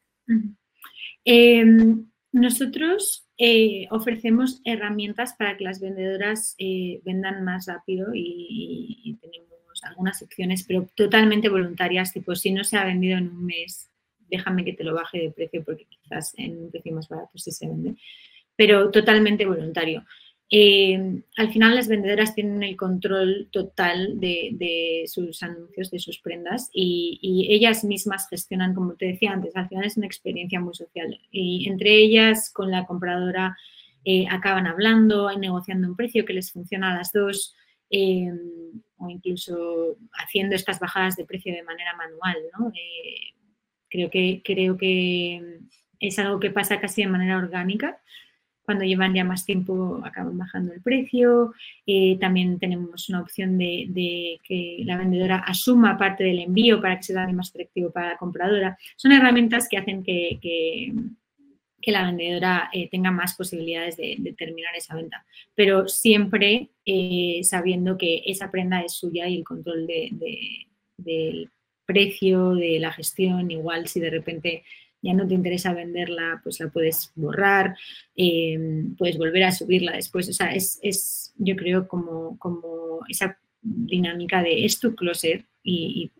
Em, 1.23 2.05
nosotros 2.31 3.27
eh, 3.37 3.87
ofrecemos 3.89 4.61
herramientas 4.63 5.33
para 5.37 5.57
que 5.57 5.63
las 5.63 5.81
vendedoras 5.81 6.55
eh, 6.59 7.01
vendan 7.03 7.43
más 7.43 7.65
rápido 7.65 8.11
y 8.13 9.17
tenemos 9.19 9.54
algunas 9.85 10.19
secciones, 10.19 10.63
pero 10.63 10.87
totalmente 10.95 11.49
voluntarias, 11.49 12.13
tipo 12.13 12.35
si 12.35 12.51
no 12.51 12.63
se 12.63 12.77
ha 12.77 12.85
vendido 12.85 13.17
en 13.17 13.29
un 13.29 13.45
mes, 13.45 13.89
déjame 14.29 14.65
que 14.65 14.73
te 14.73 14.83
lo 14.83 14.93
baje 14.93 15.19
de 15.19 15.31
precio 15.31 15.63
porque 15.63 15.85
quizás 15.85 16.33
en 16.37 16.57
un 16.57 16.71
precio 16.71 16.93
más 16.93 17.07
barato 17.07 17.37
sí 17.37 17.51
se 17.51 17.67
vende, 17.67 17.95
pero 18.55 18.91
totalmente 18.91 19.45
voluntario. 19.45 20.03
Eh, 20.51 21.23
al 21.37 21.51
final 21.51 21.73
las 21.73 21.87
vendedoras 21.87 22.35
tienen 22.35 22.61
el 22.61 22.77
control 22.77 23.49
total 23.51 24.19
de, 24.19 25.03
sus 25.07 25.41
anuncios, 25.41 25.89
de 25.89 25.99
sus 25.99 26.19
prendas 26.19 26.69
y, 26.71 27.47
ellas 27.49 27.83
mismas 27.83 28.27
gestionan, 28.29 28.75
como 28.75 28.93
te 28.93 29.07
decía 29.07 29.31
antes, 29.31 29.55
al 29.55 29.67
final 29.69 29.85
es 29.85 29.97
una 29.97 30.05
experiencia 30.05 30.59
muy 30.59 30.75
social 30.75 31.19
y 31.31 31.67
entre 31.67 31.95
ellas 31.95 32.51
con 32.53 32.69
la 32.69 32.85
compradora 32.85 33.57
eh, 34.03 34.27
acaban 34.29 34.67
hablando, 34.67 35.35
negociando 35.35 35.87
un 35.87 35.95
precio 35.95 36.25
que 36.25 36.33
les 36.33 36.51
funciona 36.51 36.91
a 36.91 36.97
las 36.97 37.11
dos. 37.11 37.55
Eh, 37.89 38.31
o 38.97 39.09
incluso 39.09 39.97
haciendo 40.13 40.55
estas 40.55 40.79
bajadas 40.79 41.15
de 41.15 41.25
precio 41.25 41.53
de 41.53 41.63
manera 41.63 41.95
manual. 41.95 42.37
¿no? 42.57 42.69
Eh, 42.69 43.33
creo, 43.89 44.09
que, 44.09 44.41
creo 44.43 44.77
que 44.77 45.59
es 45.99 46.19
algo 46.19 46.39
que 46.39 46.51
pasa 46.51 46.79
casi 46.79 47.03
de 47.03 47.09
manera 47.09 47.37
orgánica. 47.37 47.99
Cuando 48.63 48.83
llevan 48.83 49.13
ya 49.13 49.23
más 49.23 49.45
tiempo 49.45 50.01
acaban 50.03 50.39
bajando 50.39 50.73
el 50.73 50.81
precio. 50.81 51.53
Eh, 51.85 52.17
también 52.19 52.57
tenemos 52.57 53.09
una 53.09 53.21
opción 53.21 53.59
de, 53.59 54.39
que 54.43 54.81
la 54.85 54.97
vendedora 54.97 55.37
asuma 55.37 55.99
parte 55.99 56.23
del 56.23 56.39
envío 56.39 56.81
para 56.81 56.97
que 56.97 57.03
sea 57.03 57.27
más 57.27 57.51
atractivo 57.51 57.91
para 57.91 58.09
la 58.09 58.17
compradora. 58.17 58.77
Son 58.95 59.11
herramientas 59.11 59.69
que 59.69 59.77
hacen 59.77 60.03
que 60.03 60.91
la 61.91 62.05
vendedora 62.05 62.69
eh, 62.73 62.89
tenga 62.89 63.11
más 63.11 63.35
posibilidades 63.35 63.97
de, 63.97 64.35
terminar 64.37 64.75
esa 64.75 64.95
venta, 64.95 65.25
pero 65.53 65.87
siempre 65.87 66.69
eh, 66.85 67.41
sabiendo 67.43 67.97
que 67.97 68.23
esa 68.25 68.51
prenda 68.51 68.81
es 68.81 68.93
suya 68.93 69.27
y 69.27 69.37
el 69.37 69.43
control 69.43 69.87
del 70.97 71.51
precio, 71.85 72.55
de 72.55 72.79
la 72.79 72.91
gestión, 72.91 73.51
igual 73.51 73.87
si 73.87 73.99
de 73.99 74.09
repente 74.09 74.63
ya 75.01 75.13
no 75.13 75.27
te 75.27 75.35
interesa 75.35 75.73
venderla, 75.73 76.41
pues 76.43 76.59
la 76.59 76.69
puedes 76.69 77.11
borrar, 77.15 77.77
eh, 78.15 78.85
puedes 78.97 79.17
volver 79.17 79.43
a 79.43 79.51
subirla 79.51 79.91
después. 79.91 80.27
O 80.29 80.33
sea, 80.33 80.51
es, 80.53 81.33
yo 81.37 81.55
creo 81.55 81.87
como, 81.87 82.39
como 82.39 83.01
esa 83.07 83.37
dinámica 83.61 84.41
de 84.41 84.65
es 84.65 84.79
tu 84.79 84.95
closet 84.95 85.45
y 85.63 86.11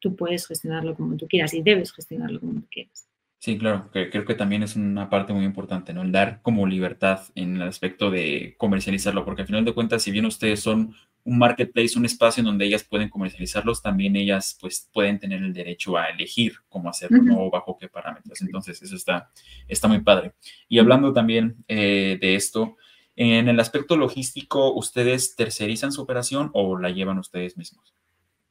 tú 0.00 0.16
puedes 0.16 0.46
gestionarlo 0.46 0.94
como 0.94 1.16
tú 1.16 1.26
quieras 1.26 1.52
y 1.54 1.62
debes 1.62 1.92
gestionarlo 1.92 2.40
como 2.40 2.60
tú 2.60 2.66
quieras. 2.70 3.06
Sí, 3.44 3.58
claro, 3.58 3.90
que 3.92 4.08
creo 4.08 4.24
que 4.24 4.34
también 4.34 4.62
es 4.62 4.74
una 4.74 5.10
parte 5.10 5.34
muy 5.34 5.44
importante, 5.44 5.92
¿no? 5.92 6.00
El 6.00 6.12
dar 6.12 6.40
como 6.40 6.66
libertad 6.66 7.20
en 7.34 7.56
el 7.56 7.68
aspecto 7.68 8.10
de 8.10 8.54
comercializarlo, 8.56 9.22
porque 9.26 9.42
al 9.42 9.46
final 9.46 9.66
de 9.66 9.74
cuentas, 9.74 10.02
si 10.02 10.10
bien 10.10 10.24
ustedes 10.24 10.60
son 10.60 10.96
un 11.24 11.38
marketplace, 11.38 11.98
un 11.98 12.06
espacio 12.06 12.40
en 12.40 12.46
donde 12.46 12.64
ellas 12.64 12.84
pueden 12.84 13.10
comercializarlos, 13.10 13.82
también 13.82 14.16
ellas 14.16 14.56
pues 14.58 14.88
pueden 14.94 15.18
tener 15.18 15.42
el 15.42 15.52
derecho 15.52 15.98
a 15.98 16.06
elegir 16.06 16.54
cómo 16.70 16.88
hacerlo, 16.88 17.20
¿no? 17.22 17.44
O 17.44 17.50
bajo 17.50 17.76
qué 17.76 17.86
parámetros. 17.86 18.40
Entonces, 18.40 18.80
eso 18.80 18.96
está, 18.96 19.30
está 19.68 19.88
muy 19.88 20.00
padre. 20.00 20.32
Y 20.66 20.78
hablando 20.78 21.12
también 21.12 21.66
eh, 21.68 22.16
de 22.18 22.36
esto, 22.36 22.78
en 23.14 23.50
el 23.50 23.60
aspecto 23.60 23.98
logístico, 23.98 24.72
¿ustedes 24.72 25.36
tercerizan 25.36 25.92
su 25.92 26.00
operación 26.00 26.50
o 26.54 26.78
la 26.78 26.88
llevan 26.88 27.18
ustedes 27.18 27.58
mismos? 27.58 27.93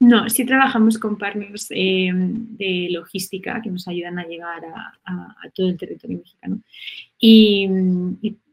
No, 0.04 0.30
sí 0.30 0.46
trabajamos 0.46 0.98
con 0.98 1.18
partners 1.18 1.68
eh, 1.70 2.12
de 2.14 2.90
logística 2.92 3.62
que 3.62 3.70
nos 3.70 3.88
ayudan 3.88 4.20
a 4.20 4.28
llegar 4.28 4.62
a, 4.66 5.50
todo 5.56 5.70
el 5.70 5.78
territorio 5.78 6.18
mexicano. 6.18 6.60
Y, 7.18 7.70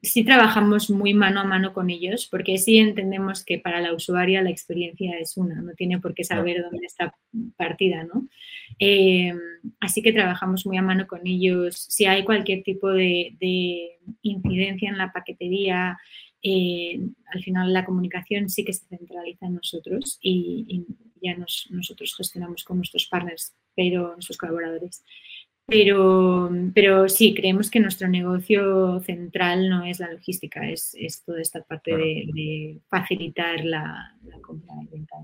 sí 0.03 0.25
trabajamos 0.25 0.89
muy 0.91 1.13
mano 1.13 1.41
a 1.41 1.45
mano 1.45 1.75
con 1.75 1.91
ellos 1.91 2.27
porque 2.31 2.57
sí 2.57 2.79
entendemos 2.79 3.45
que 3.45 3.59
para 3.59 3.83
la 3.83 3.93
usuaria 3.93 4.41
la 4.41 4.49
experiencia 4.49 5.19
es 5.19 5.37
una, 5.37 5.61
no 5.61 5.75
tiene 5.75 5.99
por 5.99 6.15
qué 6.15 6.25
saber 6.25 6.63
dónde 6.63 6.87
está 6.87 7.15
partida, 7.57 8.05
¿no? 8.05 8.29
Eh, 8.79 9.35
así 9.81 10.03
que 10.03 10.13
trabajamos 10.13 10.65
muy 10.67 10.77
a 10.79 10.83
mano 10.83 11.09
con 11.09 11.27
ellos. 11.27 11.77
Si 11.77 12.07
hay 12.07 12.25
cualquier 12.25 12.63
tipo 12.63 12.89
de, 12.91 13.99
incidencia 14.23 14.89
en 14.89 14.99
la 14.99 15.13
paquetería, 15.13 15.99
eh, 16.43 17.01
al 17.27 17.43
final 17.43 17.73
la 17.73 17.85
comunicación 17.85 18.49
sí 18.49 18.65
que 18.65 18.73
se 18.73 18.87
centraliza 18.87 19.47
en 19.47 19.57
nosotros 19.57 20.19
y, 20.23 20.87
ya 21.23 21.37
nosotros 21.71 22.15
gestionamos 22.17 22.65
con 22.65 22.79
nuestros 22.79 23.07
partners 23.07 23.55
pero 23.75 24.17
sus 24.19 24.37
colaboradores. 24.37 25.03
Pero, 25.67 26.51
pero 26.75 27.09
sí, 27.09 27.33
creemos 27.33 27.71
que 27.71 27.79
nuestro 27.79 28.09
negocio 28.09 29.01
central 29.01 29.69
no 29.69 29.85
es 29.85 30.01
la 30.01 30.11
logística, 30.11 30.69
es, 30.69 30.97
es 30.99 31.23
toda 31.25 31.41
esta 31.41 31.63
parte 31.63 31.97
de, 31.97 32.81
facilitar 32.89 33.65
la, 33.65 34.17
compra 34.43 34.75
y 34.83 34.87
venta 34.89 35.17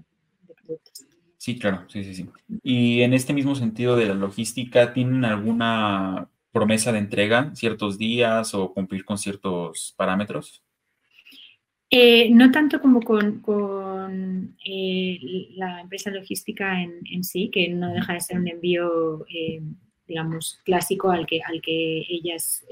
de 0.46 0.54
productos. 0.54 1.04
Sí, 1.36 1.58
claro, 1.58 1.84
sí, 1.88 2.04
sí, 2.04 2.14
sí. 2.14 2.28
Y 2.62 3.02
en 3.02 3.12
este 3.12 3.32
mismo 3.32 3.56
sentido 3.56 3.96
de 3.96 4.06
la 4.06 4.14
logística, 4.14 4.92
¿tienen 4.92 5.24
alguna 5.24 6.30
promesa 6.52 6.92
de 6.92 6.98
entrega 6.98 7.52
ciertos 7.54 7.98
días 7.98 8.54
o 8.54 8.72
cumplir 8.72 9.04
con 9.04 9.18
ciertos 9.18 9.94
parámetros? 9.96 10.62
Eh, 11.88 12.30
no 12.30 12.50
tanto 12.50 12.80
como 12.80 13.00
con, 13.00 14.56
eh, 14.64 15.18
la 15.54 15.80
empresa 15.80 16.10
logística 16.10 16.82
en, 16.82 17.22
sí, 17.22 17.48
que 17.52 17.68
no 17.68 17.92
deja 17.92 18.14
de 18.14 18.20
ser 18.20 18.38
un 18.38 18.48
envío, 18.48 19.24
eh, 19.32 19.62
digamos, 20.06 20.60
clásico 20.64 21.10
al 21.10 21.26
que, 21.26 21.40
al 21.42 21.60
que 21.62 22.04
ellas 22.08 22.64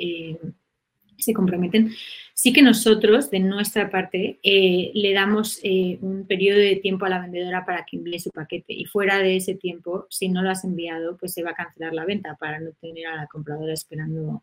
se 1.16 1.32
comprometen. 1.32 1.92
Sí 2.34 2.52
que 2.52 2.62
nosotros, 2.62 3.30
de 3.30 3.38
nuestra 3.38 3.88
parte, 3.88 4.40
le 4.42 5.12
damos 5.12 5.60
un 6.00 6.26
periodo 6.26 6.58
de 6.58 6.76
tiempo 6.76 7.06
a 7.06 7.08
la 7.08 7.20
vendedora 7.20 7.64
para 7.64 7.84
que 7.84 7.96
envíe 7.96 8.18
su 8.18 8.30
paquete 8.30 8.72
y 8.72 8.84
fuera 8.84 9.18
de 9.18 9.36
ese 9.36 9.54
tiempo, 9.54 10.06
si 10.10 10.28
no 10.28 10.42
lo 10.42 10.50
has 10.50 10.64
enviado, 10.64 11.16
pues 11.16 11.32
se 11.34 11.44
va 11.44 11.50
a 11.50 11.54
cancelar 11.54 11.94
la 11.94 12.04
venta 12.04 12.36
para 12.36 12.58
no 12.60 12.72
tener 12.80 13.06
a 13.06 13.16
la 13.16 13.26
compradora 13.28 13.72
esperando 13.72 14.42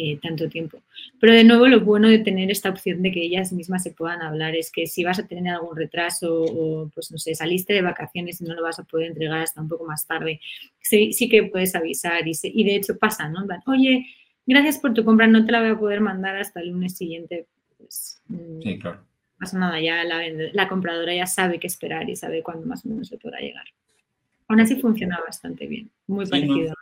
eh, 0.00 0.18
tanto 0.22 0.48
tiempo. 0.48 0.80
Pero 1.20 1.32
de 1.32 1.42
nuevo, 1.42 1.66
lo 1.66 1.80
bueno 1.80 2.08
de 2.08 2.20
tener 2.20 2.52
esta 2.52 2.70
opción 2.70 3.02
de 3.02 3.10
que 3.10 3.22
ellas 3.22 3.52
mismas 3.52 3.82
se 3.82 3.90
puedan 3.90 4.22
hablar 4.22 4.54
es 4.54 4.70
que 4.70 4.86
si 4.86 5.02
vas 5.02 5.18
a 5.18 5.26
tener 5.26 5.52
algún 5.52 5.76
retraso 5.76 6.44
o, 6.44 6.88
pues 6.94 7.10
no 7.10 7.18
sé, 7.18 7.34
saliste 7.34 7.72
de 7.72 7.82
vacaciones 7.82 8.40
y 8.40 8.44
no 8.44 8.54
lo 8.54 8.62
vas 8.62 8.78
a 8.78 8.84
poder 8.84 9.08
entregar 9.08 9.40
hasta 9.40 9.60
un 9.60 9.68
poco 9.68 9.84
más 9.84 10.06
tarde, 10.06 10.40
sí, 10.80 11.12
sí 11.12 11.28
que 11.28 11.42
puedes 11.44 11.74
avisar 11.74 12.28
y, 12.28 12.32
y 12.42 12.64
de 12.64 12.76
hecho 12.76 12.96
pasa, 12.96 13.28
¿no? 13.28 13.44
Oye, 13.66 14.06
gracias 14.46 14.78
por 14.78 14.94
tu 14.94 15.04
compra, 15.04 15.26
no 15.26 15.44
te 15.44 15.50
la 15.50 15.60
voy 15.60 15.70
a 15.70 15.78
poder 15.78 16.00
mandar 16.00 16.36
hasta 16.36 16.60
el 16.60 16.68
lunes 16.68 16.96
siguiente. 16.96 17.46
Pues, 17.76 18.22
mm, 18.28 18.62
sí, 18.62 18.78
claro. 18.78 19.00
Pasa 19.38 19.58
nada, 19.58 19.80
ya 19.80 20.04
la, 20.04 20.22
la 20.52 20.68
compradora 20.68 21.12
ya 21.14 21.26
sabe 21.26 21.58
qué 21.58 21.66
esperar 21.66 22.08
y 22.08 22.14
sabe 22.14 22.42
cuándo 22.42 22.66
más 22.66 22.84
o 22.84 22.88
menos 22.88 23.08
se 23.08 23.18
podrá 23.18 23.40
llegar. 23.40 23.66
Aún 24.48 24.60
así 24.60 24.76
funciona 24.76 25.18
bastante 25.24 25.66
bien, 25.66 25.90
muy 26.06 26.24
parecido. 26.26 26.74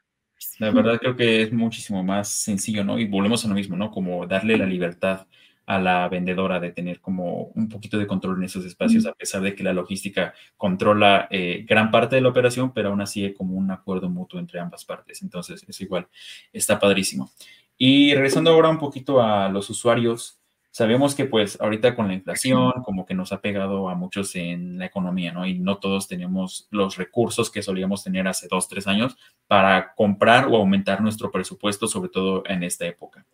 La 0.58 0.70
verdad 0.70 0.98
creo 0.98 1.16
que 1.16 1.42
es 1.42 1.52
muchísimo 1.52 2.02
más 2.02 2.28
sencillo, 2.28 2.82
¿no? 2.84 2.98
Y 2.98 3.06
volvemos 3.06 3.44
a 3.44 3.48
lo 3.48 3.54
mismo, 3.54 3.76
¿no? 3.76 3.90
Como 3.90 4.26
darle 4.26 4.56
la 4.56 4.66
libertad 4.66 5.26
a 5.66 5.80
la 5.80 6.08
vendedora 6.08 6.60
de 6.60 6.70
tener 6.70 7.00
como 7.00 7.48
un 7.54 7.68
poquito 7.68 7.98
de 7.98 8.06
control 8.06 8.38
en 8.38 8.44
esos 8.44 8.64
espacios, 8.64 9.04
a 9.04 9.12
pesar 9.12 9.42
de 9.42 9.54
que 9.54 9.64
la 9.64 9.72
logística 9.72 10.32
controla 10.56 11.26
eh, 11.30 11.64
gran 11.68 11.90
parte 11.90 12.14
de 12.14 12.22
la 12.22 12.28
operación, 12.28 12.72
pero 12.72 12.90
aún 12.90 13.00
así 13.00 13.24
hay 13.24 13.34
como 13.34 13.54
un 13.56 13.70
acuerdo 13.72 14.08
mutuo 14.08 14.38
entre 14.38 14.60
ambas 14.60 14.84
partes. 14.84 15.22
Entonces, 15.22 15.64
es 15.66 15.80
igual, 15.80 16.06
está 16.52 16.78
padrísimo. 16.78 17.32
Y 17.76 18.14
regresando 18.14 18.50
ahora 18.50 18.68
un 18.68 18.78
poquito 18.78 19.20
a 19.20 19.48
los 19.48 19.68
usuarios, 19.68 20.40
Sabemos 20.76 21.14
que 21.14 21.24
pues 21.24 21.58
ahorita 21.58 21.96
con 21.96 22.06
la 22.06 22.12
inflación 22.12 22.70
como 22.84 23.06
que 23.06 23.14
nos 23.14 23.32
ha 23.32 23.40
pegado 23.40 23.88
a 23.88 23.94
muchos 23.94 24.36
en 24.36 24.78
la 24.78 24.84
economía, 24.84 25.32
¿no? 25.32 25.46
Y 25.46 25.58
no 25.58 25.78
todos 25.78 26.06
tenemos 26.06 26.68
los 26.70 26.98
recursos 26.98 27.50
que 27.50 27.62
solíamos 27.62 28.04
tener 28.04 28.28
hace 28.28 28.46
dos, 28.46 28.68
tres 28.68 28.86
años 28.86 29.16
para 29.46 29.94
comprar 29.94 30.48
o 30.48 30.56
aumentar 30.56 31.00
nuestro 31.00 31.30
presupuesto, 31.30 31.88
sobre 31.88 32.10
todo 32.10 32.42
en 32.44 32.62
esta 32.62 32.84
época. 32.84 33.24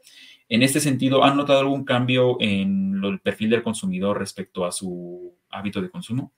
En 0.48 0.62
este 0.62 0.78
sentido, 0.78 1.24
¿han 1.24 1.36
notado 1.36 1.58
algún 1.58 1.84
cambio 1.84 2.36
en 2.38 3.02
el 3.02 3.18
perfil 3.18 3.50
del 3.50 3.64
consumidor 3.64 4.20
respecto 4.20 4.64
a 4.64 4.70
su 4.70 5.36
hábito 5.50 5.82
de 5.82 5.90
consumo? 5.90 6.32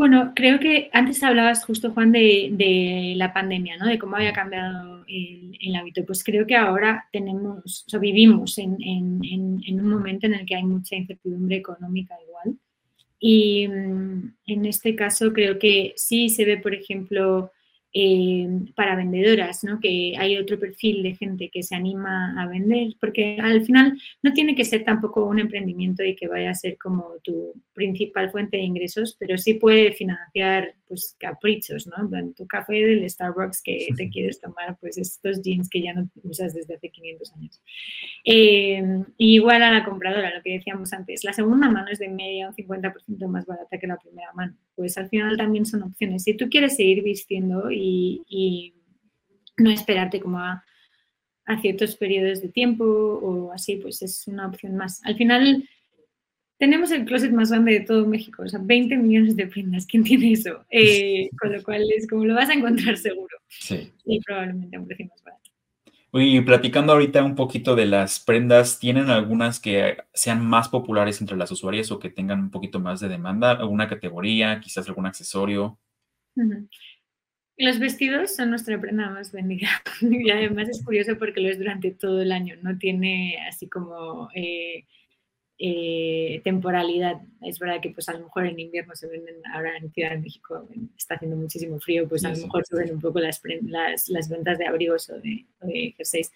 Bueno, 0.00 0.32
creo 0.34 0.58
que 0.58 0.88
antes 0.94 1.22
hablabas 1.22 1.62
justo, 1.66 1.90
Juan, 1.90 2.10
de, 2.10 3.12
la 3.18 3.34
pandemia, 3.34 3.76
¿no? 3.76 3.86
De 3.86 3.98
cómo 3.98 4.16
había 4.16 4.32
cambiado 4.32 5.04
el, 5.06 5.76
hábito. 5.76 6.06
Pues 6.06 6.24
creo 6.24 6.46
que 6.46 6.56
ahora 6.56 7.06
tenemos, 7.12 7.84
o 7.86 7.90
sea, 7.90 8.00
vivimos 8.00 8.56
en, 8.56 8.78
un 8.80 9.90
momento 9.90 10.26
en 10.26 10.36
el 10.36 10.46
que 10.46 10.56
hay 10.56 10.62
mucha 10.62 10.96
incertidumbre 10.96 11.56
económica 11.56 12.14
igual. 12.26 12.56
Y 13.18 13.68
mm, 13.68 14.36
en 14.46 14.64
este 14.64 14.96
caso 14.96 15.34
creo 15.34 15.58
que 15.58 15.92
sí 15.96 16.30
se 16.30 16.46
ve, 16.46 16.56
por 16.56 16.72
ejemplo, 16.72 17.52
eh, 17.92 18.48
para 18.76 18.94
vendedoras, 18.94 19.64
¿no? 19.64 19.80
que 19.80 20.14
hay 20.16 20.36
otro 20.36 20.58
perfil 20.58 21.02
de 21.02 21.16
gente 21.16 21.50
que 21.52 21.62
se 21.62 21.74
anima 21.74 22.40
a 22.40 22.46
vender, 22.46 22.94
porque 23.00 23.36
al 23.40 23.64
final 23.64 24.00
no 24.22 24.32
tiene 24.32 24.54
que 24.54 24.64
ser 24.64 24.84
tampoco 24.84 25.24
un 25.24 25.40
emprendimiento 25.40 26.04
y 26.04 26.14
que 26.14 26.28
vaya 26.28 26.50
a 26.50 26.54
ser 26.54 26.78
como 26.78 27.14
tu 27.22 27.52
principal 27.72 28.30
fuente 28.30 28.58
de 28.58 28.62
ingresos, 28.62 29.16
pero 29.18 29.36
sí 29.38 29.54
puede 29.54 29.92
financiar 29.92 30.74
pues 30.86 31.16
caprichos, 31.18 31.86
¿no? 31.86 32.10
Tu 32.36 32.46
café 32.46 32.74
del 32.74 33.08
Starbucks 33.08 33.62
que 33.62 33.88
te 33.96 34.08
quieres 34.08 34.40
tomar, 34.40 34.76
pues 34.80 34.98
estos 34.98 35.40
jeans 35.40 35.68
que 35.70 35.82
ya 35.82 35.92
no 35.92 36.08
usas 36.24 36.52
desde 36.52 36.74
hace 36.74 36.90
500 36.90 37.32
años. 37.34 37.62
Eh, 38.24 38.82
igual 39.16 39.62
a 39.62 39.72
la 39.72 39.84
compradora, 39.84 40.34
lo 40.34 40.42
que 40.42 40.54
decíamos 40.54 40.92
antes, 40.92 41.22
la 41.22 41.32
segunda 41.32 41.70
mano 41.70 41.90
es 41.90 42.00
de 42.00 42.08
media 42.08 42.48
un 42.48 42.54
50% 42.54 43.28
más 43.28 43.46
barata 43.46 43.78
que 43.78 43.86
la 43.86 43.98
primera 43.98 44.32
mano. 44.32 44.56
Pues 44.80 44.96
al 44.96 45.10
final 45.10 45.36
también 45.36 45.66
son 45.66 45.82
opciones. 45.82 46.22
Si 46.22 46.32
tú 46.32 46.48
quieres 46.48 46.76
seguir 46.76 47.02
vistiendo 47.02 47.70
y, 47.70 48.74
no 49.58 49.70
esperarte 49.70 50.20
como 50.20 50.38
a, 50.38 50.64
a 51.44 51.60
ciertos 51.60 51.96
periodos 51.96 52.40
de 52.40 52.48
tiempo 52.48 52.86
o 52.86 53.52
así, 53.52 53.76
pues 53.76 54.00
es 54.00 54.26
una 54.26 54.46
opción 54.46 54.78
más. 54.78 55.04
Al 55.04 55.16
final 55.16 55.68
tenemos 56.56 56.90
el 56.92 57.04
closet 57.04 57.30
más 57.30 57.50
grande 57.50 57.72
de 57.72 57.80
todo 57.80 58.06
México, 58.06 58.42
o 58.42 58.48
sea, 58.48 58.58
20 58.62 58.96
millones 58.96 59.36
de 59.36 59.48
prendas. 59.48 59.84
¿Quién 59.84 60.02
tiene 60.04 60.32
eso? 60.32 60.64
Eh, 60.70 61.28
con 61.38 61.52
lo 61.52 61.62
cual 61.62 61.84
es 61.94 62.08
como 62.08 62.24
lo 62.24 62.34
vas 62.34 62.48
a 62.48 62.54
encontrar 62.54 62.96
seguro. 62.96 63.36
Sí. 63.50 63.92
Y 64.06 64.18
probablemente 64.20 64.78
a 64.78 64.80
un 64.80 64.86
precio 64.86 65.08
más 65.08 65.22
barato. 65.22 65.39
Y 66.12 66.40
platicando 66.40 66.92
ahorita 66.92 67.22
un 67.22 67.36
poquito 67.36 67.76
de 67.76 67.86
las 67.86 68.18
prendas, 68.18 68.80
¿tienen 68.80 69.10
algunas 69.10 69.60
que 69.60 69.98
sean 70.12 70.44
más 70.44 70.68
populares 70.68 71.20
entre 71.20 71.36
las 71.36 71.52
usuarias 71.52 71.92
o 71.92 72.00
que 72.00 72.10
tengan 72.10 72.40
un 72.40 72.50
poquito 72.50 72.80
más 72.80 72.98
de 72.98 73.08
demanda? 73.08 73.52
¿Alguna 73.52 73.88
categoría, 73.88 74.58
quizás 74.60 74.88
algún 74.88 75.06
accesorio? 75.06 75.78
Los 77.56 77.78
vestidos 77.78 78.34
son 78.34 78.50
nuestra 78.50 78.80
prenda 78.80 79.08
más 79.10 79.30
vendida 79.30 79.68
y 80.00 80.30
además 80.30 80.68
es 80.68 80.84
curioso 80.84 81.16
porque 81.16 81.40
lo 81.40 81.48
es 81.48 81.58
durante 81.58 81.92
todo 81.92 82.22
el 82.22 82.32
año, 82.32 82.56
no 82.62 82.76
tiene 82.78 83.38
así 83.48 83.68
como... 83.68 84.28
Eh, 84.34 84.86
eh, 85.62 86.40
temporalidad. 86.42 87.20
Es 87.42 87.58
verdad 87.58 87.82
que 87.82 87.90
pues 87.90 88.08
a 88.08 88.14
lo 88.14 88.20
mejor 88.20 88.46
en 88.46 88.58
invierno 88.58 88.96
se 88.96 89.06
venden, 89.08 89.34
ahora 89.52 89.76
en 89.76 89.92
Ciudad 89.92 90.12
de 90.12 90.18
México 90.18 90.66
está 90.96 91.16
haciendo 91.16 91.36
muchísimo 91.36 91.78
frío, 91.78 92.08
pues 92.08 92.24
a 92.24 92.30
lo 92.30 92.38
mejor 92.38 92.64
suben 92.64 92.94
un 92.94 92.98
poco 92.98 93.20
las, 93.20 93.42
las, 94.08 94.28
ventas 94.30 94.56
de 94.56 94.66
abrigos 94.66 95.10
o 95.10 95.20
de, 95.20 95.44
jerseys. 95.98 96.32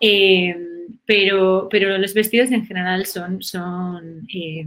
Eh, 0.00 0.56
pero, 1.04 1.66
pero 1.68 1.98
los 1.98 2.14
vestidos 2.14 2.52
en 2.52 2.64
general 2.64 3.06
son, 3.06 3.42
son 3.42 4.28
eh, 4.32 4.64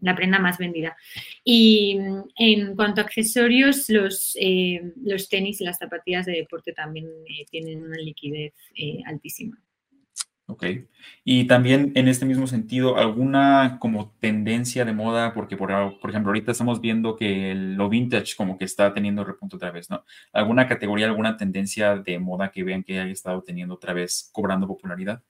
la 0.00 0.16
prenda 0.16 0.38
más 0.38 0.56
vendida. 0.56 0.96
Y 1.44 1.98
en 2.38 2.74
cuanto 2.74 3.02
a 3.02 3.04
accesorios, 3.04 3.90
los, 3.90 4.38
los 5.04 5.28
tenis 5.28 5.60
y 5.60 5.64
las 5.64 5.76
zapatillas 5.76 6.24
de 6.24 6.32
deporte 6.32 6.72
también 6.72 7.08
tienen 7.50 7.82
una 7.82 7.98
liquidez 7.98 8.54
altísima. 9.04 9.58
Ok. 10.46 10.64
Y 11.24 11.46
también 11.46 11.92
en 11.94 12.06
este 12.06 12.26
mismo 12.26 12.46
sentido, 12.46 12.98
¿alguna 12.98 13.78
como 13.80 14.14
tendencia 14.20 14.84
de 14.84 14.92
moda? 14.92 15.32
Porque, 15.32 15.56
por, 15.56 15.70
por 16.00 16.10
ejemplo, 16.10 16.30
ahorita 16.30 16.52
estamos 16.52 16.82
viendo 16.82 17.16
que 17.16 17.54
lo 17.54 17.88
vintage 17.88 18.36
como 18.36 18.58
que 18.58 18.66
está 18.66 18.92
teniendo 18.92 19.24
repunto 19.24 19.56
otra 19.56 19.70
vez, 19.70 19.88
¿no? 19.88 20.04
¿Alguna 20.34 20.68
categoría, 20.68 21.06
alguna 21.06 21.38
tendencia 21.38 21.96
de 21.96 22.18
moda 22.18 22.50
que 22.50 22.62
vean 22.62 22.82
que 22.82 23.00
haya 23.00 23.10
estado 23.10 23.42
teniendo 23.42 23.74
otra 23.74 23.94
vez 23.94 24.28
cobrando 24.32 24.66
popularidad? 24.66 25.22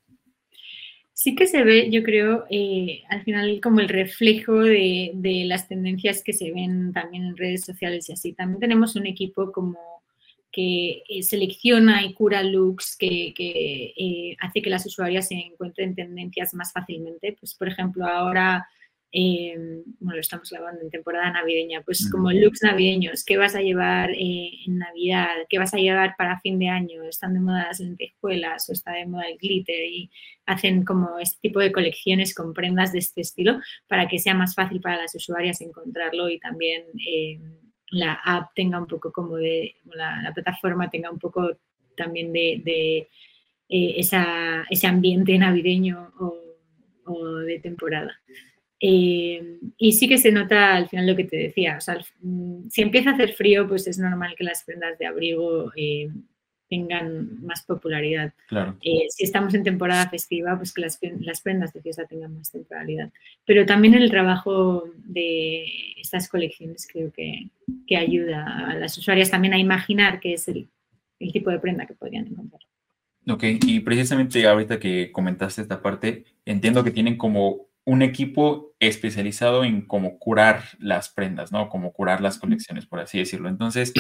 Sí 1.13 1.37
que 1.37 1.47
se 1.47 1.63
ve, 1.63 1.91
yo 1.93 2.03
creo, 2.03 2.45
eh, 2.51 3.05
al 3.09 3.23
final 3.23 3.61
como 3.63 3.79
el 3.79 3.89
reflejo 3.89 4.59
de, 4.59 5.13
de 5.15 5.45
las 5.45 5.69
tendencias 5.69 6.25
que 6.25 6.33
se 6.33 6.51
ven 6.51 6.93
también 6.93 7.25
en 7.25 7.37
redes 7.37 7.65
sociales 7.65 8.09
y 8.09 8.15
así. 8.15 8.33
También 8.33 8.59
tenemos 8.59 8.97
un 8.97 9.07
equipo 9.07 9.53
como 9.53 9.79
que 10.55 11.03
eh, 11.09 11.23
selecciona 11.25 12.05
y 12.05 12.15
cura 12.15 12.43
looks, 12.45 12.97
que, 12.97 13.35
eh, 13.37 14.37
hace 14.39 14.63
que 14.63 14.71
las 14.71 14.87
usuarias 14.87 15.27
se 15.27 15.35
encuentren 15.35 15.97
tendencias 15.97 16.55
más 16.55 16.73
fácilmente. 16.73 17.37
Pues, 17.41 17.57
por 17.57 17.67
ejemplo, 17.67 18.07
ahora, 18.07 18.65
eh, 19.11 19.57
bueno, 19.99 20.15
lo 20.15 20.21
estamos 20.21 20.49
grabando 20.51 20.81
en 20.83 20.91
temporada 20.91 21.33
navideña, 21.33 21.83
pues 21.83 22.09
como 22.09 22.31
looks 22.31 22.63
navideños, 22.63 23.25
¿qué 23.25 23.37
vas 23.37 23.57
a 23.57 23.63
llevar 23.63 24.11
en 24.13 24.79
Navidad? 24.79 25.35
¿Qué 25.49 25.59
vas 25.59 25.75
a 25.75 25.79
llevar 25.79 26.15
para 26.17 26.39
fin 26.39 26.61
de 26.61 26.69
año? 26.69 27.03
¿Están 27.03 27.35
de 27.35 27.41
moda 27.41 27.67
las 27.67 27.81
lentejuelas 27.81 28.69
o 28.69 28.73
está 28.73 28.93
de 28.93 29.07
moda 29.07 29.25
el 29.27 29.39
glitter? 29.39 29.85
Y 29.91 30.09
hacen 30.47 30.85
como 30.85 31.19
este 31.19 31.39
tipo 31.43 31.59
de 31.59 31.73
colecciones 31.73 32.33
con 32.33 32.55
prendas 32.55 32.93
de 32.93 33.01
este 33.01 33.23
estilo 33.23 33.59
para 33.89 34.07
que 34.07 34.21
sea 34.21 34.35
más 34.35 34.55
fácil 34.55 34.81
para 34.81 34.99
las 34.99 35.15
usuarias 35.17 35.61
encontrarlo 35.61 36.29
y 36.29 36.39
también 36.39 36.85
la 37.91 38.15
app 38.25 38.55
tenga 38.55 38.79
un 38.79 38.87
poco 38.87 39.13
como 39.13 39.37
de, 39.37 39.77
la, 39.93 40.33
plataforma 40.35 40.91
tenga 40.91 41.11
un 41.11 41.19
poco 41.19 41.57
también 41.97 42.33
de, 42.33 43.09
eh, 43.69 43.95
ese 43.97 44.87
ambiente 44.87 45.39
navideño 45.39 46.13
o, 47.07 47.39
de 47.39 47.59
temporada. 47.61 48.19
Eh, 48.81 49.59
y 49.79 49.93
sí 49.93 50.09
que 50.09 50.19
se 50.19 50.33
nota 50.33 50.75
al 50.75 50.89
final 50.89 51.07
lo 51.07 51.17
que 51.17 51.25
te 51.25 51.37
decía, 51.37 51.77
o 51.79 51.81
sea, 51.81 51.99
mm, 52.21 52.69
si 52.69 52.83
empieza 52.83 53.11
a 53.11 53.13
hacer 53.15 53.33
frío, 53.33 53.69
pues 53.69 53.87
es 53.87 53.99
normal 53.99 54.35
que 54.37 54.45
las 54.45 54.65
prendas 54.65 54.99
de 54.99 55.07
abrigo 55.07 55.73
eh, 55.77 56.09
tengan 56.75 57.45
más 57.45 57.63
popularidad. 57.63 58.33
Claro. 58.49 58.77
Eh, 58.83 59.07
si 59.09 59.23
estamos 59.23 59.55
en 59.55 59.63
temporada 59.63 60.09
festiva, 60.09 60.57
pues 60.57 60.73
que 60.73 60.81
las, 60.81 60.99
las, 61.21 61.41
prendas 61.41 61.73
de 61.73 61.83
fiesta 61.83 62.05
tengan 62.05 62.37
más 62.37 62.51
temporalidad. 62.51 63.13
Pero 63.47 63.65
también 63.65 63.95
el 63.95 64.11
trabajo 64.11 64.85
de 65.05 65.67
estas 65.97 66.29
colecciones 66.29 66.89
creo 66.93 67.13
que, 67.13 67.49
que 67.87 67.97
ayuda 67.97 68.71
a 68.71 68.75
las 68.75 68.99
usuarias 68.99 69.31
también 69.31 69.55
a 69.55 69.59
imaginar 69.59 70.19
qué 70.19 70.35
es 70.35 70.49
el, 70.49 70.69
el 71.21 71.33
tipo 71.33 71.51
de 71.51 71.61
prenda 71.61 71.87
que 71.87 71.95
podrían 71.95 72.27
encontrar. 72.27 72.63
Ok, 73.29 73.45
y 73.67 73.81
precisamente 73.81 74.47
ahorita 74.47 74.79
que 74.79 75.11
comentaste 75.13 75.63
esta 75.63 75.81
parte, 75.81 76.25
entiendo 76.45 76.83
que 76.83 76.91
tienen 76.91 77.17
como 77.17 77.69
un 77.87 78.03
equipo 78.03 78.75
especializado 78.81 79.63
en 79.65 79.83
cómo 79.83 80.19
curar 80.19 80.63
las 80.79 81.11
prendas, 81.11 81.53
¿no? 81.53 81.69
Cómo 81.69 81.93
curar 81.93 82.23
las 82.23 82.39
colecciones, 82.39 82.87
por 82.87 83.01
así 83.01 83.19
decirlo. 83.19 83.49
Entonces, 83.49 83.93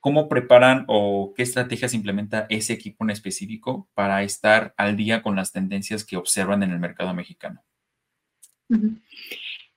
¿cómo 0.00 0.28
preparan 0.28 0.84
o 0.88 1.32
qué 1.36 1.42
estrategias 1.42 1.94
implementa 1.94 2.46
ese 2.50 2.72
equipo 2.72 3.04
en 3.04 3.10
específico 3.10 3.88
para 3.94 4.22
estar 4.24 4.74
al 4.76 4.96
día 4.96 5.22
con 5.22 5.36
las 5.36 5.52
tendencias 5.52 6.04
que 6.04 6.16
observan 6.16 6.62
en 6.64 6.72
el 6.72 6.80
mercado 6.80 7.14
mexicano? 7.14 7.62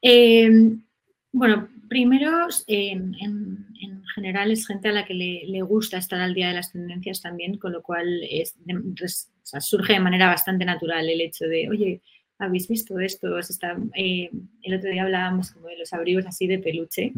Em, 0.02 0.82
bueno, 1.32 1.70
primero, 1.88 2.48
en, 2.68 3.16
general 4.16 4.52
es 4.52 4.68
gente 4.68 4.90
a 4.90 4.92
la 4.92 5.06
que 5.06 5.14
le, 5.14 5.62
gusta 5.62 5.98
estar 5.98 6.20
al 6.20 6.34
día 6.34 6.50
de 6.50 6.56
las 6.56 6.72
tendencias 6.72 7.22
también, 7.22 7.58
con 7.58 7.72
lo 7.72 7.84
cual 7.84 8.22
es, 8.30 8.58
surge 9.60 9.94
de 9.94 10.00
manera 10.00 10.28
bastante 10.28 10.66
natural 10.66 11.08
el 11.08 11.22
hecho 11.22 11.46
de, 11.46 11.70
oye, 11.70 12.02
habéis 12.42 12.68
visto 12.68 13.00
esto, 13.00 13.38
está, 13.38 13.78
eh, 13.96 14.30
el 14.64 14.74
otro 14.74 14.90
día 14.90 15.04
hablábamos 15.04 15.52
como 15.52 15.68
de 15.68 15.78
los 15.78 15.94
abrigos 15.94 16.26
así 16.26 16.48
de 16.48 16.60
peluche, 16.60 17.14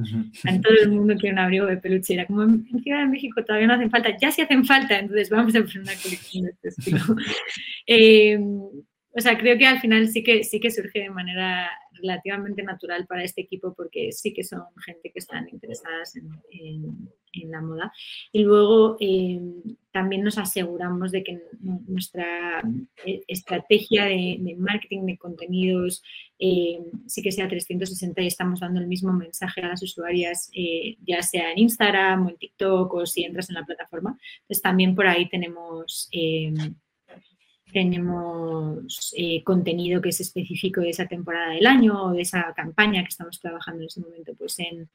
todo 0.62 0.74
el 0.82 0.92
mundo 0.92 1.16
quiere 1.16 1.34
un 1.34 1.40
abrigo 1.40 1.66
de 1.66 1.78
peluche, 1.78 2.14
era 2.14 2.26
como 2.26 2.44
en 2.44 2.84
Ciudad 2.84 3.00
de 3.00 3.08
México 3.08 3.44
todavía 3.44 3.68
no 3.68 3.74
hacen 3.74 3.90
falta, 3.90 4.16
ya 4.18 4.32
sí 4.32 4.42
hacen 4.42 4.66
falta, 4.66 5.00
entonces 5.00 5.30
vamos 5.30 5.56
a 5.56 5.62
poner 5.62 5.80
una 5.80 5.96
colección 6.02 6.46
de 6.46 6.52
este 6.52 6.70
estilo. 6.70 7.00
Eh, 7.86 8.40
o 9.16 9.22
sea, 9.22 9.38
creo 9.38 9.58
que 9.58 9.68
al 9.68 9.80
final 9.80 10.08
sí 10.08 10.24
que, 10.24 10.44
sí 10.44 10.60
que 10.60 10.72
surge 10.72 11.02
de 11.02 11.10
manera 11.10 11.70
relativamente 11.92 12.64
natural 12.64 13.06
para 13.06 13.24
este 13.24 13.42
equipo 13.42 13.74
porque 13.76 14.12
sí 14.12 14.34
que 14.34 14.44
son 14.44 14.64
gente 14.86 15.12
que 15.12 15.20
están 15.20 15.48
interesadas 15.50 16.16
en, 16.16 16.30
la 17.42 17.62
moda. 17.62 17.92
Y 18.32 18.44
luego 18.44 18.98
eh, 19.00 19.40
también 19.92 20.24
nos 20.24 20.38
aseguramos 20.38 21.12
de 21.12 21.24
que 21.24 21.42
nuestra 21.62 22.62
eh, 23.06 23.22
estrategia 23.28 24.06
de, 24.06 24.56
marketing 24.58 25.06
de 25.06 25.18
contenidos 25.18 26.04
eh, 26.40 26.80
sí 27.08 27.22
que 27.22 27.32
sea 27.32 27.48
360 27.48 28.22
y 28.22 28.28
estamos 28.28 28.60
dando 28.60 28.80
el 28.80 28.88
mismo 28.88 29.14
mensaje 29.14 29.62
a 29.62 29.70
las 29.70 29.84
usuarias, 29.84 30.50
ya 31.06 31.22
sea 31.22 31.52
en 31.52 31.60
Instagram 31.60 32.26
o 32.26 32.30
en 32.30 32.38
TikTok 32.38 32.94
o 32.94 33.06
si 33.06 33.24
entras 33.24 33.50
en 33.50 33.56
la 33.56 33.66
plataforma. 33.66 34.18
Entonces 34.42 34.62
también 34.62 34.96
por 34.96 35.08
ahí 35.08 35.30
tenemos 35.30 36.10
tenemos 37.72 39.16
contenido 39.44 40.00
que 40.00 40.10
es 40.10 40.20
específico 40.20 40.82
de 40.82 40.92
esa 40.92 41.08
temporada 41.08 41.54
del 41.54 41.66
año 41.66 42.04
o 42.04 42.12
de 42.12 42.22
esa 42.22 42.54
campaña 42.56 43.02
que 43.02 43.10
estamos 43.10 43.40
trabajando 43.40 43.82
en 43.82 43.88
ese 43.88 44.02
momento. 44.02 44.34
Pues 44.38 44.60
en, 44.60 44.90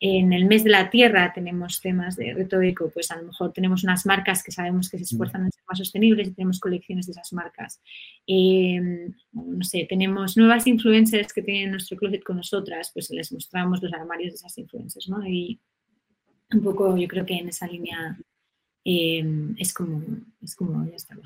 el 0.00 0.44
mes 0.44 0.62
de 0.62 0.70
la 0.70 0.90
tierra 0.90 1.32
tenemos 1.34 1.80
temas 1.80 2.14
de 2.16 2.32
reto 2.32 2.60
eco, 2.62 2.88
pues 2.90 3.10
a 3.10 3.16
lo 3.16 3.24
mejor 3.24 3.52
tenemos 3.52 3.82
unas 3.82 4.06
marcas 4.06 4.44
que 4.44 4.52
sabemos 4.52 4.88
que 4.88 4.96
se 4.98 5.04
esfuerzan 5.04 5.44
en 5.44 5.50
ser 5.50 5.64
más 5.68 5.78
sostenibles 5.78 6.28
y 6.28 6.32
tenemos 6.32 6.60
colecciones 6.60 7.06
de 7.06 7.12
esas 7.12 7.32
marcas. 7.32 7.80
Em, 8.26 9.12
no 9.32 9.64
sé, 9.64 9.86
tenemos 9.88 10.36
nuevas 10.36 10.66
influencers 10.68 11.32
que 11.32 11.42
tienen 11.42 11.72
nuestro 11.72 11.96
closet 11.96 12.22
con 12.22 12.36
nosotras, 12.36 12.92
pues 12.94 13.10
les 13.10 13.32
mostramos 13.32 13.82
los 13.82 13.92
armarios 13.92 14.32
de 14.32 14.36
esas 14.36 14.56
influencers, 14.58 15.08
¿no? 15.08 15.26
Y 15.26 15.60
un 16.52 16.62
poco 16.62 16.96
yo 16.96 17.08
creo 17.08 17.26
que 17.26 17.34
en 17.34 17.48
esa 17.48 17.66
línea 17.66 18.16
em, 18.84 19.56
es 19.58 19.74
como, 19.74 20.02
es 20.40 20.54
como 20.54 20.88
ya 20.88 20.96
está. 20.96 21.16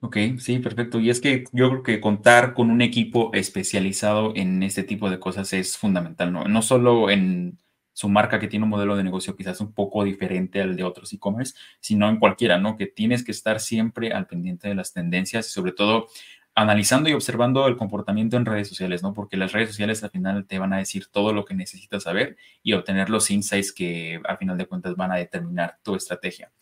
Ok, 0.00 0.16
sí, 0.38 0.58
perfecto. 0.58 1.00
Y 1.00 1.08
es 1.08 1.20
que 1.20 1.44
yo 1.52 1.70
creo 1.70 1.82
que 1.82 2.00
contar 2.00 2.52
con 2.52 2.70
un 2.70 2.82
equipo 2.82 3.30
especializado 3.32 4.34
en 4.36 4.62
este 4.62 4.82
tipo 4.82 5.08
de 5.08 5.18
cosas 5.18 5.52
es 5.52 5.78
fundamental, 5.78 6.32
¿no? 6.32 6.44
No 6.44 6.60
solo 6.60 7.08
en 7.10 7.58
su 7.94 8.10
marca 8.10 8.38
que 8.38 8.48
tiene 8.48 8.64
un 8.64 8.70
modelo 8.70 8.96
de 8.96 9.04
negocio 9.04 9.36
quizás 9.36 9.60
un 9.60 9.72
poco 9.72 10.04
diferente 10.04 10.60
al 10.60 10.76
de 10.76 10.84
otros 10.84 11.12
e-commerce, 11.14 11.54
sino 11.80 12.08
en 12.10 12.18
cualquiera, 12.18 12.58
¿no? 12.58 12.76
Que 12.76 12.86
tienes 12.86 13.24
que 13.24 13.32
estar 13.32 13.60
siempre 13.60 14.12
al 14.12 14.26
pendiente 14.26 14.68
de 14.68 14.74
las 14.74 14.92
tendencias 14.92 15.48
y 15.48 15.50
sobre 15.50 15.72
todo 15.72 16.08
analizando 16.56 17.08
y 17.08 17.12
observando 17.12 17.66
el 17.66 17.76
comportamiento 17.76 18.36
en 18.36 18.46
redes 18.46 18.68
sociales, 18.68 19.02
¿no? 19.02 19.14
Porque 19.14 19.36
las 19.36 19.52
redes 19.52 19.70
sociales 19.70 20.04
al 20.04 20.10
final 20.10 20.46
te 20.46 20.58
van 20.58 20.72
a 20.72 20.78
decir 20.78 21.06
todo 21.06 21.32
lo 21.32 21.44
que 21.44 21.54
necesitas 21.54 22.04
saber 22.04 22.36
y 22.62 22.74
obtener 22.74 23.10
los 23.10 23.30
insights 23.30 23.72
que 23.72 24.20
al 24.24 24.38
final 24.38 24.58
de 24.58 24.66
cuentas 24.66 24.94
van 24.96 25.12
a 25.12 25.16
determinar 25.16 25.78
tu 25.82 25.96
estrategia. 25.96 26.52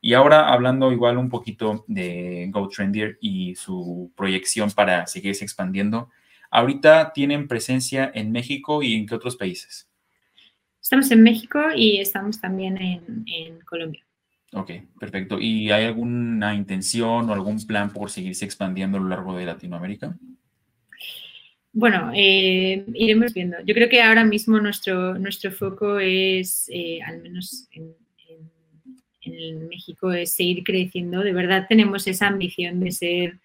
Y 0.00 0.14
ahora 0.14 0.48
hablando 0.48 0.92
igual 0.92 1.18
un 1.18 1.28
poquito 1.28 1.84
de 1.88 2.48
GoTrendier 2.50 3.18
y 3.20 3.54
su 3.54 4.12
proyección 4.16 4.70
para 4.70 5.06
seguirse 5.06 5.44
expandiendo, 5.44 6.10
ahorita 6.50 7.12
tienen 7.12 7.48
presencia 7.48 8.10
en 8.14 8.32
México 8.32 8.82
y 8.82 8.94
en 8.94 9.06
qué 9.06 9.14
otros 9.14 9.36
países? 9.36 9.89
Estamos 10.82 11.10
en 11.10 11.22
México 11.22 11.60
y 11.74 11.98
estamos 11.98 12.40
también 12.40 12.78
en, 12.78 13.60
Colombia. 13.64 14.04
Ok, 14.52 14.70
perfecto. 14.98 15.38
¿Y 15.38 15.70
hay 15.70 15.84
alguna 15.84 16.54
intención 16.54 17.30
o 17.30 17.32
algún 17.32 17.64
plan 17.66 17.92
por 17.92 18.10
seguirse 18.10 18.44
expandiendo 18.44 18.98
a 18.98 19.00
lo 19.00 19.08
largo 19.08 19.36
de 19.36 19.46
Latinoamérica? 19.46 20.16
Bueno, 21.72 22.10
eh, 22.14 22.84
iremos 22.94 23.32
viendo. 23.32 23.58
Yo 23.64 23.74
creo 23.74 23.88
que 23.88 24.02
ahora 24.02 24.24
mismo 24.24 24.58
nuestro, 24.58 25.16
nuestro 25.18 25.52
foco 25.52 26.00
es, 26.00 26.68
eh, 26.72 27.00
al 27.02 27.22
menos 27.22 27.68
en, 27.70 27.94
en 29.22 29.68
México 29.68 30.12
es 30.12 30.32
seguir 30.32 30.64
creciendo. 30.64 31.20
De 31.20 31.32
verdad 31.32 31.66
tenemos 31.68 32.06
esa 32.06 32.26
ambición 32.26 32.80
de 32.80 32.90
ser 32.90 33.38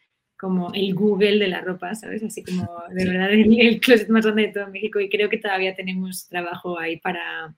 como 0.45 0.71
el 0.75 0.93
Google 0.93 1.39
de 1.39 1.47
la 1.47 1.61
ropa, 1.61 1.95
¿sabes? 1.95 2.21
Así 2.21 2.43
como 2.43 2.69
de 2.91 3.03
verdad 3.03 3.31
el, 3.31 3.79
closet 3.79 4.09
más 4.09 4.23
grande 4.23 4.43
de 4.43 4.53
todo 4.53 4.67
México 4.67 4.99
y 4.99 5.09
creo 5.09 5.27
que 5.27 5.39
todavía 5.39 5.75
tenemos 5.75 6.27
trabajo 6.29 6.77
ahí 6.77 6.97
para, 6.97 7.55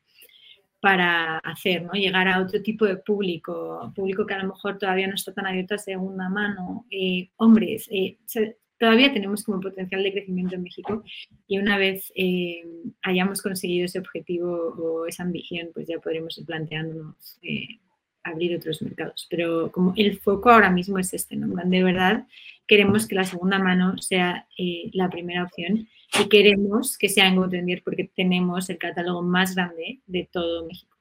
para 0.80 1.40
hacer, 1.40 1.84
¿no? 1.84 1.92
Llegar 1.92 2.30
a 2.30 2.42
otro 2.42 2.62
tipo 2.62 2.86
de 2.86 2.96
público, 2.96 3.92
público 3.94 4.26
que 4.26 4.36
a 4.36 4.42
lo 4.42 4.54
mejor 4.54 4.78
todavía 4.78 5.06
no 5.06 5.16
está 5.16 5.34
tan 5.34 5.48
abierto 5.48 5.76
a 5.76 5.80
segunda 5.80 6.30
mano, 6.30 6.86
eh, 6.90 7.30
hombres, 7.36 7.90
eh, 7.92 8.16
todavía 8.80 9.12
tenemos 9.12 9.44
como 9.44 9.60
potencial 9.60 10.02
de 10.02 10.14
crecimiento 10.14 10.56
en 10.56 10.64
México 10.64 11.04
y 11.46 11.58
una 11.58 11.78
vez 11.78 12.14
eh, 12.16 12.64
hayamos 13.02 13.42
conseguido 13.42 13.84
ese 13.84 14.00
objetivo 14.00 14.50
o 14.78 15.08
esa 15.08 15.24
ambición, 15.24 15.72
pues 15.74 15.90
ya 15.90 16.00
podremos 16.00 16.38
ir 16.38 16.46
planteándonos 16.46 17.38
abrir 18.30 18.56
otros 18.56 18.82
mercados. 18.82 19.28
Pero 19.30 19.72
como 19.72 19.94
el 19.96 20.20
foco 20.20 20.50
ahora 20.50 20.70
mismo 20.70 21.00
es 21.00 21.14
este, 21.14 21.36
¿no? 21.36 21.48
De 21.64 21.84
verdad 21.84 22.26
queremos 22.68 23.08
que 23.08 23.16
la 23.16 23.24
segunda 23.24 23.60
mano 23.60 23.98
sea 23.98 24.46
eh, 24.58 24.90
la 24.94 25.10
primera 25.10 25.44
opción 25.44 25.88
y 26.20 26.30
queremos 26.30 26.98
que 26.98 27.10
sea 27.10 27.28
en 27.28 27.38
GoTendier 27.38 27.82
porque 27.84 28.12
tenemos 28.14 28.70
el 28.70 28.78
catálogo 28.78 29.22
más 29.22 29.56
grande 29.56 30.02
de 30.06 30.30
todo 30.32 30.66
México. 30.68 30.96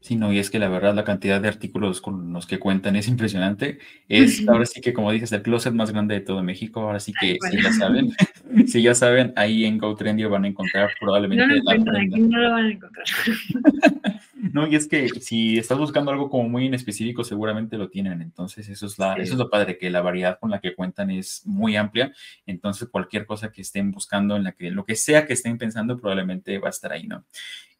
Sí, 0.00 0.16
no, 0.16 0.30
y 0.30 0.38
es 0.38 0.50
que 0.50 0.58
la 0.58 0.68
verdad 0.68 0.94
la 0.94 1.02
cantidad 1.02 1.40
de 1.40 1.48
artículos 1.48 2.02
con 2.02 2.30
los 2.34 2.46
que 2.46 2.58
cuentan 2.58 2.94
es 2.94 3.08
impresionante. 3.08 3.78
Es 4.06 4.46
ahora 4.46 4.66
sí 4.66 4.82
que, 4.82 4.92
como 4.92 5.10
dices, 5.10 5.32
el 5.32 5.40
closet 5.40 5.72
más 5.72 5.92
grande 5.92 6.14
de 6.16 6.20
todo 6.20 6.42
México. 6.42 6.80
Ahora 6.80 7.00
sí 7.00 7.14
que, 7.18 7.38
si 7.50 7.62
ya 7.62 7.72
saben, 7.72 8.10
si 8.66 8.82
ya 8.82 8.94
saben, 8.94 9.32
ahí 9.34 9.64
en 9.64 9.78
GoTrendier 9.78 10.28
van 10.28 10.44
a 10.44 10.48
encontrar 10.48 10.90
probablemente 11.00 11.46
no, 11.46 11.54
no, 11.54 12.28
no 12.28 12.38
lo 12.38 12.50
van 12.50 12.64
a 12.66 12.72
encontrar. 12.72 13.06
No, 14.52 14.66
y 14.66 14.76
es 14.76 14.88
que 14.88 15.08
si 15.08 15.58
estás 15.58 15.78
buscando 15.78 16.10
algo 16.10 16.28
como 16.28 16.48
muy 16.48 16.66
en 16.66 16.74
específico, 16.74 17.24
seguramente 17.24 17.78
lo 17.78 17.88
tienen. 17.88 18.20
Entonces, 18.20 18.68
eso 18.68 18.86
es, 18.86 18.98
la, 18.98 19.14
eso 19.14 19.32
es 19.32 19.38
lo 19.38 19.48
padre, 19.48 19.78
que 19.78 19.90
la 19.90 20.02
variedad 20.02 20.38
con 20.38 20.50
la 20.50 20.60
que 20.60 20.74
cuentan 20.74 21.10
es 21.10 21.46
muy 21.46 21.76
amplia. 21.76 22.12
Entonces, 22.44 22.88
cualquier 22.88 23.26
cosa 23.26 23.50
que 23.50 23.62
estén 23.62 23.90
buscando, 23.90 24.36
en 24.36 24.44
la 24.44 24.52
que 24.52 24.70
lo 24.70 24.84
que 24.84 24.96
sea 24.96 25.26
que 25.26 25.32
estén 25.32 25.56
pensando, 25.56 25.98
probablemente 25.98 26.58
va 26.58 26.68
a 26.68 26.70
estar 26.70 26.92
ahí, 26.92 27.06
¿no? 27.06 27.24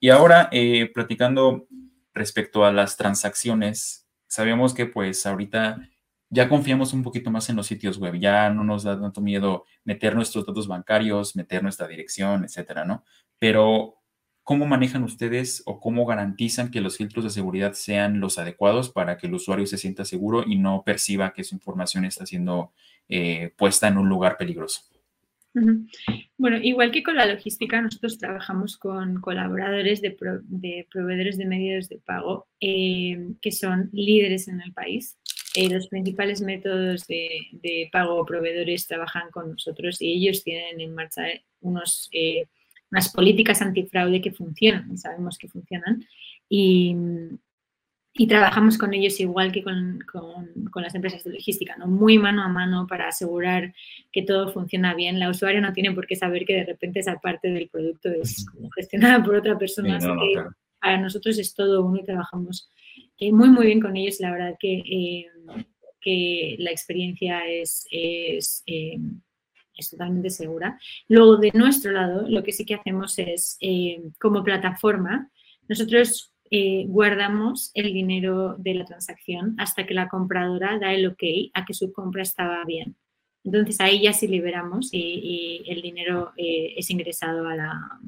Y 0.01 0.09
ahora, 0.09 0.49
eh, 0.53 0.91
platicando 0.93 1.67
respecto 2.15 2.65
a 2.65 2.73
las 2.73 2.97
transacciones, 2.97 4.07
sabemos 4.27 4.73
que 4.73 4.87
pues 4.87 5.27
ahorita 5.27 5.89
ya 6.31 6.49
confiamos 6.49 6.93
un 6.93 7.03
poquito 7.03 7.31
más 7.31 7.49
en 7.51 7.57
los 7.57 7.67
sitios 7.67 7.99
web, 7.99 8.15
ya 8.19 8.51
no 8.51 8.65
nos 8.65 8.85
da 8.85 9.01
tanto 9.01 9.21
miedo 9.21 9.65
meter 9.85 10.15
nuestros 10.15 10.47
datos 10.47 10.67
bancarios, 10.67 11.37
meter 11.37 11.63
nuestra 11.63 11.87
dirección, 11.87 12.45
etcétera, 12.45 12.85
¿no? 12.85 13.05
Pero 13.39 13.97
¿Cómo 14.45 14.67
manejan 14.67 15.03
ustedes 15.03 15.63
o 15.67 15.81
cómo 15.81 16.07
garantizan 16.07 16.71
que 16.71 16.81
los 16.81 16.99
filtros 16.99 17.25
de 17.25 17.31
seguridad 17.31 17.73
sean 17.73 18.21
los 18.21 18.39
adecuados 18.39 18.91
para 18.91 19.17
que 19.17 19.27
el 19.27 19.35
usuario 19.35 19.67
se 19.67 19.79
sienta 19.79 20.05
seguro 20.05 20.45
y 20.47 20.57
no 20.57 20.83
perciba 20.85 21.33
que 21.33 21.45
su 21.45 21.55
información 21.55 22.05
está 22.05 22.27
siendo 22.27 22.73
eh, 23.09 23.53
puesta 23.57 23.89
en 23.89 23.99
un 23.99 24.09
lugar 24.09 24.37
peligroso? 24.37 24.83
Bueno, 26.37 26.59
igual 26.61 26.91
que 26.91 27.05
con 27.05 27.15
la 27.15 27.27
logística, 27.27 27.81
nosotros 27.81 28.19
trabajamos 28.19 28.77
con 28.77 29.21
colaboradores 29.21 30.03
de, 30.03 30.11
proveedores 30.91 31.39
de 31.39 31.47
medios 31.47 31.89
de 31.89 31.99
pago 31.99 32.49
eh, 32.61 33.29
que 33.41 33.53
son 33.53 33.89
líderes 33.93 34.49
en 34.49 34.61
el 34.61 34.73
país. 34.73 35.17
Eh, 35.55 35.71
los 35.71 35.87
principales 35.87 36.41
métodos 36.41 37.07
de, 37.07 37.89
pago 37.93 38.17
o 38.17 38.27
proveedores 38.27 38.89
trabajan 38.89 39.31
con 39.31 39.53
nosotros 39.53 40.03
y 40.03 40.13
ellos 40.13 40.43
tienen 40.43 40.81
en 40.81 40.95
marcha 40.95 41.23
unos, 41.61 42.09
eh, 42.13 42.47
unas 42.95 43.09
políticas 43.09 43.61
antifraude 43.61 44.21
que 44.21 44.31
funcionan, 44.31 44.97
sabemos 44.97 45.37
que 45.37 45.49
funcionan, 45.49 46.07
y, 46.49 46.95
y 48.13 48.29
trabajamos 48.29 48.79
con 48.79 48.95
ellos 48.95 49.19
igual 49.19 49.51
que 49.51 49.65
con, 49.65 49.99
con, 50.13 50.83
las 50.83 50.95
empresas 50.95 51.25
de 51.25 51.33
logística, 51.33 51.77
¿no? 51.77 51.89
muy 51.89 52.19
mano 52.19 52.45
a 52.45 52.49
mano 52.49 52.87
para 52.87 53.09
asegurar 53.09 53.75
que 54.13 54.23
todo 54.23 54.53
funciona 54.53 54.95
bien. 54.95 55.19
La 55.19 55.29
usuaria 55.29 55.61
no 55.61 55.73
tiene 55.73 55.91
por 55.91 56.07
qué 56.07 56.15
saber 56.15 56.45
que 56.45 56.55
de 56.55 56.67
repente 56.67 57.01
esa 57.01 57.19
parte 57.19 57.49
del 57.49 57.69
producto 57.69 58.11
es 58.11 58.47
gestionada 58.77 59.25
por 59.25 59.35
otra 59.35 59.59
persona. 59.59 59.99
para 60.81 60.99
nosotros 60.99 61.37
es 61.39 61.53
todo 61.53 61.85
uno 61.85 61.99
y 61.99 62.05
trabajamos 62.05 62.71
eh, 63.19 63.33
muy, 63.33 63.49
muy 63.49 63.67
bien 63.67 63.81
con 63.81 63.97
ellos. 63.97 64.21
La 64.21 64.31
verdad 64.31 64.55
que, 64.61 64.75
eh, 64.79 65.27
que 66.01 66.55
la 66.61 66.71
experiencia 66.71 67.45
es, 67.49 67.89
es, 67.91 68.63
eh, 68.67 69.01
es, 69.77 69.91
totalmente 69.91 70.31
segura. 70.31 70.79
Luego, 71.09 71.37
de 71.37 71.51
nuestro 71.55 71.93
lado, 71.93 72.29
lo 72.29 72.43
que 72.43 72.53
sí 72.53 72.65
que 72.65 72.75
hacemos 72.75 73.19
es, 73.19 73.59
como 74.19 74.45
plataforma, 74.45 75.31
nosotros 75.69 76.35
eh, 76.51 76.85
guardamos 76.87 77.71
el 77.75 77.93
dinero 77.93 78.55
de 78.59 78.75
la 78.75 78.85
transacción 78.85 79.57
hasta 79.59 79.87
que 79.87 79.95
la 79.95 80.09
compradora 80.09 80.79
da 80.79 80.93
el 80.93 81.07
ok 81.07 81.23
a 81.55 81.65
que 81.65 81.75
su 81.75 81.93
compra 81.93 82.23
estaba 82.23 82.65
bien. 82.65 82.97
Entonces 83.43 83.81
ahí 83.81 84.03
ya 84.03 84.13
sí 84.13 84.29
liberamos 84.29 84.91
y, 84.93 85.63
el 85.67 85.83
dinero 85.83 86.33
eh, 86.37 86.75
es 86.77 86.91
ingresado 86.91 87.49
a 87.49 87.57
la, 87.57 88.01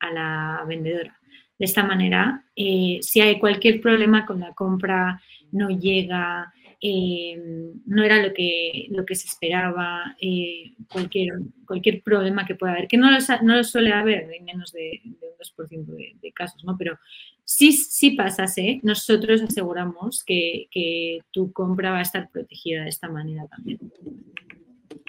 a 0.00 0.12
la, 0.12 0.64
vendedora. 0.66 1.18
De 1.58 1.64
esta 1.66 1.84
manera, 1.84 2.44
eh, 2.56 2.98
si 3.02 3.20
hay 3.20 3.38
cualquier 3.38 3.80
problema 3.80 4.26
con 4.26 4.40
la 4.40 4.52
compra, 4.54 5.20
no 5.50 5.68
llega, 5.70 6.52
eh, 6.84 7.40
no 7.86 8.02
era 8.02 8.20
lo 8.20 8.34
que, 8.34 8.88
lo 8.90 9.06
que 9.06 9.14
se 9.14 9.28
esperaba, 9.28 10.16
eh, 10.20 10.72
cualquier, 10.90 11.38
cualquier 11.64 12.02
problema 12.02 12.44
que 12.44 12.56
pueda 12.56 12.72
haber, 12.72 12.88
que 12.88 12.96
no 12.96 13.08
lo, 13.08 13.18
no 13.42 13.56
lo 13.56 13.62
suele 13.62 13.92
haber 13.92 14.28
en 14.32 14.44
menos 14.44 14.72
de, 14.72 15.00
un 15.04 15.16
2% 15.16 15.84
de, 15.86 16.16
de, 16.20 16.32
casos, 16.32 16.64
¿no? 16.64 16.76
Pero 16.76 16.98
si, 17.44 17.70
si 17.70 18.10
pasase, 18.10 18.80
nosotros 18.82 19.42
aseguramos 19.42 20.24
que, 20.24 20.66
que 20.72 21.20
tu 21.30 21.52
compra 21.52 21.92
va 21.92 21.98
a 22.00 22.02
estar 22.02 22.28
protegida 22.30 22.82
de 22.82 22.88
esta 22.88 23.08
manera 23.08 23.46
también. 23.46 23.78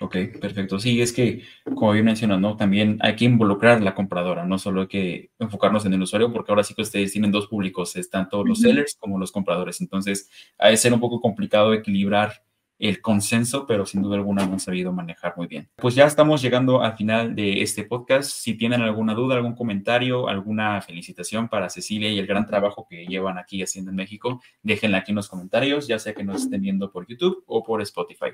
Ok, 0.01 0.15
perfecto. 0.41 0.79
Sí, 0.79 1.01
es 1.01 1.13
que, 1.13 1.43
como 1.75 1.91
bien 1.91 2.05
mencionas, 2.05 2.39
¿no? 2.39 2.57
También 2.57 2.97
hay 3.01 3.15
que 3.15 3.25
involucrar 3.25 3.77
a 3.77 3.79
la 3.81 3.93
compradora, 3.93 4.43
no 4.43 4.57
solo 4.57 4.81
hay 4.81 4.87
que 4.87 5.31
enfocarnos 5.37 5.85
en 5.85 5.93
el 5.93 6.01
usuario, 6.01 6.33
porque 6.33 6.51
ahora 6.51 6.63
sí 6.63 6.73
que 6.73 6.81
ustedes 6.81 7.11
tienen 7.11 7.31
dos 7.31 7.47
públicos, 7.47 7.95
están 7.95 8.27
todos 8.27 8.47
los 8.47 8.59
sellers 8.59 8.95
como 8.99 9.19
los 9.19 9.31
compradores. 9.31 9.81
Entonces, 9.81 10.29
ha 10.57 10.69
de 10.69 10.77
ser 10.77 10.93
un 10.93 10.99
poco 10.99 11.21
complicado 11.21 11.73
equilibrar 11.73 12.43
el 12.83 12.99
consenso, 12.99 13.65
pero 13.65 13.85
sin 13.85 14.01
duda 14.01 14.17
alguna 14.17 14.45
lo 14.45 14.51
han 14.51 14.59
sabido 14.59 14.91
manejar 14.91 15.35
muy 15.37 15.47
bien. 15.47 15.69
Pues 15.77 15.95
ya 15.95 16.05
estamos 16.05 16.41
llegando 16.41 16.81
al 16.81 16.97
final 16.97 17.33
de 17.33 17.61
este 17.61 17.85
podcast. 17.85 18.29
Si 18.29 18.55
tienen 18.55 18.81
alguna 18.81 19.13
duda, 19.13 19.35
algún 19.35 19.55
comentario, 19.55 20.27
alguna 20.27 20.81
felicitación 20.81 21.47
para 21.47 21.69
Cecilia 21.69 22.11
y 22.11 22.19
el 22.19 22.27
gran 22.27 22.45
trabajo 22.45 22.85
que 22.89 23.05
llevan 23.05 23.37
aquí 23.37 23.63
haciendo 23.63 23.91
en 23.91 23.95
México, 23.95 24.41
déjenla 24.63 24.97
aquí 24.97 25.13
en 25.13 25.15
los 25.15 25.29
comentarios, 25.29 25.87
ya 25.87 25.97
sea 25.97 26.13
que 26.13 26.25
nos 26.25 26.43
estén 26.43 26.61
viendo 26.61 26.91
por 26.91 27.07
YouTube 27.07 27.41
o 27.47 27.63
por 27.63 27.81
Spotify. 27.81 28.31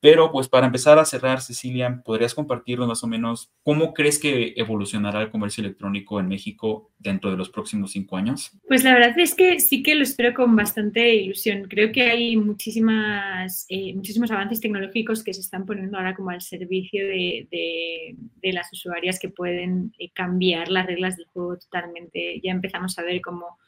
Pero 0.00 0.32
pues 0.32 0.48
para 0.48 0.64
empezar 0.64 0.98
a 0.98 1.04
cerrar, 1.04 1.42
Cecilia, 1.42 2.00
¿podrías 2.02 2.34
compartirnos 2.34 2.88
más 2.88 3.04
o 3.04 3.06
menos 3.06 3.52
cómo 3.62 3.92
crees 3.92 4.18
que 4.18 4.54
evolucionará 4.56 5.20
el 5.20 5.30
comercio 5.30 5.62
electrónico 5.62 6.18
en 6.20 6.28
México 6.28 6.90
dentro 6.98 7.30
de 7.30 7.36
los 7.36 7.50
próximos 7.50 7.92
cinco 7.92 8.16
años? 8.16 8.52
Pues 8.66 8.82
la 8.82 8.94
verdad 8.94 9.18
es 9.18 9.34
que 9.34 9.60
sí 9.60 9.82
que 9.82 9.94
lo 9.94 10.04
espero 10.04 10.32
con 10.32 10.56
bastante 10.56 11.14
ilusión. 11.14 11.66
Creo 11.68 11.92
que 11.92 12.04
hay 12.04 12.38
muchísimas... 12.38 13.66
Eh, 13.68 13.89
muchísimos 13.94 14.30
avances 14.30 14.60
tecnológicos 14.60 15.22
que 15.22 15.34
se 15.34 15.40
están 15.40 15.66
poniendo 15.66 15.96
ahora 15.96 16.14
como 16.14 16.30
al 16.30 16.42
servicio 16.42 17.06
de, 17.06 18.16
las 18.42 18.72
usuarias 18.72 19.18
que 19.18 19.28
pueden 19.28 19.92
eh, 19.98 20.10
cambiar 20.10 20.68
las 20.68 20.86
reglas 20.86 21.16
del 21.16 21.26
juego 21.26 21.58
totalmente. 21.58 22.40
Ya 22.42 22.52
empezamos 22.52 22.98
a 22.98 23.02
ver 23.02 23.20
cómo, 23.20 23.58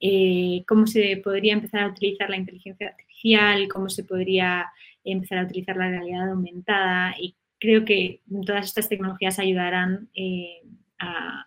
eh, 0.00 0.64
cómo 0.66 0.86
se 0.86 1.20
podría 1.22 1.52
empezar 1.52 1.82
a 1.82 1.88
utilizar 1.88 2.30
la 2.30 2.36
inteligencia 2.36 2.88
artificial, 2.88 3.68
cómo 3.68 3.88
se 3.88 4.04
podría 4.04 4.66
empezar 5.04 5.38
a 5.38 5.44
utilizar 5.44 5.76
la 5.76 5.90
realidad 5.90 6.30
aumentada 6.30 7.14
y 7.18 7.36
creo 7.58 7.84
que 7.84 8.20
todas 8.44 8.66
estas 8.66 8.88
tecnologías 8.88 9.38
ayudarán 9.38 10.08
eh, 10.14 10.62
a, 10.98 11.44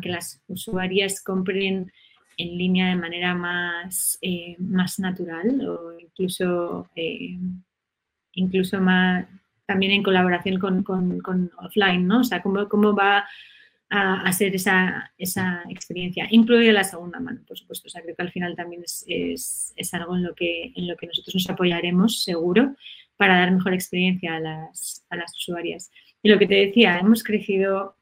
que 0.00 0.10
las 0.10 0.40
usuarias 0.46 1.22
compren 1.24 1.90
en 2.38 2.56
línea 2.56 2.88
de 2.88 2.96
manera 2.96 3.34
más, 3.34 4.16
eh, 4.22 4.56
más 4.58 4.98
natural 5.00 5.68
o 5.68 5.98
incluso, 5.98 6.88
eh, 6.94 7.36
incluso 8.32 8.80
más 8.80 9.26
también 9.66 9.92
en 9.92 10.02
colaboración 10.02 10.58
con, 10.58 10.82
con, 10.82 11.50
offline, 11.58 12.06
¿no? 12.06 12.20
O 12.20 12.24
sea, 12.24 12.40
cómo, 12.40 12.66
cómo 12.68 12.94
va 12.94 13.26
a, 13.90 14.22
hacer 14.22 14.54
esa, 14.54 15.12
esa, 15.18 15.62
experiencia, 15.68 16.26
incluida 16.30 16.72
la 16.72 16.84
segunda 16.84 17.20
mano, 17.20 17.42
por 17.46 17.58
supuesto. 17.58 17.88
O 17.88 17.90
sea, 17.90 18.00
creo 18.00 18.16
que 18.16 18.22
al 18.22 18.32
final 18.32 18.56
también 18.56 18.82
es, 18.84 19.04
es, 19.06 19.74
es, 19.76 19.92
algo 19.92 20.16
en 20.16 20.22
lo, 20.22 20.34
que, 20.34 20.72
en 20.74 20.86
lo 20.88 20.96
que 20.96 21.08
nosotros 21.08 21.34
nos 21.34 21.50
apoyaremos, 21.50 22.22
seguro, 22.22 22.76
para 23.18 23.40
dar 23.40 23.50
mejor 23.50 23.74
experiencia 23.74 24.36
a 24.36 24.40
las, 24.40 25.04
a 25.10 25.16
las 25.16 25.36
usuarias. 25.36 25.90
Y 26.22 26.30
lo 26.30 26.38
que 26.38 26.46
te 26.46 26.54
decía, 26.54 26.98
hemos 26.98 27.22
crecido 27.22 27.97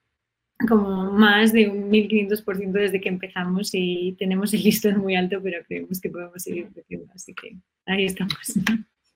como 0.68 1.12
más 1.12 1.52
de 1.52 1.68
un 1.68 1.90
1500% 1.90 2.72
desde 2.72 3.00
que 3.00 3.08
empezamos 3.08 3.70
y 3.72 4.16
tenemos 4.18 4.54
el 4.54 4.62
listón 4.62 4.98
muy 4.98 5.14
alto, 5.14 5.40
pero 5.42 5.62
creemos 5.66 6.00
que 6.00 6.08
podemos 6.08 6.42
seguir 6.42 6.68
creciendo, 6.72 7.12
así 7.14 7.34
que 7.34 7.56
ahí 7.84 8.06
estamos. 8.06 8.54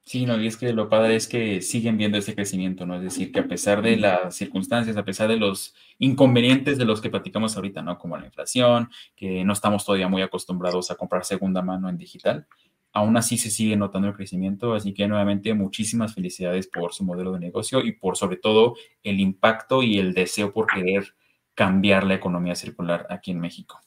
Sí, 0.03 0.26
no, 0.26 0.41
y 0.41 0.49
es 0.49 0.57
que 0.57 0.72
lo 0.72 0.88
padre 0.88 1.14
es 1.14 1.28
que 1.28 1.62
siguen 1.62 1.97
viendo 1.97 2.18
ese 2.18 2.34
crecimiento, 2.34 2.84
¿no? 2.84 2.97
Es 2.97 3.03
decir, 3.03 3.30
que 3.30 3.41
a 3.41 3.47
pesar 3.47 3.80
de 3.80 3.97
las 3.97 4.34
circunstancias, 4.34 4.97
a 4.97 5.05
pesar 5.05 5.28
de 5.28 5.36
los 5.36 5.74
inconvenientes 5.99 6.78
de 6.78 6.84
los 6.84 7.01
que 7.01 7.11
platicamos 7.11 7.55
ahorita, 7.57 7.80
¿no? 7.82 7.97
Como 7.97 8.16
la 8.18 8.26
inflación, 8.26 8.91
que 9.14 9.45
no 9.45 9.53
estamos 9.53 9.84
todavía 9.84 10.09
muy 10.09 10.22
acostumbrados 10.22 10.91
a 10.91 10.97
comprar 10.97 11.24
segunda 11.24 11.62
mano 11.62 11.88
en 11.88 11.97
digital, 11.97 12.47
aún 12.93 13.16
así 13.16 13.38
se 13.38 13.51
sigue 13.51 13.76
notando 13.76 14.09
el 14.09 14.14
crecimiento, 14.14 14.74
así 14.74 14.93
que 14.93 15.07
nuevamente 15.07 15.55
muchísimas 15.55 16.14
felicidades 16.14 16.66
por 16.66 16.93
su 16.93 17.05
modelo 17.05 17.32
de 17.32 17.41
negocio 17.41 17.80
y 17.80 17.93
por 17.93 18.16
sobre 18.16 18.36
todo 18.36 18.74
el 19.05 19.20
impacto 19.20 19.82
y 19.82 19.99
el 19.99 20.12
deseo 20.12 20.53
por 20.53 20.66
querer 20.66 21.14
cambiar 21.61 22.05
la 22.05 22.15
economía 22.15 22.55
circular 22.55 23.07
aquí 23.11 23.33
en 23.33 23.39
México. 23.39 23.83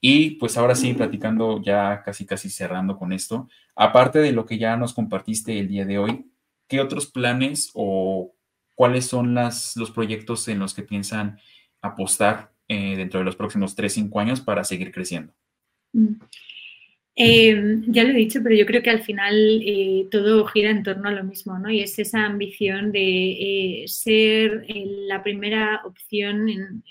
Y 0.00 0.30
pues 0.36 0.56
ahora 0.56 0.74
sí, 0.74 0.94
platicando 0.94 1.60
ya 1.62 2.02
casi 2.02 2.24
casi 2.24 2.48
cerrando 2.48 2.96
con 2.96 3.12
esto, 3.12 3.50
aparte 3.76 4.18
de 4.20 4.32
lo 4.32 4.46
que 4.46 4.56
ya 4.56 4.78
nos 4.78 4.94
compartiste 4.94 5.58
el 5.58 5.68
día 5.68 5.84
de 5.84 5.98
hoy, 5.98 6.32
¿qué 6.68 6.80
otros 6.80 7.04
planes 7.04 7.70
o 7.74 8.32
cuáles 8.74 9.04
son 9.04 9.34
las, 9.34 9.76
los 9.76 9.90
proyectos 9.90 10.48
en 10.48 10.58
los 10.58 10.72
que 10.72 10.84
piensan 10.84 11.38
apostar 11.82 12.50
eh, 12.66 12.96
dentro 12.96 13.18
de 13.18 13.26
los 13.26 13.36
próximos 13.36 13.74
3, 13.74 13.92
5 13.92 14.20
años 14.20 14.40
para 14.40 14.64
seguir 14.64 14.90
creciendo? 14.90 15.34
Mm. 15.92 16.14
Eh, 17.20 17.82
ya 17.88 18.04
lo 18.04 18.10
he 18.10 18.14
dicho, 18.14 18.38
pero 18.44 18.54
yo 18.54 18.64
creo 18.64 18.80
que 18.80 18.90
al 18.90 19.02
final 19.02 19.34
eh, 19.64 20.06
todo 20.08 20.46
gira 20.46 20.70
en 20.70 20.84
torno 20.84 21.08
a 21.08 21.12
lo 21.12 21.24
mismo, 21.24 21.58
¿no? 21.58 21.68
Y 21.68 21.80
es 21.80 21.98
esa 21.98 22.24
ambición 22.24 22.92
de 22.92 23.82
eh, 23.82 23.88
ser 23.88 24.64
la 25.08 25.20
primera 25.24 25.82
opción 25.84 26.48
en, 26.48 26.84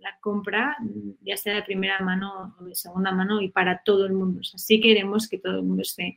la 0.00 0.16
compra, 0.20 0.76
ya 1.20 1.36
sea 1.36 1.56
de 1.56 1.62
primera 1.62 2.00
mano 2.00 2.54
o 2.58 2.64
de 2.64 2.74
segunda 2.74 3.10
mano, 3.10 3.42
y 3.42 3.48
para 3.48 3.82
todo 3.84 4.06
el 4.06 4.12
mundo. 4.12 4.40
O 4.40 4.44
sea, 4.44 4.58
sí 4.58 4.80
queremos 4.80 5.28
que 5.28 5.38
todo 5.38 5.56
el 5.56 5.64
mundo 5.64 5.82
esté 5.82 6.16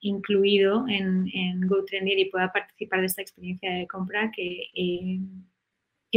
incluido 0.00 0.86
en, 0.88 1.28
en 1.34 1.60
GoTrendier 1.66 2.20
y 2.20 2.30
pueda 2.30 2.52
participar 2.52 3.00
de 3.00 3.06
esta 3.06 3.20
experiencia 3.20 3.72
de 3.72 3.86
compra 3.88 4.30
que 4.30 5.20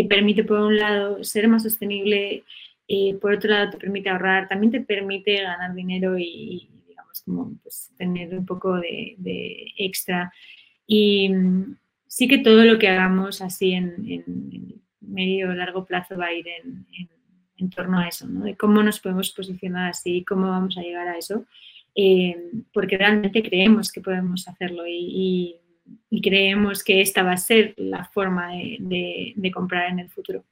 permite, 0.07 0.43
por 0.43 0.59
un 0.61 0.77
lado, 0.77 1.23
ser 1.23 1.47
más 1.47 1.63
sostenible 1.63 2.43
eh, 2.87 3.15
por 3.15 3.33
otro 3.33 3.49
lado, 3.49 3.71
te 3.71 3.77
permite 3.77 4.09
ahorrar, 4.09 4.47
también 4.47 4.71
te 4.71 4.81
permite 4.81 5.41
ganar 5.41 5.73
dinero 5.73 6.17
y, 6.17 6.69
digamos, 6.87 7.21
como 7.23 7.57
pues, 7.63 7.91
tener 7.97 8.37
un 8.37 8.45
poco 8.45 8.75
de, 8.75 9.73
extra. 9.77 10.31
Y 10.85 11.29
mm, 11.29 11.77
sí 12.07 12.27
que 12.27 12.39
todo 12.39 12.63
lo 12.63 12.77
que 12.77 12.87
hagamos 12.87 13.41
así 13.41 13.73
en, 13.73 14.81
medio 15.01 15.49
o 15.49 15.53
largo 15.53 15.85
plazo 15.85 16.17
va 16.17 16.27
a 16.27 16.33
ir 16.33 16.45
en, 16.47 17.69
torno 17.69 17.99
a 17.99 18.07
eso, 18.07 18.27
¿no? 18.27 18.43
De 18.43 18.55
cómo 18.55 18.83
nos 18.83 18.99
podemos 18.99 19.31
posicionar 19.31 19.89
así, 19.89 20.23
cómo 20.23 20.49
vamos 20.49 20.77
a 20.77 20.81
llegar 20.81 21.07
a 21.07 21.17
eso, 21.17 21.45
eh, 21.95 22.35
porque 22.71 22.97
realmente 22.97 23.41
creemos 23.41 23.91
que 23.91 24.01
podemos 24.01 24.47
hacerlo 24.47 24.83
y, 24.87 25.57
creemos 26.21 26.83
que 26.83 27.01
esta 27.01 27.23
va 27.23 27.33
a 27.33 27.37
ser 27.37 27.73
la 27.77 28.05
forma 28.05 28.51
de 28.53 29.51
comprar 29.53 29.91
en 29.91 29.99
el 29.99 30.09
futuro. 30.09 30.43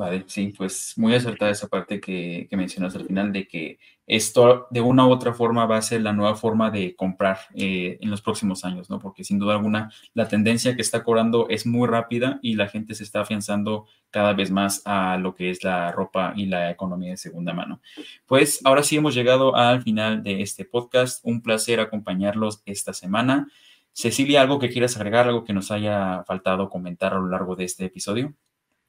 Vale, 0.00 0.24
sí, 0.28 0.54
pues 0.56 0.94
muy 0.96 1.14
acertada 1.14 1.50
esa 1.50 1.68
parte 1.68 2.00
que, 2.00 2.46
que, 2.48 2.56
mencionas 2.56 2.96
al 2.96 3.04
final 3.04 3.34
de 3.34 3.46
que 3.46 3.78
esto 4.06 4.66
de 4.70 4.80
una 4.80 5.06
u 5.06 5.10
otra 5.10 5.34
forma 5.34 5.66
va 5.66 5.76
a 5.76 5.82
ser 5.82 6.00
la 6.00 6.14
nueva 6.14 6.36
forma 6.36 6.70
de 6.70 6.96
comprar 6.96 7.36
eh, 7.54 7.98
en 8.00 8.08
los 8.08 8.22
próximos 8.22 8.64
años, 8.64 8.88
¿no? 8.88 8.98
Porque 8.98 9.24
sin 9.24 9.38
duda 9.38 9.56
alguna 9.56 9.92
la 10.14 10.26
tendencia 10.26 10.74
que 10.74 10.80
está 10.80 11.04
cobrando 11.04 11.50
es 11.50 11.66
muy 11.66 11.86
rápida 11.86 12.38
y 12.40 12.54
la 12.54 12.68
gente 12.68 12.94
se 12.94 13.04
está 13.04 13.20
afianzando 13.20 13.84
cada 14.08 14.32
vez 14.32 14.50
más 14.50 14.80
a 14.86 15.18
lo 15.18 15.34
que 15.34 15.50
es 15.50 15.62
la 15.64 15.92
ropa 15.92 16.32
y 16.34 16.46
la 16.46 16.70
economía 16.70 17.10
de 17.10 17.18
segunda 17.18 17.52
mano. 17.52 17.82
Pues 18.24 18.60
ahora 18.64 18.82
sí 18.82 18.96
hemos 18.96 19.14
llegado 19.14 19.54
al 19.54 19.82
final 19.82 20.22
de 20.22 20.40
este 20.40 20.64
podcast. 20.64 21.20
Un 21.24 21.42
placer 21.42 21.78
acompañarlos 21.78 22.62
esta 22.64 22.94
semana. 22.94 23.48
Cecilia, 23.92 24.40
¿algo 24.40 24.58
que 24.60 24.70
quieras 24.70 24.96
agregar, 24.96 25.28
algo 25.28 25.44
que 25.44 25.52
nos 25.52 25.70
haya 25.70 26.24
faltado 26.24 26.70
comentar 26.70 27.12
a 27.12 27.18
lo 27.18 27.28
largo 27.28 27.54
de 27.54 27.64
este 27.64 27.84
episodio? 27.84 28.34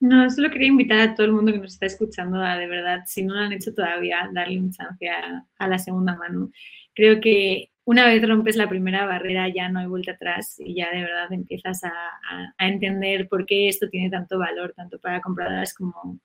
No, 0.01 0.27
solo 0.31 0.49
quería 0.49 0.67
invitar 0.67 0.99
a 0.99 1.13
todo 1.13 1.27
el 1.27 1.31
mundo 1.31 1.51
que 1.51 1.59
nos 1.59 1.73
está 1.73 1.85
escuchando 1.85 2.41
a, 2.41 2.57
de 2.57 2.65
verdad, 2.65 3.03
si 3.05 3.23
no 3.23 3.35
lo 3.35 3.41
han 3.41 3.53
hecho 3.53 3.71
todavía, 3.71 4.27
darle 4.33 4.59
un 4.59 4.71
chance 4.71 5.07
a, 5.07 5.45
la 5.67 5.77
segunda 5.77 6.15
mano. 6.15 6.51
Creo 6.95 7.21
que 7.21 7.69
una 7.85 8.07
vez 8.07 8.27
rompes 8.27 8.55
la 8.55 8.67
primera 8.67 9.05
barrera 9.05 9.47
ya 9.49 9.69
no 9.69 9.79
hay 9.79 9.85
vuelta 9.85 10.13
atrás 10.13 10.55
y 10.59 10.73
ya 10.73 10.89
de 10.89 11.01
verdad 11.01 11.31
empiezas 11.31 11.83
a, 11.83 11.91
entender 12.57 13.29
por 13.29 13.45
qué 13.45 13.69
esto 13.69 13.89
tiene 13.89 14.09
tanto 14.09 14.39
valor, 14.39 14.73
tanto 14.75 14.97
para 14.99 15.21
compradoras 15.21 15.73
como, 15.75 16.19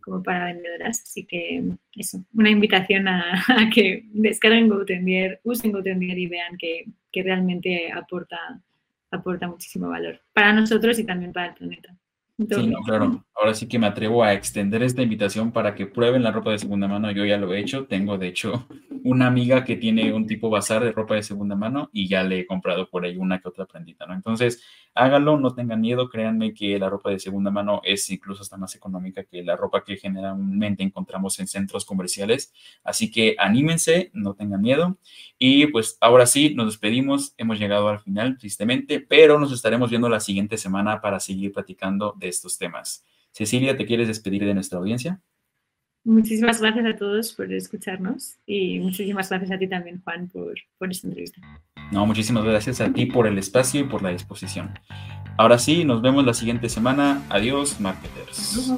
como 0.00 0.22
para 0.22 0.46
vendedoras. 0.46 1.02
Así 1.02 1.26
que 1.26 1.62
eso, 1.96 2.24
una 2.32 2.48
invitación 2.48 3.08
a, 3.08 3.44
a 3.48 3.68
que 3.68 4.04
descarguen 4.10 4.70
GoTendier, 4.70 5.40
usen 5.44 5.72
GoTendier 5.72 6.18
y 6.18 6.28
vean 6.28 6.56
que, 6.56 6.86
que 7.12 7.22
realmente 7.22 7.92
aporta, 7.92 8.38
aporta 9.10 9.48
muchísimo 9.48 9.90
valor 9.90 10.18
para 10.32 10.54
nosotros 10.54 10.98
y 10.98 11.04
también 11.04 11.34
para 11.34 11.48
el 11.48 11.54
planeta. 11.54 11.94
Sí, 12.38 12.68
no, 12.68 12.78
claro. 12.82 13.24
Ahora 13.34 13.52
sí 13.52 13.66
que 13.66 13.80
me 13.80 13.88
atrevo 13.88 14.22
a 14.22 14.32
extender 14.32 14.84
esta 14.84 15.02
invitación 15.02 15.50
para 15.50 15.74
que 15.74 15.86
prueben 15.86 16.22
la 16.22 16.30
ropa 16.30 16.52
de 16.52 16.58
segunda 16.60 16.86
mano. 16.86 17.10
Yo 17.10 17.24
ya 17.24 17.36
lo 17.36 17.52
he 17.52 17.58
hecho. 17.58 17.86
Tengo, 17.86 18.16
de 18.16 18.28
hecho, 18.28 18.68
una 19.02 19.26
amiga 19.26 19.64
que 19.64 19.74
tiene 19.74 20.12
un 20.12 20.26
tipo 20.28 20.48
bazar 20.48 20.84
de 20.84 20.92
ropa 20.92 21.16
de 21.16 21.24
segunda 21.24 21.56
mano 21.56 21.90
y 21.92 22.06
ya 22.06 22.22
le 22.22 22.40
he 22.40 22.46
comprado 22.46 22.88
por 22.88 23.04
ahí 23.04 23.16
una 23.16 23.40
que 23.40 23.48
otra 23.48 23.66
prendita, 23.66 24.06
¿no? 24.06 24.14
Entonces, 24.14 24.62
háganlo, 24.98 25.38
no 25.38 25.54
tengan 25.54 25.80
miedo. 25.80 26.10
Créanme 26.10 26.52
que 26.52 26.78
la 26.78 26.90
ropa 26.90 27.10
de 27.10 27.18
segunda 27.18 27.50
mano 27.50 27.80
es 27.84 28.10
incluso 28.10 28.42
hasta 28.42 28.56
más 28.56 28.74
económica 28.74 29.24
que 29.24 29.42
la 29.42 29.56
ropa 29.56 29.84
que 29.84 29.96
generalmente 29.96 30.82
encontramos 30.82 31.38
en 31.38 31.46
centros 31.46 31.84
comerciales. 31.84 32.52
Así 32.82 33.10
que 33.10 33.36
anímense, 33.38 34.10
no 34.12 34.34
tengan 34.34 34.60
miedo. 34.60 34.98
Y 35.38 35.68
pues 35.68 35.96
ahora 36.00 36.26
sí, 36.26 36.54
nos 36.54 36.66
despedimos. 36.66 37.34
Hemos 37.38 37.58
llegado 37.58 37.88
al 37.88 38.00
final, 38.00 38.36
tristemente, 38.38 39.00
pero 39.00 39.38
nos 39.38 39.52
estaremos 39.52 39.90
viendo 39.90 40.08
la 40.08 40.20
siguiente 40.20 40.58
semana 40.58 41.00
para 41.00 41.20
seguir 41.20 41.52
platicando 41.52 42.14
de 42.18 42.28
estos 42.28 42.58
temas. 42.58 43.04
Cecilia, 43.30 43.76
¿te 43.76 43.86
quieres 43.86 44.08
despedir 44.08 44.44
de 44.44 44.54
nuestra 44.54 44.78
audiencia? 44.78 45.20
Muchísimas 46.08 46.58
gracias 46.58 46.86
a 46.86 46.96
todos 46.96 47.34
por 47.34 47.52
escucharnos 47.52 48.38
y 48.46 48.78
muchísimas 48.80 49.28
gracias 49.28 49.50
a 49.50 49.58
ti 49.58 49.68
también, 49.68 50.00
Juan, 50.02 50.26
por, 50.28 50.54
por 50.78 50.90
esta 50.90 51.06
entrevista. 51.06 51.42
No, 51.92 52.06
muchísimas 52.06 52.44
gracias 52.44 52.80
a 52.80 52.90
ti 52.90 53.04
por 53.04 53.26
el 53.26 53.36
espacio 53.36 53.82
y 53.82 53.84
por 53.84 54.02
la 54.02 54.08
disposición. 54.08 54.70
Ahora 55.36 55.58
sí, 55.58 55.84
nos 55.84 56.00
vemos 56.00 56.24
la 56.24 56.32
siguiente 56.32 56.70
semana. 56.70 57.22
Adiós, 57.28 57.78
marketers. 57.78 58.72